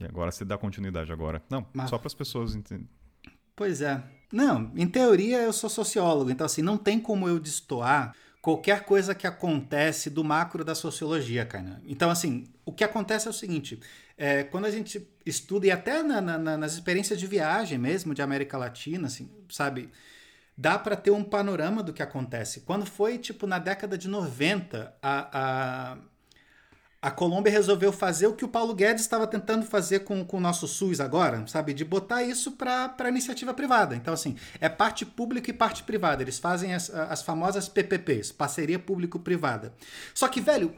E 0.00 0.04
agora 0.04 0.32
você 0.32 0.44
dá 0.44 0.58
continuidade 0.58 1.12
agora. 1.12 1.40
Não, 1.48 1.64
Mas- 1.72 1.88
só 1.88 1.98
para 1.98 2.08
as 2.08 2.14
pessoas 2.14 2.56
entenderem. 2.56 2.90
Pois 3.54 3.80
é. 3.80 4.02
Não, 4.32 4.72
em 4.74 4.88
teoria 4.88 5.38
eu 5.38 5.52
sou 5.52 5.70
sociólogo, 5.70 6.32
então 6.32 6.44
assim, 6.44 6.62
não 6.62 6.76
tem 6.76 6.98
como 6.98 7.28
eu 7.28 7.38
destoar 7.38 8.12
qualquer 8.40 8.84
coisa 8.84 9.14
que 9.14 9.24
acontece 9.24 10.10
do 10.10 10.24
macro 10.24 10.64
da 10.64 10.74
sociologia, 10.74 11.46
cara. 11.46 11.80
Então, 11.86 12.10
assim, 12.10 12.48
o 12.64 12.72
que 12.72 12.82
acontece 12.82 13.28
é 13.28 13.30
o 13.30 13.32
seguinte: 13.32 13.78
é, 14.18 14.42
quando 14.42 14.64
a 14.64 14.70
gente 14.72 15.06
estuda, 15.24 15.68
e 15.68 15.70
até 15.70 16.02
na, 16.02 16.20
na, 16.20 16.56
nas 16.56 16.74
experiências 16.74 17.20
de 17.20 17.26
viagem 17.28 17.78
mesmo 17.78 18.12
de 18.14 18.20
América 18.20 18.58
Latina, 18.58 19.06
assim, 19.06 19.30
sabe? 19.48 19.90
Dá 20.56 20.78
para 20.78 20.96
ter 20.96 21.10
um 21.10 21.24
panorama 21.24 21.82
do 21.82 21.92
que 21.92 22.02
acontece. 22.02 22.60
Quando 22.60 22.86
foi, 22.86 23.18
tipo, 23.18 23.46
na 23.46 23.58
década 23.58 23.96
de 23.96 24.08
90, 24.08 24.94
a, 25.02 25.28
a 25.32 25.96
a 27.02 27.10
Colômbia 27.10 27.50
resolveu 27.50 27.92
fazer 27.92 28.28
o 28.28 28.32
que 28.32 28.44
o 28.44 28.48
Paulo 28.48 28.72
Guedes 28.72 29.02
estava 29.02 29.26
tentando 29.26 29.66
fazer 29.66 30.00
com, 30.00 30.24
com 30.24 30.36
o 30.36 30.40
nosso 30.40 30.68
SUS 30.68 31.00
agora, 31.00 31.44
sabe? 31.48 31.74
De 31.74 31.84
botar 31.84 32.22
isso 32.22 32.52
para 32.52 33.08
iniciativa 33.08 33.52
privada. 33.52 33.96
Então, 33.96 34.14
assim, 34.14 34.36
é 34.60 34.68
parte 34.68 35.04
pública 35.04 35.50
e 35.50 35.52
parte 35.52 35.82
privada. 35.82 36.22
Eles 36.22 36.38
fazem 36.38 36.72
as, 36.72 36.88
as 36.90 37.20
famosas 37.20 37.68
PPPs, 37.68 38.30
parceria 38.30 38.78
público-privada. 38.78 39.74
Só 40.14 40.28
que, 40.28 40.40
velho, 40.40 40.72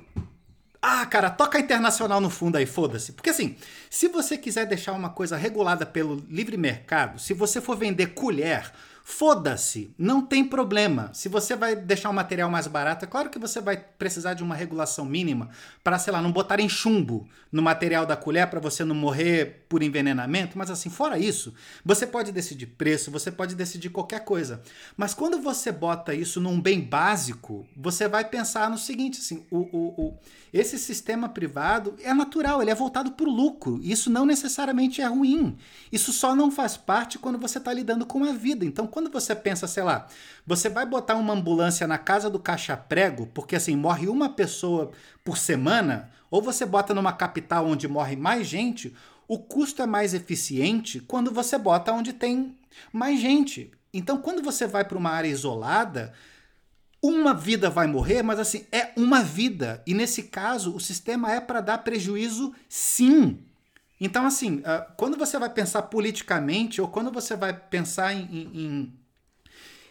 ah, 0.80 1.04
cara, 1.04 1.28
toca 1.28 1.58
internacional 1.58 2.22
no 2.22 2.30
fundo 2.30 2.56
aí, 2.56 2.64
foda-se. 2.64 3.12
Porque 3.12 3.28
assim, 3.28 3.56
se 3.90 4.08
você 4.08 4.38
quiser 4.38 4.64
deixar 4.64 4.92
uma 4.92 5.10
coisa 5.10 5.36
regulada 5.36 5.84
pelo 5.84 6.24
livre 6.30 6.56
mercado, 6.56 7.18
se 7.18 7.34
você 7.34 7.60
for 7.60 7.76
vender 7.76 8.14
colher 8.14 8.72
Foda-se, 9.06 9.94
não 9.98 10.22
tem 10.22 10.42
problema. 10.42 11.10
Se 11.12 11.28
você 11.28 11.54
vai 11.54 11.76
deixar 11.76 12.08
um 12.08 12.14
material 12.14 12.50
mais 12.50 12.66
barato, 12.66 13.04
é 13.04 13.08
claro 13.08 13.28
que 13.28 13.38
você 13.38 13.60
vai 13.60 13.76
precisar 13.76 14.32
de 14.32 14.42
uma 14.42 14.54
regulação 14.54 15.04
mínima 15.04 15.50
para, 15.84 15.98
sei 15.98 16.10
lá, 16.10 16.22
não 16.22 16.32
botarem 16.32 16.66
chumbo 16.70 17.28
no 17.52 17.60
material 17.60 18.06
da 18.06 18.16
colher 18.16 18.48
para 18.48 18.58
você 18.58 18.82
não 18.82 18.94
morrer 18.94 19.66
por 19.68 19.82
envenenamento, 19.82 20.56
mas 20.56 20.70
assim, 20.70 20.88
fora 20.88 21.18
isso, 21.18 21.52
você 21.84 22.06
pode 22.06 22.32
decidir 22.32 22.66
preço, 22.66 23.10
você 23.10 23.30
pode 23.30 23.54
decidir 23.54 23.90
qualquer 23.90 24.24
coisa. 24.24 24.62
Mas 24.96 25.12
quando 25.12 25.38
você 25.38 25.70
bota 25.70 26.14
isso 26.14 26.40
num 26.40 26.58
bem 26.58 26.80
básico, 26.80 27.66
você 27.76 28.08
vai 28.08 28.24
pensar 28.24 28.70
no 28.70 28.78
seguinte, 28.78 29.20
assim, 29.20 29.44
o, 29.50 29.58
o, 29.58 30.00
o 30.00 30.18
esse 30.54 30.78
sistema 30.78 31.28
privado 31.28 31.96
é 32.00 32.14
natural, 32.14 32.62
ele 32.62 32.70
é 32.70 32.74
voltado 32.76 33.10
para 33.10 33.26
o 33.26 33.30
lucro. 33.30 33.80
Isso 33.82 34.08
não 34.08 34.24
necessariamente 34.24 35.02
é 35.02 35.06
ruim. 35.06 35.56
Isso 35.90 36.12
só 36.12 36.32
não 36.36 36.48
faz 36.48 36.76
parte 36.76 37.18
quando 37.18 37.38
você 37.38 37.58
está 37.58 37.72
lidando 37.72 38.06
com 38.06 38.22
a 38.22 38.32
vida. 38.32 38.64
Então, 38.64 38.86
quando 38.94 39.10
você 39.10 39.34
pensa, 39.34 39.66
sei 39.66 39.82
lá, 39.82 40.06
você 40.46 40.68
vai 40.68 40.86
botar 40.86 41.16
uma 41.16 41.32
ambulância 41.32 41.84
na 41.84 41.98
casa 41.98 42.30
do 42.30 42.38
caixa 42.38 42.76
prego, 42.76 43.26
porque 43.26 43.56
assim, 43.56 43.74
morre 43.74 44.06
uma 44.06 44.28
pessoa 44.28 44.92
por 45.24 45.36
semana, 45.36 46.12
ou 46.30 46.40
você 46.40 46.64
bota 46.64 46.94
numa 46.94 47.12
capital 47.12 47.66
onde 47.66 47.88
morre 47.88 48.14
mais 48.14 48.46
gente, 48.46 48.94
o 49.26 49.36
custo 49.36 49.82
é 49.82 49.86
mais 49.86 50.14
eficiente 50.14 51.00
quando 51.00 51.32
você 51.32 51.58
bota 51.58 51.92
onde 51.92 52.12
tem 52.12 52.56
mais 52.92 53.18
gente. 53.20 53.72
Então, 53.92 54.18
quando 54.18 54.40
você 54.40 54.64
vai 54.64 54.84
para 54.84 54.96
uma 54.96 55.10
área 55.10 55.26
isolada, 55.26 56.12
uma 57.02 57.34
vida 57.34 57.68
vai 57.68 57.88
morrer, 57.88 58.22
mas 58.22 58.38
assim, 58.38 58.64
é 58.70 58.92
uma 58.96 59.24
vida. 59.24 59.82
E 59.84 59.92
nesse 59.92 60.22
caso, 60.22 60.72
o 60.72 60.78
sistema 60.78 61.32
é 61.32 61.40
para 61.40 61.60
dar 61.60 61.78
prejuízo, 61.78 62.54
sim. 62.68 63.40
Então, 64.04 64.26
assim, 64.26 64.56
uh, 64.56 64.92
quando 64.98 65.16
você 65.16 65.38
vai 65.38 65.48
pensar 65.48 65.80
politicamente 65.84 66.78
ou 66.78 66.88
quando 66.88 67.10
você 67.10 67.34
vai 67.34 67.54
pensar 67.54 68.12
em, 68.12 68.28
em, 68.30 68.92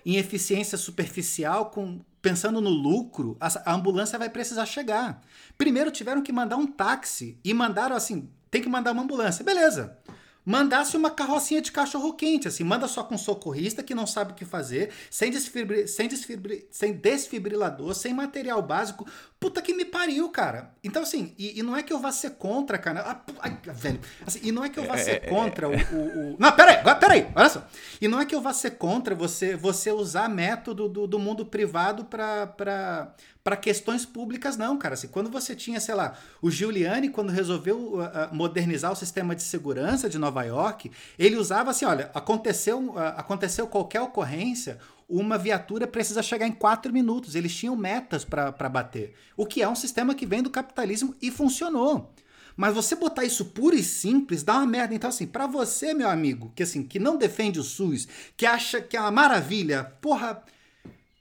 em 0.06 0.18
eficiência 0.18 0.78
superficial, 0.78 1.72
com, 1.72 2.00
pensando 2.22 2.62
no 2.62 2.70
lucro, 2.70 3.36
a, 3.42 3.74
ambulância 3.74 4.20
vai 4.20 4.30
precisar 4.30 4.68
chegar. 4.68 5.20
Primeiro 5.58 5.90
tiveram 5.90 6.22
que 6.22 6.32
mandar 6.32 6.58
um 6.58 6.68
táxi 6.68 7.40
e 7.44 7.56
mandaram 7.56 7.96
assim: 7.96 8.30
tem 8.52 8.62
que 8.62 8.70
mandar 8.70 8.92
uma 8.92 9.02
ambulância. 9.02 9.44
Beleza 9.44 9.98
mandasse 10.46 10.98
uma 10.98 11.10
carrocinha 11.10 11.62
de 11.62 11.72
cachorro 11.72 12.14
quente, 12.14 12.48
assim, 12.48 12.64
manda 12.64 12.88
só 12.88 13.04
com 13.04 13.18
socorrista 13.18 13.84
que 13.84 13.96
não 13.96 14.06
sabe 14.06 14.32
o 14.32 14.36
que 14.36 14.46
fazer, 14.46 14.92
sem, 15.10 15.32
desfibri 15.32 15.88
sem, 15.88 16.08
desfibri 16.08 16.68
sem 16.70 16.94
desfibrilador, 16.94 17.94
sem 17.94 18.14
material 18.14 18.62
básico. 18.62 19.08
Puta 19.40 19.62
que 19.62 19.74
me 19.74 19.84
pariu, 19.84 20.30
cara. 20.30 20.74
Então, 20.84 21.04
assim, 21.04 21.34
e, 21.38 21.60
e 21.60 21.64
não 21.64 21.76
é 21.76 21.84
que 21.84 21.92
eu 21.92 22.00
vá 22.00 22.12
ser 22.12 22.32
contra, 22.32 22.78
cara. 22.78 23.02
Ah, 23.02 23.22
ai, 23.42 23.58
velho. 23.74 24.00
Assim, 24.26 24.40
e 24.42 24.52
não 24.52 24.64
é 24.64 24.70
que 24.70 24.80
eu 24.80 24.86
vá 24.86 24.98
ser 24.98 25.12
é, 25.12 25.16
é, 25.16 25.20
contra 25.20 25.68
é, 25.68 25.70
o, 25.70 25.96
o, 25.96 26.34
o, 26.34 26.36
Não, 26.40 26.52
peraí, 26.52 26.78
peraí, 27.00 27.28
olha 27.36 27.50
só. 27.50 27.68
E 28.00 28.08
não 28.08 28.22
é 28.22 28.26
que 28.26 28.34
eu 28.34 28.42
vá 28.42 28.54
ser 28.54 28.72
contra 28.72 29.14
você, 29.14 29.56
você 29.56 29.92
usar 29.92 30.30
método 30.30 30.88
do, 30.88 31.08
do 31.08 31.20
mundo 31.20 31.46
privado 31.46 32.06
para 32.06 33.14
para 33.44 33.58
questões 33.58 34.06
públicas, 34.06 34.56
não, 34.56 34.78
cara. 34.78 34.94
Assim, 34.94 35.10
quando 35.10 35.30
você 35.30 35.54
tinha, 35.54 35.80
sei 35.80 35.94
lá, 35.94 36.18
o 36.42 36.50
Giuliani, 36.50 37.10
quando 37.10 37.30
resolveu 37.30 37.78
uh, 37.78 38.00
uh, 38.00 38.34
modernizar 38.34 38.92
o 38.92 38.96
sistema 38.96 39.36
de 39.36 39.44
segurança 39.44 40.10
de 40.10 40.18
Nova 40.18 40.44
York, 40.44 40.90
ele 41.20 41.36
usava 41.36 41.72
assim: 41.72 41.84
olha, 41.84 42.10
aconteceu, 42.14 42.80
uh, 42.80 43.00
aconteceu 43.18 43.68
qualquer 43.68 44.00
ocorrência, 44.02 44.80
uma 45.10 45.38
viatura 45.38 45.86
precisa 45.86 46.24
chegar 46.24 46.48
em 46.48 46.54
quatro 46.54 46.94
minutos. 46.94 47.36
Eles 47.36 47.54
tinham 47.54 47.76
metas 47.76 48.24
para 48.24 48.70
bater. 48.70 49.14
O 49.36 49.46
que 49.46 49.62
é 49.62 49.68
um 49.68 49.76
sistema 49.76 50.16
que 50.16 50.26
vem 50.26 50.42
do 50.42 50.50
capitalismo 50.50 51.14
e 51.22 51.30
funcionou. 51.30 52.14
Mas 52.56 52.74
você 52.74 52.96
botar 52.96 53.26
isso 53.26 53.46
puro 53.46 53.76
e 53.76 53.84
simples 53.84 54.44
dá 54.44 54.54
uma 54.54 54.68
merda. 54.68 54.94
Então, 54.94 55.10
assim, 55.10 55.26
para 55.26 55.48
você, 55.48 55.94
meu 55.94 56.10
amigo, 56.10 56.52
que 56.56 56.64
assim, 56.64 56.84
que 56.84 57.00
não 57.00 57.18
defende 57.18 57.60
o 57.60 57.64
SUS, 57.64 58.08
que 58.38 58.46
acha 58.46 58.80
que 58.80 58.96
é 58.96 59.02
uma 59.02 59.12
maravilha, 59.12 59.84
porra, 60.00 60.44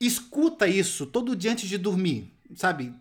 escuta 0.06 0.66
isso 0.66 1.06
todo 1.06 1.36
dia 1.36 1.52
antes 1.52 1.68
de 1.68 1.78
dormir, 1.78 2.32
sabe? 2.54 2.92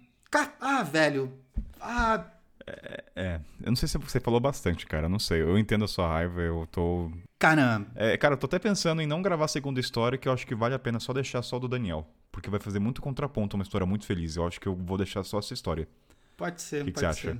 Ah, 0.59 0.83
velho. 0.83 1.31
Ah. 1.79 2.25
É, 2.65 3.03
é, 3.15 3.39
eu 3.61 3.71
não 3.71 3.75
sei 3.75 3.87
se 3.87 3.97
você 3.97 4.19
falou 4.19 4.39
bastante, 4.39 4.85
cara. 4.85 5.09
Não 5.09 5.19
sei. 5.19 5.41
Eu 5.41 5.57
entendo 5.57 5.83
a 5.83 5.87
sua 5.87 6.07
raiva, 6.07 6.41
eu 6.41 6.67
tô. 6.71 7.11
Caramba. 7.39 7.87
É, 7.95 8.15
cara, 8.17 8.35
eu 8.35 8.37
tô 8.37 8.45
até 8.45 8.59
pensando 8.59 9.01
em 9.01 9.07
não 9.07 9.21
gravar 9.21 9.45
a 9.45 9.47
segunda 9.47 9.79
história, 9.79 10.17
que 10.17 10.27
eu 10.27 10.31
acho 10.31 10.45
que 10.45 10.55
vale 10.55 10.75
a 10.75 10.79
pena 10.79 10.99
só 10.99 11.11
deixar 11.11 11.41
só 11.41 11.59
do 11.59 11.67
Daniel. 11.67 12.07
Porque 12.31 12.49
vai 12.49 12.59
fazer 12.59 12.79
muito 12.79 13.01
contraponto, 13.01 13.57
uma 13.57 13.63
história 13.63 13.85
muito 13.85 14.05
feliz. 14.05 14.37
Eu 14.37 14.47
acho 14.47 14.59
que 14.59 14.67
eu 14.67 14.75
vou 14.75 14.97
deixar 14.97 15.23
só 15.23 15.39
essa 15.39 15.53
história. 15.53 15.87
Pode 16.37 16.61
ser, 16.61 16.83
O 16.83 16.85
que, 16.85 16.91
que 16.93 16.99
você 16.99 17.05
acha? 17.05 17.37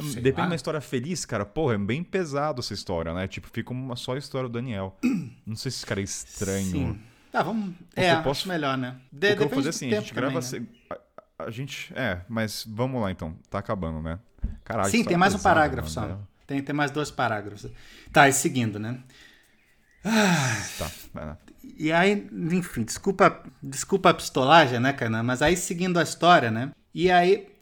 Sei 0.00 0.22
Depende 0.22 0.42
de 0.42 0.48
uma 0.48 0.56
história 0.56 0.80
feliz, 0.80 1.24
cara. 1.24 1.46
Porra, 1.46 1.74
é 1.74 1.78
bem 1.78 2.02
pesado 2.02 2.60
essa 2.60 2.74
história, 2.74 3.14
né? 3.14 3.28
Tipo, 3.28 3.48
fica 3.52 3.72
uma 3.72 3.96
só 3.96 4.16
história 4.16 4.48
do 4.48 4.52
Daniel. 4.52 4.96
Não 5.46 5.56
sei 5.56 5.70
se 5.70 5.78
esse 5.78 5.86
cara 5.86 6.00
é 6.00 6.04
estranho. 6.04 6.64
Sim. 6.66 7.00
Tá, 7.36 7.42
vamos. 7.42 7.74
É, 7.94 8.12
eu 8.12 8.22
posso... 8.22 8.40
acho 8.40 8.48
melhor, 8.48 8.78
né? 8.78 8.96
De, 9.12 9.32
o 9.32 9.36
que 9.36 9.42
eu 9.42 9.48
vou 9.48 9.56
fazer 9.58 9.68
assim, 9.68 9.92
a 9.92 10.00
gente 10.00 10.14
grava. 10.14 10.40
Também, 10.40 10.60
né? 10.60 10.96
a, 11.38 11.44
a, 11.44 11.50
gente. 11.50 11.92
É, 11.94 12.22
mas 12.26 12.64
vamos 12.66 13.02
lá 13.02 13.10
então. 13.10 13.36
Tá 13.50 13.58
acabando, 13.58 14.00
né? 14.00 14.18
Caralho, 14.64 14.90
Sim, 14.90 15.04
tem 15.04 15.18
mais 15.18 15.34
um 15.34 15.38
parágrafo 15.38 15.90
só. 15.90 16.06
Né? 16.06 16.16
Tem, 16.46 16.62
tem 16.62 16.74
mais 16.74 16.90
dois 16.90 17.10
parágrafos. 17.10 17.70
Tá, 18.10 18.26
e 18.26 18.32
seguindo, 18.32 18.78
né? 18.78 19.00
Ah, 20.02 20.66
tá, 20.78 20.90
vai 21.12 21.36
E 21.76 21.92
aí, 21.92 22.26
enfim, 22.32 22.84
desculpa, 22.84 23.42
desculpa 23.62 24.08
a 24.08 24.14
pistolagem, 24.14 24.80
né, 24.80 24.94
cara? 24.94 25.22
Mas 25.22 25.42
aí 25.42 25.58
seguindo 25.58 25.98
a 25.98 26.02
história, 26.02 26.50
né? 26.50 26.70
E 26.94 27.10
aí. 27.10 27.54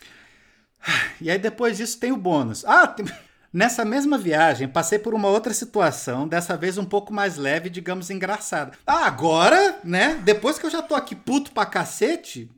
E 1.20 1.28
aí 1.32 1.38
depois 1.38 1.78
disso 1.78 1.98
tem 1.98 2.12
o 2.12 2.16
bônus. 2.16 2.64
Ah, 2.64 2.87
tem. 2.87 3.06
Nessa 3.54 3.84
mesma 3.84 4.18
viagem, 4.18 4.66
passei 4.66 4.98
por 4.98 5.14
uma 5.14 5.28
outra 5.28 5.54
situação, 5.54 6.26
dessa 6.26 6.56
vez 6.56 6.76
um 6.76 6.84
pouco 6.84 7.12
mais 7.14 7.36
leve, 7.36 7.70
digamos 7.70 8.10
engraçada. 8.10 8.72
Ah, 8.84 9.06
agora, 9.06 9.78
né? 9.84 10.20
Depois 10.24 10.58
que 10.58 10.66
eu 10.66 10.70
já 10.70 10.82
tô 10.82 10.96
aqui 10.96 11.14
puto 11.14 11.52
pra 11.52 11.64
cacete, 11.64 12.50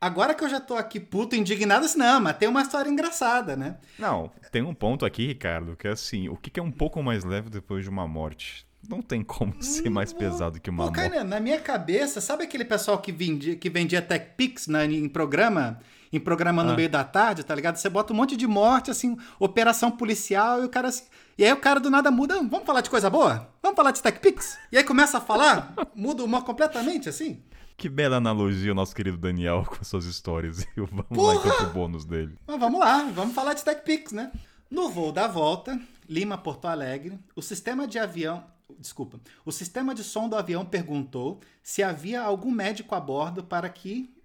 agora 0.00 0.32
que 0.32 0.42
eu 0.42 0.48
já 0.48 0.58
tô 0.58 0.74
aqui 0.74 0.98
puto, 0.98 1.36
indignado, 1.36 1.84
assim, 1.84 1.98
não, 1.98 2.18
mas 2.18 2.38
tem 2.38 2.48
uma 2.48 2.62
história 2.62 2.88
engraçada, 2.88 3.56
né? 3.56 3.76
Não, 3.98 4.30
tem 4.50 4.62
um 4.62 4.72
ponto 4.72 5.04
aqui, 5.04 5.26
Ricardo, 5.26 5.76
que 5.76 5.86
é 5.86 5.90
assim, 5.90 6.30
o 6.30 6.36
que 6.38 6.58
é 6.58 6.62
um 6.62 6.72
pouco 6.72 7.02
mais 7.02 7.22
leve 7.22 7.50
depois 7.50 7.84
de 7.84 7.90
uma 7.90 8.08
morte? 8.08 8.66
Não 8.88 9.02
tem 9.02 9.22
como 9.22 9.52
ser 9.62 9.90
mais 9.90 10.14
pesado 10.14 10.58
que 10.58 10.70
uma 10.70 10.84
Pô, 10.84 10.92
morte. 10.92 11.10
Cara, 11.10 11.24
na 11.24 11.38
minha 11.40 11.60
cabeça, 11.60 12.22
sabe 12.22 12.44
aquele 12.44 12.64
pessoal 12.64 12.96
que 13.02 13.12
vendia, 13.12 13.54
que 13.54 13.68
vendia 13.68 14.00
Tech 14.00 14.30
Pix 14.34 14.66
na, 14.66 14.86
em 14.86 15.10
programa? 15.10 15.78
Em 16.12 16.20
programa 16.20 16.62
no 16.62 16.72
ah. 16.72 16.76
meio 16.76 16.88
da 16.88 17.04
tarde, 17.04 17.44
tá 17.44 17.54
ligado? 17.54 17.76
Você 17.76 17.88
bota 17.88 18.12
um 18.12 18.16
monte 18.16 18.36
de 18.36 18.46
morte, 18.46 18.90
assim, 18.90 19.16
operação 19.38 19.90
policial, 19.90 20.62
e 20.62 20.66
o 20.66 20.68
cara 20.68 20.88
assim. 20.88 21.04
E 21.38 21.44
aí 21.44 21.52
o 21.52 21.56
cara 21.56 21.80
do 21.80 21.90
nada 21.90 22.10
muda. 22.10 22.36
Vamos 22.36 22.64
falar 22.64 22.80
de 22.80 22.90
coisa 22.90 23.10
boa? 23.10 23.48
Vamos 23.62 23.76
falar 23.76 23.90
de 23.90 24.02
TechPix? 24.02 24.58
E 24.72 24.78
aí 24.78 24.84
começa 24.84 25.18
a 25.18 25.20
falar, 25.20 25.74
muda 25.94 26.22
o 26.22 26.26
humor 26.26 26.44
completamente, 26.44 27.08
assim. 27.08 27.42
Que 27.76 27.88
bela 27.88 28.16
analogia 28.16 28.72
o 28.72 28.74
nosso 28.74 28.94
querido 28.94 29.18
Daniel 29.18 29.64
com 29.66 29.76
as 29.80 29.86
suas 29.86 30.06
histórias. 30.06 30.66
E 30.76 30.80
vamos 30.80 31.06
Porra! 31.08 31.34
lá 31.34 31.40
então 31.40 31.56
pro 31.56 31.74
bônus 31.74 32.04
dele. 32.04 32.34
Mas 32.46 32.58
vamos 32.58 32.80
lá, 32.80 33.04
vamos 33.14 33.34
falar 33.34 33.54
de 33.54 33.64
TechPix, 33.64 34.12
né? 34.12 34.32
No 34.70 34.88
voo 34.88 35.12
da 35.12 35.28
volta, 35.28 35.78
Lima 36.08 36.38
Porto 36.38 36.66
Alegre, 36.66 37.18
o 37.34 37.42
sistema 37.42 37.86
de 37.86 37.98
avião. 37.98 38.44
Desculpa. 38.78 39.20
O 39.44 39.52
sistema 39.52 39.94
de 39.94 40.02
som 40.02 40.28
do 40.28 40.36
avião 40.36 40.64
perguntou 40.64 41.40
se 41.62 41.82
havia 41.82 42.20
algum 42.22 42.50
médico 42.50 42.94
a 42.94 43.00
bordo 43.00 43.44
para 43.44 43.68
que 43.68 44.15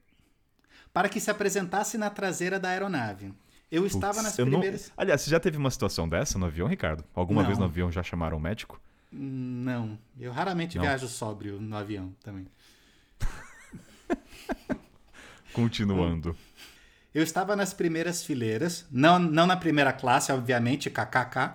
para 0.94 1.10
que 1.10 1.20
se 1.20 1.32
apresentasse 1.32 1.98
na 1.98 2.10
traseira 2.10 2.60
da 2.60 2.70
aeronave. 2.70 3.34
Eu 3.72 3.84
Puts, 3.84 3.96
estava 3.96 4.22
nas 4.22 4.36
primeiras. 4.36 4.88
Não... 4.88 4.94
Aliás, 4.98 5.22
você 5.22 5.30
já 5.30 5.40
teve 5.40 5.58
uma 5.58 5.72
situação 5.72 6.08
dessa 6.08 6.38
no 6.38 6.46
avião, 6.46 6.68
Ricardo? 6.68 7.04
Alguma 7.16 7.42
não. 7.42 7.48
vez 7.48 7.58
no 7.58 7.66
avião 7.66 7.92
já 7.92 8.04
chamaram 8.04 8.38
um 8.38 8.40
médico? 8.40 8.82
Não. 9.12 9.98
Eu 10.20 10.32
raramente 10.32 10.78
não. 10.78 10.84
viajo 10.84 11.08
sóbrio 11.08 11.60
no 11.62 11.76
avião 11.76 12.14
também. 12.22 12.46
Continuando. 15.54 16.36
Eu 17.14 17.24
estava 17.24 17.56
nas 17.56 17.74
primeiras 17.74 18.24
fileiras, 18.24 18.86
não, 18.90 19.20
não 19.20 19.46
na 19.46 19.58
primeira 19.58 19.92
classe, 19.92 20.32
obviamente, 20.32 20.90
kkk. 20.90 21.54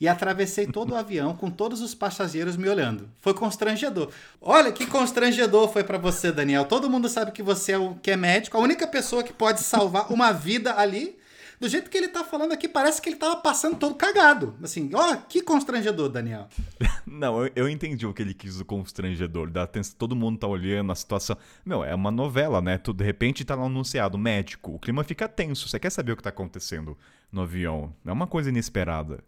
E 0.00 0.08
atravessei 0.08 0.66
todo 0.66 0.92
o 0.92 0.96
avião 0.96 1.36
com 1.36 1.50
todos 1.50 1.80
os 1.80 1.94
passageiros 1.94 2.56
me 2.56 2.68
olhando. 2.68 3.08
Foi 3.20 3.32
constrangedor. 3.32 4.10
Olha 4.40 4.72
que 4.72 4.86
constrangedor 4.86 5.68
foi 5.68 5.84
para 5.84 5.98
você, 5.98 6.32
Daniel. 6.32 6.64
Todo 6.64 6.90
mundo 6.90 7.08
sabe 7.08 7.32
que 7.32 7.42
você 7.42 7.72
é 7.72 7.78
o 7.78 7.94
que 7.94 8.10
é 8.10 8.16
médico, 8.16 8.56
a 8.56 8.60
única 8.60 8.86
pessoa 8.86 9.22
que 9.22 9.32
pode 9.32 9.60
salvar 9.60 10.12
uma 10.12 10.32
vida 10.32 10.76
ali. 10.76 11.16
Do 11.64 11.70
jeito 11.70 11.88
que 11.88 11.96
ele 11.96 12.08
tá 12.08 12.22
falando 12.22 12.52
aqui, 12.52 12.68
parece 12.68 13.00
que 13.00 13.08
ele 13.08 13.16
tava 13.16 13.36
passando 13.36 13.78
todo 13.78 13.94
cagado. 13.94 14.54
Assim, 14.62 14.90
ó, 14.92 15.16
que 15.16 15.40
constrangedor, 15.40 16.10
Daniel. 16.10 16.46
Não, 17.06 17.42
eu, 17.42 17.52
eu 17.56 17.68
entendi 17.70 18.06
o 18.06 18.12
que 18.12 18.20
ele 18.20 18.34
quis 18.34 18.58
do 18.58 18.66
constrangedor. 18.66 19.48
Da 19.50 19.62
atenção, 19.62 19.96
todo 19.98 20.14
mundo 20.14 20.38
tá 20.38 20.46
olhando 20.46 20.92
a 20.92 20.94
situação. 20.94 21.38
Meu, 21.64 21.82
é 21.82 21.94
uma 21.94 22.10
novela, 22.10 22.60
né? 22.60 22.76
Tu, 22.76 22.92
de 22.92 23.02
repente 23.02 23.46
tá 23.46 23.54
lá 23.54 23.64
anunciado 23.64 24.18
médico. 24.18 24.74
O 24.74 24.78
clima 24.78 25.02
fica 25.04 25.26
tenso. 25.26 25.66
Você 25.66 25.80
quer 25.80 25.88
saber 25.88 26.12
o 26.12 26.18
que 26.18 26.22
tá 26.22 26.28
acontecendo 26.28 26.98
no 27.32 27.40
avião. 27.40 27.96
É 28.04 28.12
uma 28.12 28.26
coisa 28.26 28.50
inesperada. 28.50 29.24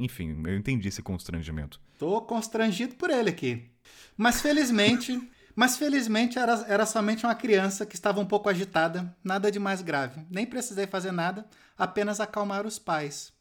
Enfim, 0.00 0.42
eu 0.48 0.56
entendi 0.56 0.88
esse 0.88 1.00
constrangimento. 1.00 1.80
Tô 1.96 2.20
constrangido 2.22 2.96
por 2.96 3.08
ele 3.08 3.30
aqui. 3.30 3.70
Mas 4.16 4.40
felizmente. 4.40 5.16
Mas 5.58 5.76
felizmente 5.76 6.38
era, 6.38 6.64
era 6.68 6.86
somente 6.86 7.26
uma 7.26 7.34
criança 7.34 7.84
que 7.84 7.96
estava 7.96 8.20
um 8.20 8.24
pouco 8.24 8.48
agitada, 8.48 9.12
nada 9.24 9.50
de 9.50 9.58
mais 9.58 9.82
grave. 9.82 10.24
Nem 10.30 10.46
precisei 10.46 10.86
fazer 10.86 11.10
nada, 11.10 11.44
apenas 11.76 12.20
acalmar 12.20 12.64
os 12.64 12.78
pais. 12.78 13.32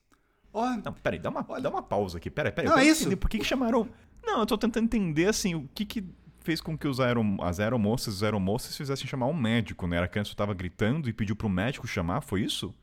Oh, 0.52 0.66
não, 0.84 0.94
peraí, 0.94 1.20
dá 1.20 1.30
uma, 1.30 1.44
dá 1.62 1.70
uma 1.70 1.84
pausa 1.84 2.18
aqui. 2.18 2.32
Peraí, 2.32 2.52
peraí. 2.52 2.72
Não, 2.72 2.80
é 2.80 2.88
isso. 2.88 3.16
Por 3.18 3.30
que, 3.30 3.38
que 3.38 3.46
chamaram. 3.46 3.88
Não, 4.26 4.40
eu 4.40 4.48
tô 4.48 4.58
tentando 4.58 4.86
entender 4.86 5.28
assim, 5.28 5.54
o 5.54 5.70
que 5.76 5.86
que 5.86 6.10
fez 6.40 6.60
com 6.60 6.76
que 6.76 6.88
os 6.88 7.00
aerom 7.00 7.38
as 7.40 7.60
aeromoças 7.60 8.16
e 8.16 8.18
os 8.18 8.24
aeromoças 8.24 8.76
fizessem 8.76 9.06
chamar 9.06 9.28
um 9.28 9.36
médico, 9.36 9.86
né? 9.86 10.02
A 10.02 10.08
criança 10.08 10.32
estava 10.32 10.56
gritando 10.56 11.08
e 11.08 11.14
pediu 11.14 11.36
pro 11.36 11.48
médico 11.48 11.86
chamar, 11.86 12.22
foi 12.22 12.42
isso? 12.42 12.74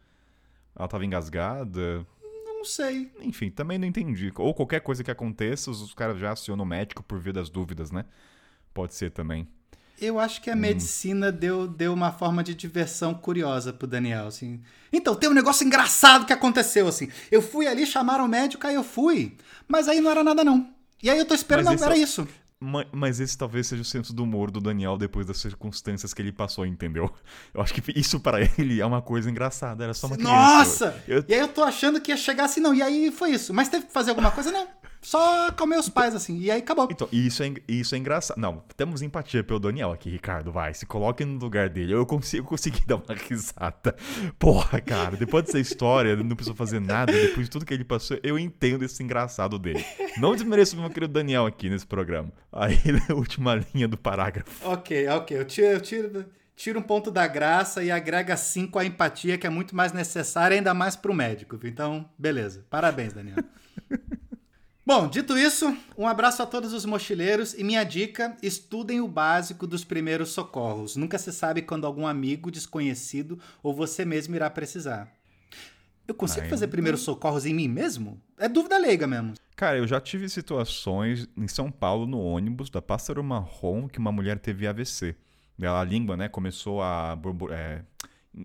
Ela 0.76 0.84
estava 0.84 1.04
engasgada? 1.04 2.06
Não 2.44 2.64
sei. 2.64 3.10
Enfim, 3.20 3.50
também 3.50 3.78
não 3.78 3.88
entendi. 3.88 4.32
Ou 4.36 4.54
qualquer 4.54 4.78
coisa 4.78 5.02
que 5.02 5.10
aconteça, 5.10 5.72
os 5.72 5.92
caras 5.92 6.20
já 6.20 6.30
acionam 6.30 6.64
o 6.64 6.68
médico 6.68 7.02
por 7.02 7.18
via 7.18 7.32
das 7.32 7.50
dúvidas, 7.50 7.90
né? 7.90 8.04
Pode 8.74 8.94
ser 8.94 9.10
também. 9.12 9.48
Eu 10.00 10.18
acho 10.18 10.42
que 10.42 10.50
a 10.50 10.54
hum. 10.54 10.56
medicina 10.56 11.30
deu, 11.30 11.66
deu 11.68 11.94
uma 11.94 12.10
forma 12.12 12.42
de 12.42 12.54
diversão 12.54 13.14
curiosa 13.14 13.72
pro 13.72 13.86
Daniel, 13.86 14.26
assim. 14.26 14.60
Então, 14.92 15.14
tem 15.14 15.30
um 15.30 15.34
negócio 15.34 15.64
engraçado 15.64 16.26
que 16.26 16.32
aconteceu, 16.32 16.88
assim. 16.88 17.08
Eu 17.30 17.40
fui 17.40 17.66
ali, 17.66 17.86
chamaram 17.86 18.24
o 18.24 18.28
médico, 18.28 18.66
aí 18.66 18.74
eu 18.74 18.84
fui. 18.84 19.36
Mas 19.68 19.88
aí 19.88 20.00
não 20.00 20.10
era 20.10 20.24
nada, 20.24 20.44
não. 20.44 20.68
E 21.02 21.08
aí 21.08 21.18
eu 21.18 21.24
tô 21.24 21.34
esperando, 21.34 21.66
não, 21.66 21.84
era 21.84 21.96
é... 21.96 22.00
isso. 22.00 22.26
Mas 22.92 23.20
esse 23.20 23.36
talvez 23.36 23.66
seja 23.66 23.82
o 23.82 23.84
senso 23.84 24.12
do 24.14 24.22
humor 24.22 24.50
do 24.50 24.58
Daniel 24.58 24.96
depois 24.96 25.26
das 25.26 25.36
circunstâncias 25.36 26.14
que 26.14 26.22
ele 26.22 26.32
passou, 26.32 26.64
entendeu? 26.64 27.12
Eu 27.52 27.60
acho 27.60 27.74
que 27.74 27.82
isso 27.98 28.18
para 28.18 28.38
ele 28.58 28.80
é 28.80 28.86
uma 28.86 29.02
coisa 29.02 29.30
engraçada, 29.30 29.84
era 29.84 29.92
só 29.92 30.06
uma 30.06 30.16
criança. 30.16 30.32
Nossa! 30.32 31.02
Eu... 31.06 31.24
E 31.28 31.34
aí 31.34 31.40
eu 31.40 31.48
tô 31.48 31.62
achando 31.62 32.00
que 32.00 32.10
ia 32.10 32.16
chegar 32.16 32.44
assim, 32.44 32.60
não, 32.60 32.74
e 32.74 32.80
aí 32.80 33.10
foi 33.10 33.32
isso. 33.32 33.52
Mas 33.52 33.68
teve 33.68 33.84
que 33.86 33.92
fazer 33.92 34.10
alguma 34.10 34.30
coisa? 34.30 34.50
Não. 34.50 34.66
Só 35.04 35.52
com 35.52 35.66
meus 35.66 35.86
pais, 35.86 36.14
assim. 36.14 36.38
E 36.38 36.50
aí 36.50 36.60
acabou. 36.60 36.88
Então, 36.90 37.06
isso 37.12 37.42
é, 37.42 37.52
isso 37.68 37.94
é 37.94 37.98
engraçado. 37.98 38.40
Não, 38.40 38.64
temos 38.74 39.02
empatia 39.02 39.44
pelo 39.44 39.60
Daniel 39.60 39.92
aqui, 39.92 40.08
Ricardo. 40.08 40.50
Vai, 40.50 40.72
se 40.72 40.86
coloque 40.86 41.24
no 41.26 41.38
lugar 41.38 41.68
dele. 41.68 41.92
Eu 41.92 42.06
consigo 42.06 42.48
conseguir 42.48 42.84
dar 42.88 42.96
uma 42.96 43.14
risada. 43.14 43.94
Porra, 44.38 44.80
cara, 44.80 45.14
depois 45.14 45.44
dessa 45.44 45.60
história, 45.60 46.08
ele 46.08 46.22
não 46.22 46.34
precisou 46.34 46.56
fazer 46.56 46.80
nada. 46.80 47.12
Depois 47.12 47.46
de 47.46 47.50
tudo 47.50 47.66
que 47.66 47.74
ele 47.74 47.84
passou, 47.84 48.18
eu 48.22 48.38
entendo 48.38 48.82
esse 48.82 49.02
engraçado 49.02 49.58
dele. 49.58 49.84
Não 50.16 50.34
desmereço 50.34 50.74
o 50.74 50.80
meu 50.80 50.88
querido 50.88 51.12
Daniel 51.12 51.44
aqui 51.44 51.68
nesse 51.68 51.86
programa. 51.86 52.32
Aí, 52.50 52.80
na 53.08 53.14
última 53.14 53.62
linha 53.74 53.86
do 53.86 53.98
parágrafo. 53.98 54.66
Ok, 54.66 55.06
ok. 55.08 55.38
Eu 55.38 55.44
tiro, 55.44 55.66
eu 55.66 55.80
tiro, 55.82 56.24
tiro 56.56 56.78
um 56.78 56.82
ponto 56.82 57.10
da 57.10 57.26
graça 57.26 57.84
e 57.84 57.90
agrega 57.90 58.38
cinco 58.38 58.78
a 58.78 58.84
empatia, 58.86 59.36
que 59.36 59.46
é 59.46 59.50
muito 59.50 59.76
mais 59.76 59.92
necessária, 59.92 60.56
ainda 60.56 60.72
mais 60.72 60.96
pro 60.96 61.12
médico. 61.12 61.60
Então, 61.62 62.08
beleza. 62.18 62.64
Parabéns, 62.70 63.12
Daniel. 63.12 63.36
Bom, 64.86 65.08
dito 65.08 65.38
isso, 65.38 65.74
um 65.96 66.06
abraço 66.06 66.42
a 66.42 66.46
todos 66.46 66.74
os 66.74 66.84
mochileiros 66.84 67.54
e 67.54 67.64
minha 67.64 67.82
dica: 67.84 68.36
estudem 68.42 69.00
o 69.00 69.08
básico 69.08 69.66
dos 69.66 69.82
primeiros 69.82 70.30
socorros. 70.30 70.94
Nunca 70.94 71.18
se 71.18 71.32
sabe 71.32 71.62
quando 71.62 71.86
algum 71.86 72.06
amigo 72.06 72.50
desconhecido 72.50 73.38
ou 73.62 73.72
você 73.72 74.04
mesmo 74.04 74.34
irá 74.34 74.50
precisar. 74.50 75.10
Eu 76.06 76.14
consigo 76.14 76.42
Ai, 76.42 76.50
fazer 76.50 76.68
primeiros 76.68 77.00
socorros 77.00 77.46
em 77.46 77.54
mim 77.54 77.66
mesmo? 77.66 78.20
É 78.36 78.46
dúvida 78.46 78.76
leiga 78.76 79.06
mesmo. 79.06 79.32
Cara, 79.56 79.78
eu 79.78 79.86
já 79.86 79.98
tive 79.98 80.28
situações 80.28 81.26
em 81.34 81.48
São 81.48 81.70
Paulo 81.70 82.06
no 82.06 82.20
ônibus 82.20 82.68
da 82.68 82.82
Pássaro 82.82 83.24
Marrom 83.24 83.88
que 83.88 83.98
uma 83.98 84.12
mulher 84.12 84.38
teve 84.38 84.66
AVC. 84.66 85.16
A 85.62 85.84
língua, 85.84 86.14
né, 86.14 86.28
começou 86.28 86.82
a 86.82 87.16
é, 87.52 87.82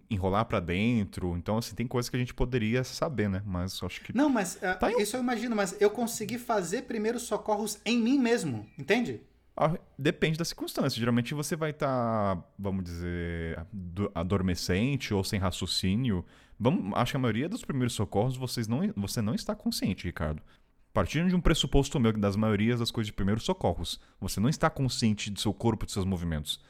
enrolar 0.09 0.45
para 0.45 0.59
dentro. 0.59 1.35
Então, 1.37 1.57
assim, 1.57 1.75
tem 1.75 1.87
coisas 1.87 2.09
que 2.09 2.15
a 2.15 2.19
gente 2.19 2.33
poderia 2.33 2.83
saber, 2.83 3.29
né? 3.29 3.41
Mas 3.45 3.81
acho 3.83 4.01
que. 4.01 4.15
Não, 4.15 4.29
mas 4.29 4.55
uh, 4.55 4.79
tá 4.79 4.91
isso 4.93 5.15
eu 5.15 5.21
imagino, 5.21 5.55
mas 5.55 5.79
eu 5.81 5.89
consegui 5.89 6.37
fazer 6.37 6.83
primeiros 6.83 7.23
socorros 7.23 7.79
em 7.85 7.99
mim 7.99 8.19
mesmo, 8.19 8.65
entende? 8.77 9.21
Ah, 9.55 9.77
depende 9.97 10.37
da 10.37 10.45
circunstância. 10.45 10.97
Geralmente 10.97 11.33
você 11.33 11.55
vai 11.55 11.71
estar, 11.71 12.35
tá, 12.37 12.43
vamos 12.57 12.83
dizer, 12.83 13.65
adormecente 14.15 15.13
ou 15.13 15.21
sem 15.21 15.37
raciocínio. 15.37 16.23
Vamos, 16.57 16.93
acho 16.95 17.11
que 17.11 17.17
a 17.17 17.19
maioria 17.19 17.49
dos 17.49 17.65
primeiros 17.65 17.93
socorros 17.93 18.37
vocês 18.37 18.69
não, 18.69 18.81
você 18.95 19.21
não 19.21 19.35
está 19.35 19.53
consciente, 19.53 20.05
Ricardo. 20.05 20.41
Partindo 20.93 21.27
de 21.27 21.35
um 21.35 21.41
pressuposto 21.41 21.99
meu 21.99 22.13
das 22.13 22.35
maiorias 22.35 22.79
das 22.79 22.89
coisas 22.89 23.07
de 23.07 23.13
primeiros 23.13 23.43
socorros, 23.43 23.99
você 24.19 24.39
não 24.39 24.49
está 24.49 24.69
consciente 24.69 25.29
do 25.29 25.39
seu 25.39 25.53
corpo, 25.53 25.85
dos 25.85 25.93
seus 25.93 26.05
movimentos. 26.05 26.63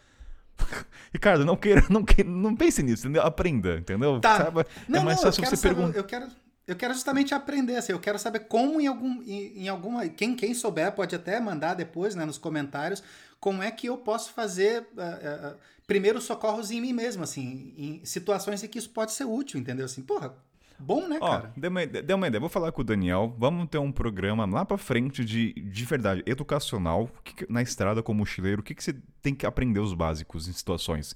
Ricardo, 1.13 1.45
não 1.45 1.55
queira, 1.55 1.83
não, 1.89 2.03
queira, 2.03 2.29
não 2.29 2.55
pense 2.55 2.83
nisso, 2.83 3.07
entendeu? 3.07 3.23
Aprenda, 3.23 3.77
entendeu? 3.77 4.19
Tá. 4.19 4.51
É 4.55 4.91
não, 4.91 5.01
é 5.01 5.03
mais 5.03 5.21
fácil 5.21 5.43
você 5.43 5.57
perguntar. 5.57 5.97
Eu 5.97 6.03
quero, 6.03 6.27
eu 6.67 6.75
quero 6.75 6.93
justamente 6.93 7.33
aprender, 7.33 7.77
assim, 7.77 7.91
eu 7.91 7.99
quero 7.99 8.19
saber 8.19 8.41
como 8.41 8.79
em 8.79 8.87
algum, 8.87 9.21
em, 9.23 9.63
em, 9.63 9.67
alguma, 9.69 10.07
quem, 10.07 10.35
quem 10.35 10.53
souber 10.53 10.91
pode 10.91 11.15
até 11.15 11.39
mandar 11.39 11.73
depois, 11.73 12.15
né, 12.15 12.25
nos 12.25 12.37
comentários, 12.37 13.01
como 13.39 13.63
é 13.63 13.71
que 13.71 13.87
eu 13.87 13.97
posso 13.97 14.33
fazer 14.33 14.81
uh, 14.81 15.53
uh, 15.53 15.57
primeiros 15.87 16.25
socorros 16.25 16.69
em 16.69 16.79
mim 16.79 16.93
mesmo, 16.93 17.23
assim, 17.23 17.73
em 17.75 18.05
situações 18.05 18.63
em 18.63 18.67
que 18.67 18.77
isso 18.77 18.91
pode 18.91 19.13
ser 19.13 19.25
útil, 19.25 19.59
entendeu? 19.59 19.85
Assim, 19.85 20.01
porra, 20.01 20.35
Bom, 20.79 21.07
né, 21.07 21.17
Ó, 21.19 21.29
cara? 21.29 21.53
Deu 21.55 21.69
uma, 21.69 21.85
deu 21.85 22.15
uma 22.15 22.27
ideia. 22.27 22.39
Vou 22.39 22.49
falar 22.49 22.71
com 22.71 22.81
o 22.81 22.83
Daniel. 22.83 23.35
Vamos 23.37 23.67
ter 23.69 23.77
um 23.77 23.91
programa 23.91 24.45
lá 24.45 24.63
pra 24.63 24.77
frente 24.77 25.25
de, 25.25 25.53
de 25.53 25.85
verdade, 25.85 26.23
educacional. 26.25 27.09
Que, 27.23 27.45
na 27.51 27.61
estrada 27.61 28.01
como 28.01 28.19
mochileiro, 28.19 28.61
o 28.61 28.63
que, 28.63 28.73
que 28.73 28.83
você 28.83 28.95
tem 29.21 29.35
que 29.35 29.45
aprender 29.45 29.79
os 29.79 29.93
básicos 29.93 30.47
em 30.47 30.53
situações? 30.53 31.15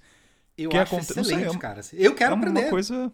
Eu 0.57 0.69
que 0.69 0.77
acho 0.77 0.93
aconte... 0.93 1.11
excelente, 1.11 1.49
sei, 1.49 1.55
é 1.55 1.57
cara. 1.57 1.81
Eu 1.93 2.13
quero 2.13 2.33
é 2.33 2.37
aprender. 2.37 2.59
uma 2.59 2.69
coisa... 2.69 3.11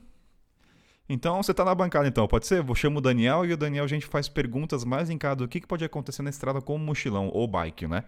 Então, 1.07 1.41
você 1.41 1.53
tá 1.55 1.65
na 1.65 1.73
bancada, 1.73 2.07
então, 2.07 2.27
pode 2.27 2.45
ser? 2.45 2.61
Vou 2.61 2.75
chamar 2.75 2.99
o 2.99 3.01
Daniel 3.01 3.43
e 3.43 3.51
o 3.51 3.57
Daniel 3.57 3.83
a 3.83 3.87
gente 3.87 4.05
faz 4.05 4.29
perguntas 4.29 4.85
mais 4.85 5.09
em 5.09 5.17
cada 5.17 5.37
do 5.37 5.47
que, 5.47 5.59
que 5.59 5.65
pode 5.65 5.83
acontecer 5.83 6.21
na 6.21 6.29
estrada 6.29 6.61
como 6.61 6.83
mochilão 6.85 7.29
ou 7.33 7.47
bike, 7.47 7.87
né? 7.87 8.03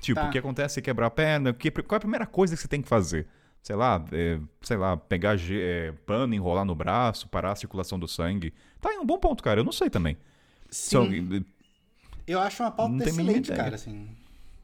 Tipo, 0.00 0.20
tá. 0.20 0.26
o 0.26 0.30
que 0.30 0.38
acontece 0.38 0.74
se 0.74 0.82
quebrar 0.82 1.06
a 1.06 1.10
perna? 1.10 1.52
Que, 1.52 1.70
qual 1.70 1.94
é 1.94 1.98
a 1.98 2.00
primeira 2.00 2.26
coisa 2.26 2.56
que 2.56 2.60
você 2.60 2.66
tem 2.66 2.82
que 2.82 2.88
fazer? 2.88 3.28
Sei 3.62 3.76
lá, 3.76 4.04
é, 4.12 4.38
sei 4.62 4.76
lá, 4.76 4.96
pegar 4.96 5.36
é, 5.50 5.92
pano, 6.06 6.34
enrolar 6.34 6.64
no 6.64 6.74
braço, 6.74 7.28
parar 7.28 7.52
a 7.52 7.56
circulação 7.56 7.98
do 7.98 8.08
sangue. 8.08 8.52
Tá 8.80 8.92
em 8.92 8.98
um 8.98 9.06
bom 9.06 9.18
ponto, 9.18 9.42
cara. 9.42 9.60
Eu 9.60 9.64
não 9.64 9.72
sei 9.72 9.90
também. 9.90 10.16
Sim. 10.70 11.44
eu 12.26 12.38
acho 12.40 12.62
uma 12.62 12.70
pauta 12.70 13.04
excelente, 13.04 13.52
cara, 13.52 13.74
assim. 13.74 14.08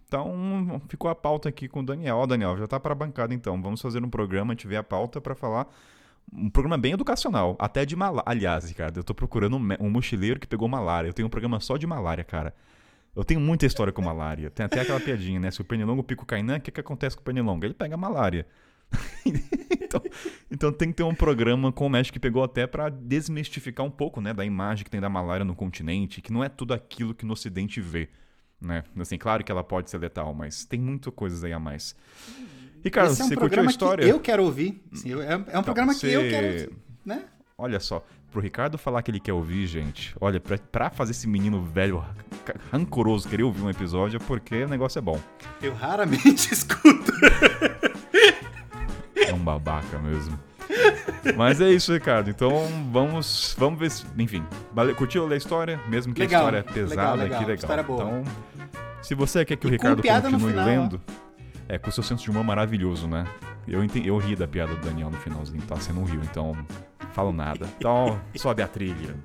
Então, 0.06 0.80
ficou 0.88 1.10
a 1.10 1.14
pauta 1.14 1.48
aqui 1.48 1.68
com 1.68 1.80
o 1.80 1.82
Daniel. 1.84 2.16
Ó, 2.18 2.26
Daniel, 2.26 2.56
já 2.56 2.66
tá 2.66 2.78
para 2.78 2.92
a 2.92 2.94
bancada 2.94 3.34
então. 3.34 3.60
Vamos 3.60 3.80
fazer 3.80 4.02
um 4.04 4.08
programa, 4.08 4.52
a 4.52 4.54
gente 4.54 4.66
vê 4.66 4.76
a 4.76 4.82
pauta 4.82 5.20
para 5.20 5.34
falar 5.34 5.68
um 6.32 6.50
programa 6.50 6.76
bem 6.76 6.92
educacional, 6.92 7.56
até 7.58 7.84
de 7.84 7.94
malária. 7.94 8.24
Aliás, 8.26 8.68
Ricardo, 8.68 8.98
eu 8.98 9.04
tô 9.04 9.14
procurando 9.14 9.56
um, 9.56 9.68
um 9.80 9.90
mochileiro 9.90 10.40
que 10.40 10.46
pegou 10.46 10.68
malária. 10.68 11.08
Eu 11.08 11.12
tenho 11.12 11.26
um 11.26 11.30
programa 11.30 11.60
só 11.60 11.76
de 11.76 11.86
malária, 11.86 12.24
cara. 12.24 12.54
Eu 13.14 13.24
tenho 13.24 13.40
muita 13.40 13.64
história 13.66 13.92
com 13.92 14.02
malária. 14.02 14.50
Tem 14.50 14.66
até 14.66 14.80
aquela 14.80 15.00
piadinha, 15.00 15.40
né? 15.40 15.50
Se 15.50 15.60
o 15.60 15.64
pernilongo 15.64 16.02
pica 16.02 16.22
o 16.22 16.26
Kainan, 16.26 16.58
o 16.58 16.60
que, 16.60 16.70
que 16.70 16.80
acontece 16.80 17.16
com 17.16 17.22
o 17.22 17.24
pernilongo? 17.24 17.64
Ele 17.64 17.74
pega 17.74 17.96
malária. 17.96 18.46
então, 19.80 20.02
então, 20.50 20.72
tem 20.72 20.88
que 20.88 20.94
ter 20.94 21.02
um 21.02 21.14
programa 21.14 21.72
com 21.72 21.86
o 21.86 21.90
México 21.90 22.14
que 22.14 22.20
pegou 22.20 22.42
até 22.42 22.66
para 22.66 22.88
desmistificar 22.88 23.84
um 23.84 23.90
pouco, 23.90 24.20
né, 24.20 24.32
da 24.32 24.44
imagem 24.44 24.84
que 24.84 24.90
tem 24.90 25.00
da 25.00 25.08
malária 25.08 25.44
no 25.44 25.54
continente, 25.54 26.20
que 26.20 26.32
não 26.32 26.42
é 26.42 26.48
tudo 26.48 26.72
aquilo 26.74 27.14
que 27.14 27.26
no 27.26 27.32
ocidente 27.32 27.80
vê, 27.80 28.08
né? 28.60 28.84
Assim, 28.98 29.18
claro 29.18 29.44
que 29.44 29.50
ela 29.50 29.64
pode 29.64 29.90
ser 29.90 29.98
letal, 29.98 30.32
mas 30.32 30.64
tem 30.64 30.80
muita 30.80 31.10
coisas 31.10 31.44
aí 31.44 31.52
a 31.52 31.58
mais. 31.58 31.96
Ricardo, 32.82 33.12
Esse 33.12 33.22
é 33.22 33.24
um 33.24 33.28
você 33.28 33.36
curtiu 33.36 33.62
a 33.62 33.66
história? 33.66 34.04
eu 34.04 34.20
quero 34.20 34.44
ouvir. 34.44 34.82
Sim, 34.92 35.20
é, 35.20 35.32
é, 35.32 35.36
um 35.36 35.40
então, 35.40 35.62
programa 35.64 35.92
você... 35.92 36.08
que 36.08 36.14
eu 36.14 36.22
quero, 36.22 36.76
né? 37.04 37.24
Olha 37.58 37.80
só, 37.80 38.04
pro 38.30 38.40
Ricardo 38.40 38.76
falar 38.76 39.02
que 39.02 39.10
ele 39.10 39.18
quer 39.18 39.32
ouvir, 39.32 39.66
gente, 39.66 40.14
olha, 40.20 40.38
pra, 40.38 40.58
pra 40.58 40.90
fazer 40.90 41.12
esse 41.12 41.26
menino 41.26 41.62
velho 41.62 42.04
rancoroso 42.70 43.28
querer 43.28 43.44
ouvir 43.44 43.62
um 43.62 43.70
episódio, 43.70 44.18
é 44.18 44.20
porque 44.20 44.64
o 44.64 44.68
negócio 44.68 44.98
é 44.98 45.02
bom. 45.02 45.18
Eu 45.62 45.74
raramente 45.74 46.52
escuto. 46.52 47.12
É 49.26 49.34
um 49.34 49.38
babaca 49.38 49.98
mesmo. 49.98 50.38
Mas 51.36 51.60
é 51.60 51.70
isso, 51.70 51.92
Ricardo. 51.92 52.30
Então 52.30 52.50
vamos, 52.92 53.54
vamos 53.58 53.78
ver 53.78 53.90
se. 53.90 54.04
Enfim, 54.18 54.44
curtiu 54.96 55.30
a 55.30 55.36
história? 55.36 55.80
Mesmo 55.88 56.14
que 56.14 56.20
legal, 56.20 56.42
a 56.42 56.44
história 56.44 56.58
é 56.58 56.62
pesada 56.62 56.90
legal, 56.90 57.16
legal. 57.16 57.36
aqui, 57.36 57.44
legal. 57.44 57.56
História 57.56 57.82
boa. 57.82 58.02
Então, 58.02 58.24
se 59.02 59.14
você 59.14 59.44
quer 59.44 59.56
que 59.56 59.66
e 59.66 59.68
o 59.68 59.70
Ricardo 59.70 60.02
continue 60.02 60.52
lendo, 60.52 61.00
é 61.68 61.78
com 61.78 61.88
o 61.88 61.92
seu 61.92 62.02
senso 62.02 62.24
de 62.24 62.30
humor 62.30 62.44
maravilhoso, 62.44 63.06
né? 63.06 63.24
Eu, 63.66 63.82
entendi, 63.82 64.08
eu 64.08 64.16
ri 64.18 64.36
da 64.36 64.46
piada 64.46 64.74
do 64.74 64.80
Daniel 64.80 65.10
no 65.10 65.16
finalzinho, 65.18 65.60
tá 65.62 65.76
sendo 65.76 66.00
um 66.00 66.04
rio, 66.04 66.20
então 66.22 66.56
falo 67.12 67.32
nada. 67.32 67.68
Então, 67.78 68.20
sobe 68.36 68.62
a 68.62 68.68
trilha. 68.68 69.16